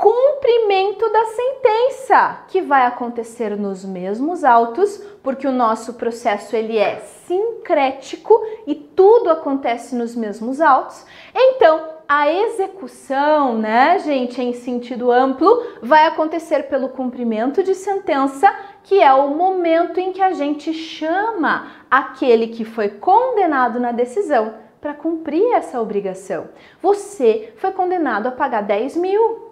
Cumprimento 0.01 1.07
da 1.11 1.25
sentença, 1.25 2.39
que 2.47 2.59
vai 2.59 2.87
acontecer 2.87 3.55
nos 3.55 3.85
mesmos 3.85 4.43
autos, 4.43 4.97
porque 5.21 5.47
o 5.47 5.51
nosso 5.51 5.93
processo 5.93 6.55
ele 6.55 6.75
é 6.75 6.95
sincrético 7.27 8.33
e 8.65 8.73
tudo 8.73 9.29
acontece 9.29 9.95
nos 9.95 10.15
mesmos 10.15 10.59
autos. 10.59 11.05
Então, 11.35 11.87
a 12.09 12.27
execução, 12.33 13.55
né, 13.59 13.99
gente, 13.99 14.41
em 14.41 14.53
sentido 14.53 15.11
amplo, 15.11 15.67
vai 15.83 16.07
acontecer 16.07 16.63
pelo 16.63 16.89
cumprimento 16.89 17.61
de 17.61 17.75
sentença, 17.75 18.51
que 18.81 18.99
é 18.99 19.13
o 19.13 19.29
momento 19.29 19.99
em 19.99 20.11
que 20.11 20.21
a 20.23 20.33
gente 20.33 20.73
chama 20.73 21.67
aquele 21.91 22.47
que 22.47 22.65
foi 22.65 22.89
condenado 22.89 23.79
na 23.79 23.91
decisão 23.91 24.55
para 24.81 24.95
cumprir 24.95 25.53
essa 25.53 25.79
obrigação. 25.79 26.49
Você 26.81 27.53
foi 27.57 27.69
condenado 27.69 28.25
a 28.25 28.31
pagar 28.31 28.61
10 28.63 28.97
mil. 28.97 29.50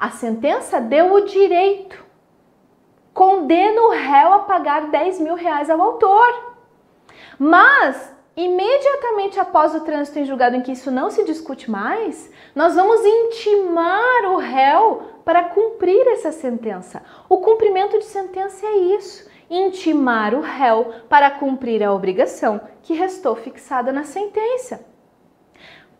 A 0.00 0.08
sentença 0.08 0.80
deu 0.80 1.12
o 1.12 1.26
direito. 1.26 2.02
Condena 3.12 3.82
o 3.82 3.90
réu 3.90 4.32
a 4.32 4.38
pagar 4.38 4.86
10 4.86 5.20
mil 5.20 5.34
reais 5.34 5.68
ao 5.68 5.78
autor. 5.78 6.54
Mas 7.38 8.10
imediatamente 8.34 9.38
após 9.38 9.74
o 9.74 9.80
trânsito 9.80 10.18
em 10.18 10.24
julgado 10.24 10.56
em 10.56 10.62
que 10.62 10.72
isso 10.72 10.90
não 10.90 11.10
se 11.10 11.22
discute 11.24 11.70
mais, 11.70 12.32
nós 12.54 12.74
vamos 12.74 13.04
intimar 13.04 14.24
o 14.32 14.36
réu 14.36 15.02
para 15.22 15.44
cumprir 15.44 16.06
essa 16.08 16.32
sentença. 16.32 17.02
O 17.28 17.36
cumprimento 17.38 17.98
de 17.98 18.06
sentença 18.06 18.64
é 18.64 18.76
isso: 18.96 19.28
intimar 19.50 20.34
o 20.34 20.40
réu 20.40 20.94
para 21.10 21.30
cumprir 21.30 21.82
a 21.82 21.92
obrigação 21.92 22.58
que 22.82 22.94
restou 22.94 23.36
fixada 23.36 23.92
na 23.92 24.04
sentença. 24.04 24.88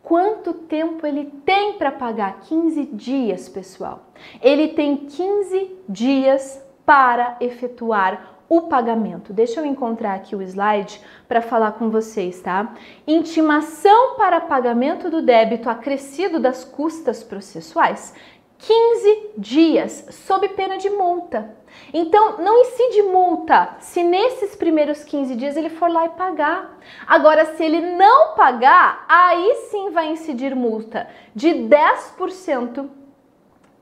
Quanto 0.03 0.53
tempo 0.55 1.07
ele 1.07 1.27
tem 1.45 1.75
para 1.75 1.93
pagar? 1.93 2.41
15 2.41 2.87
dias, 2.87 3.49
pessoal. 3.49 4.07
Ele 4.41 4.69
tem 4.69 4.97
15 4.97 5.77
dias 5.89 6.63
para 6.85 7.37
efetuar 7.41 8.41
o 8.51 8.63
pagamento. 8.63 9.33
Deixa 9.33 9.61
eu 9.61 9.65
encontrar 9.65 10.15
aqui 10.15 10.35
o 10.35 10.43
slide 10.43 11.01
para 11.29 11.41
falar 11.41 11.73
com 11.73 11.89
vocês, 11.89 12.41
tá? 12.41 12.75
Intimação 13.07 14.17
para 14.17 14.41
pagamento 14.41 15.09
do 15.09 15.23
débito 15.23 15.71
acrescido 15.71 16.41
das 16.41 16.65
custas 16.65 17.23
processuais. 17.23 18.13
15 18.61 19.31
dias, 19.39 20.07
sob 20.11 20.49
pena 20.51 20.77
de 20.77 20.91
multa. 20.91 21.57
Então, 21.95 22.39
não 22.39 22.61
incide 22.61 23.03
multa 23.03 23.77
se 23.81 24.03
nesses 24.03 24.55
primeiros 24.55 25.03
15 25.03 25.35
dias 25.35 25.57
ele 25.57 25.71
for 25.71 25.91
lá 25.91 26.07
e 26.07 26.11
pagar. 26.11 26.79
Agora, 27.07 27.57
se 27.57 27.65
ele 27.65 27.81
não 27.81 28.35
pagar, 28.35 29.05
aí 29.09 29.67
sim 29.71 29.91
vai 29.91 30.11
incidir 30.11 30.55
multa 30.55 31.09
de 31.35 31.49
10%, 31.49 32.89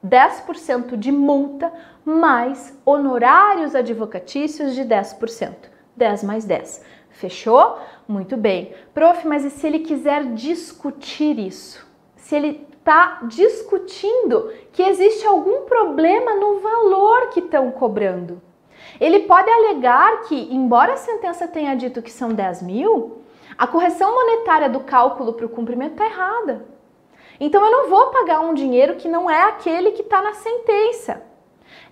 10% 0.06 0.96
de 0.96 1.10
multa 1.10 1.72
mais 2.04 2.78
honorários 2.86 3.74
advocatícios 3.74 4.74
de 4.74 4.82
10%. 4.82 5.54
10 5.96 6.22
mais 6.22 6.44
10. 6.44 6.84
Fechou? 7.10 7.78
Muito 8.06 8.36
bem. 8.36 8.72
Prof, 8.94 9.26
mas 9.26 9.44
e 9.44 9.50
se 9.50 9.66
ele 9.66 9.80
quiser 9.80 10.24
discutir 10.34 11.36
isso? 11.36 11.84
Se 12.14 12.36
ele 12.36 12.67
está 12.88 13.20
discutindo 13.24 14.50
que 14.72 14.82
existe 14.82 15.26
algum 15.26 15.66
problema 15.66 16.34
no 16.36 16.58
valor 16.60 17.28
que 17.28 17.40
estão 17.40 17.70
cobrando. 17.70 18.40
Ele 18.98 19.20
pode 19.20 19.50
alegar 19.50 20.22
que, 20.22 20.48
embora 20.50 20.94
a 20.94 20.96
sentença 20.96 21.46
tenha 21.46 21.76
dito 21.76 22.00
que 22.00 22.10
são 22.10 22.30
10 22.30 22.62
mil, 22.62 23.18
a 23.58 23.66
correção 23.66 24.14
monetária 24.14 24.70
do 24.70 24.80
cálculo 24.80 25.34
para 25.34 25.44
o 25.44 25.50
cumprimento 25.50 25.92
está 25.92 26.06
errada. 26.06 26.64
Então 27.38 27.62
eu 27.62 27.70
não 27.70 27.90
vou 27.90 28.06
pagar 28.06 28.40
um 28.40 28.54
dinheiro 28.54 28.96
que 28.96 29.06
não 29.06 29.30
é 29.30 29.42
aquele 29.42 29.90
que 29.90 30.02
está 30.02 30.22
na 30.22 30.32
sentença. 30.32 31.22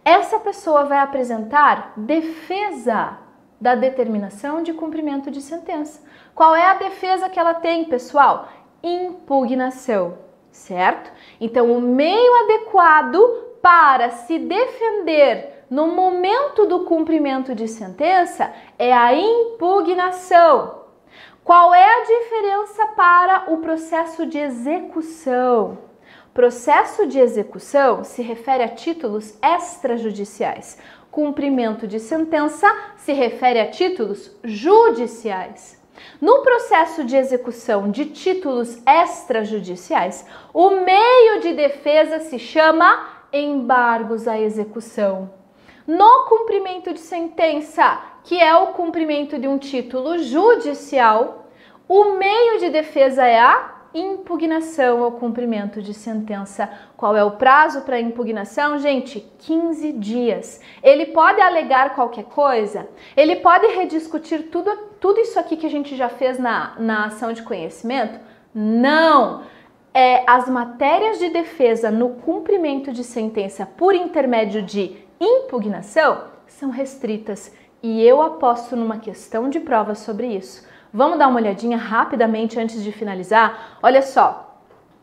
Essa 0.03 0.39
pessoa 0.39 0.85
vai 0.85 0.99
apresentar 0.99 1.93
defesa 1.95 3.19
da 3.61 3.75
determinação 3.75 4.63
de 4.63 4.73
cumprimento 4.73 5.31
de 5.31 5.43
sentença. 5.43 6.03
Qual 6.35 6.57
é 6.57 6.65
a 6.65 6.75
defesa 6.75 7.29
que 7.29 7.39
ela 7.39 7.55
tem, 7.55 7.85
pessoal? 7.85 8.49
Impugnação 8.83 10.26
certo? 10.57 11.13
Então, 11.41 11.71
o 11.71 11.81
meio 11.81 12.45
adequado 12.45 13.21
para 13.61 14.11
se 14.11 14.39
defender 14.39 15.65
no 15.71 15.89
momento 15.89 16.67
do 16.67 16.85
cumprimento 16.85 17.55
de 17.55 17.69
sentença 17.69 18.53
é 18.79 18.93
a 18.93 19.15
impugnação. 19.15 20.83
Qual 21.45 21.75
é 21.75 21.85
a 21.85 22.05
diferença 22.05 22.87
para 22.97 23.53
o 23.53 23.59
processo 23.59 24.27
de 24.27 24.39
execução? 24.39 25.79
Processo 26.35 27.07
de 27.07 27.19
execução 27.19 28.05
se 28.05 28.23
refere 28.23 28.63
a 28.63 28.69
títulos 28.69 29.39
extrajudiciais. 29.43 30.79
Cumprimento 31.11 31.87
de 31.87 31.99
sentença 31.99 32.69
se 32.97 33.13
refere 33.13 33.61
a 33.61 33.71
títulos 33.71 34.37
judiciais. 34.45 35.76
No 36.21 36.43
processo 36.43 37.05
de 37.05 37.17
execução 37.17 37.91
de 37.91 38.07
títulos 38.07 38.81
extrajudiciais, 38.87 40.27
o 40.53 40.71
meio 40.71 41.41
de 41.41 41.53
defesa 41.53 42.21
se 42.21 42.39
chama 42.39 43.07
embargos 43.33 44.27
à 44.27 44.41
execução. 44.41 45.31
No 45.87 46.25
cumprimento 46.25 46.93
de 46.93 47.01
sentença, 47.01 48.01
que 48.25 48.41
é 48.41 48.55
o 48.57 48.69
cumprimento 48.69 49.39
de 49.39 49.47
um 49.47 49.59
título 49.59 50.19
judicial, 50.19 51.49
o 51.89 52.17
meio 52.17 52.59
de 52.59 52.71
defesa 52.71 53.25
é 53.25 53.39
a 53.39 53.76
impugnação 53.99 55.03
ao 55.03 55.13
cumprimento 55.13 55.81
de 55.81 55.95
sentença. 55.95 56.69
Qual 56.97 57.17
é 57.17 57.25
o 57.25 57.33
prazo 57.33 57.83
para 57.83 58.01
impugnação? 58.01 58.79
Gente, 58.79 59.21
15 59.39 59.93
dias. 59.93 60.61
Ele 60.83 61.07
pode 61.07 61.41
alegar 61.41 61.95
qualquer 61.95 62.25
coisa? 62.25 62.89
Ele 63.17 63.37
pode 63.37 63.67
rediscutir 63.67 64.51
tudo, 64.51 64.71
tudo 65.01 65.21
isso 65.21 65.39
aqui 65.39 65.57
que 65.57 65.67
a 65.67 65.71
gente 65.71 65.97
já 65.97 66.09
fez 66.09 66.39
na, 66.39 66.75
na 66.79 67.07
ação 67.07 67.33
de 67.33 67.43
conhecimento? 67.43 68.19
Não! 68.55 69.43
É, 69.95 70.25
as 70.27 70.47
matérias 70.47 71.19
de 71.19 71.31
defesa 71.31 71.91
no 71.91 72.11
cumprimento 72.11 72.93
de 72.93 73.03
sentença 73.03 73.65
por 73.65 73.95
intermédio 73.95 74.61
de 74.61 74.95
impugnação 75.19 76.25
são 76.47 76.69
restritas 76.69 77.55
e 77.83 78.03
eu 78.03 78.21
aposto 78.21 78.77
numa 78.77 78.99
questão 78.99 79.49
de 79.49 79.61
prova 79.61 79.95
sobre 79.95 80.27
isso. 80.27 80.67
Vamos 80.97 81.19
dar 81.19 81.29
uma 81.29 81.39
olhadinha 81.39 81.77
rapidamente 81.77 82.59
antes 82.59 82.83
de 82.83 82.91
finalizar? 82.91 83.77
Olha 83.83 84.01
só, 84.01 84.57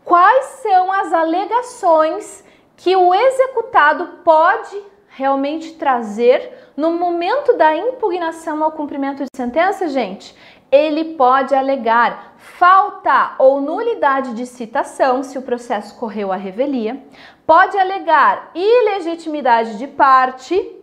quais 0.03 0.43
são 0.63 0.91
as 0.91 1.13
alegações 1.13 2.43
que 2.75 2.95
o 2.95 3.13
executado 3.13 4.07
pode 4.23 4.75
realmente 5.09 5.73
trazer 5.73 6.71
no 6.75 6.93
momento 6.93 7.55
da 7.55 7.77
impugnação 7.77 8.63
ao 8.63 8.71
cumprimento 8.71 9.19
de 9.19 9.29
sentença, 9.35 9.87
gente? 9.87 10.35
Ele 10.71 11.13
pode 11.13 11.53
alegar 11.53 12.33
falta 12.37 13.35
ou 13.37 13.61
nulidade 13.61 14.33
de 14.33 14.47
citação, 14.47 15.21
se 15.21 15.37
o 15.37 15.43
processo 15.43 15.95
correu 15.99 16.31
à 16.31 16.35
revelia, 16.35 17.03
pode 17.45 17.77
alegar 17.77 18.49
ilegitimidade 18.55 19.77
de 19.77 19.85
parte, 19.85 20.82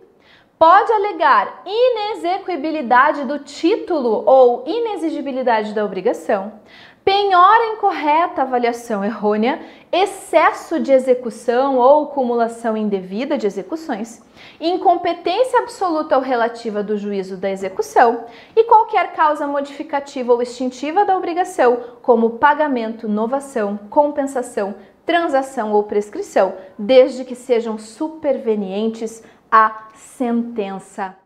pode 0.61 0.93
alegar 0.93 1.63
inexequibilidade 1.65 3.25
do 3.25 3.39
título 3.39 4.23
ou 4.27 4.63
inexigibilidade 4.67 5.73
da 5.73 5.83
obrigação, 5.83 6.53
penhora 7.03 7.69
incorreta, 7.69 8.43
avaliação 8.43 9.03
errônea, 9.03 9.59
excesso 9.91 10.79
de 10.79 10.93
execução 10.93 11.79
ou 11.79 12.09
cumulação 12.09 12.77
indevida 12.77 13.39
de 13.39 13.47
execuções, 13.47 14.23
incompetência 14.61 15.61
absoluta 15.61 16.15
ou 16.19 16.23
relativa 16.23 16.83
do 16.83 16.95
juízo 16.99 17.39
da 17.39 17.51
execução 17.51 18.27
e 18.55 18.63
qualquer 18.65 19.15
causa 19.15 19.47
modificativa 19.47 20.31
ou 20.31 20.43
extintiva 20.43 21.07
da 21.07 21.17
obrigação, 21.17 21.83
como 22.03 22.33
pagamento, 22.33 23.09
novação, 23.09 23.81
compensação, 23.89 24.75
transação 25.07 25.73
ou 25.73 25.85
prescrição, 25.85 26.53
desde 26.79 27.25
que 27.25 27.35
sejam 27.35 27.79
supervenientes 27.79 29.25
a 29.51 29.89
sentença. 29.95 31.17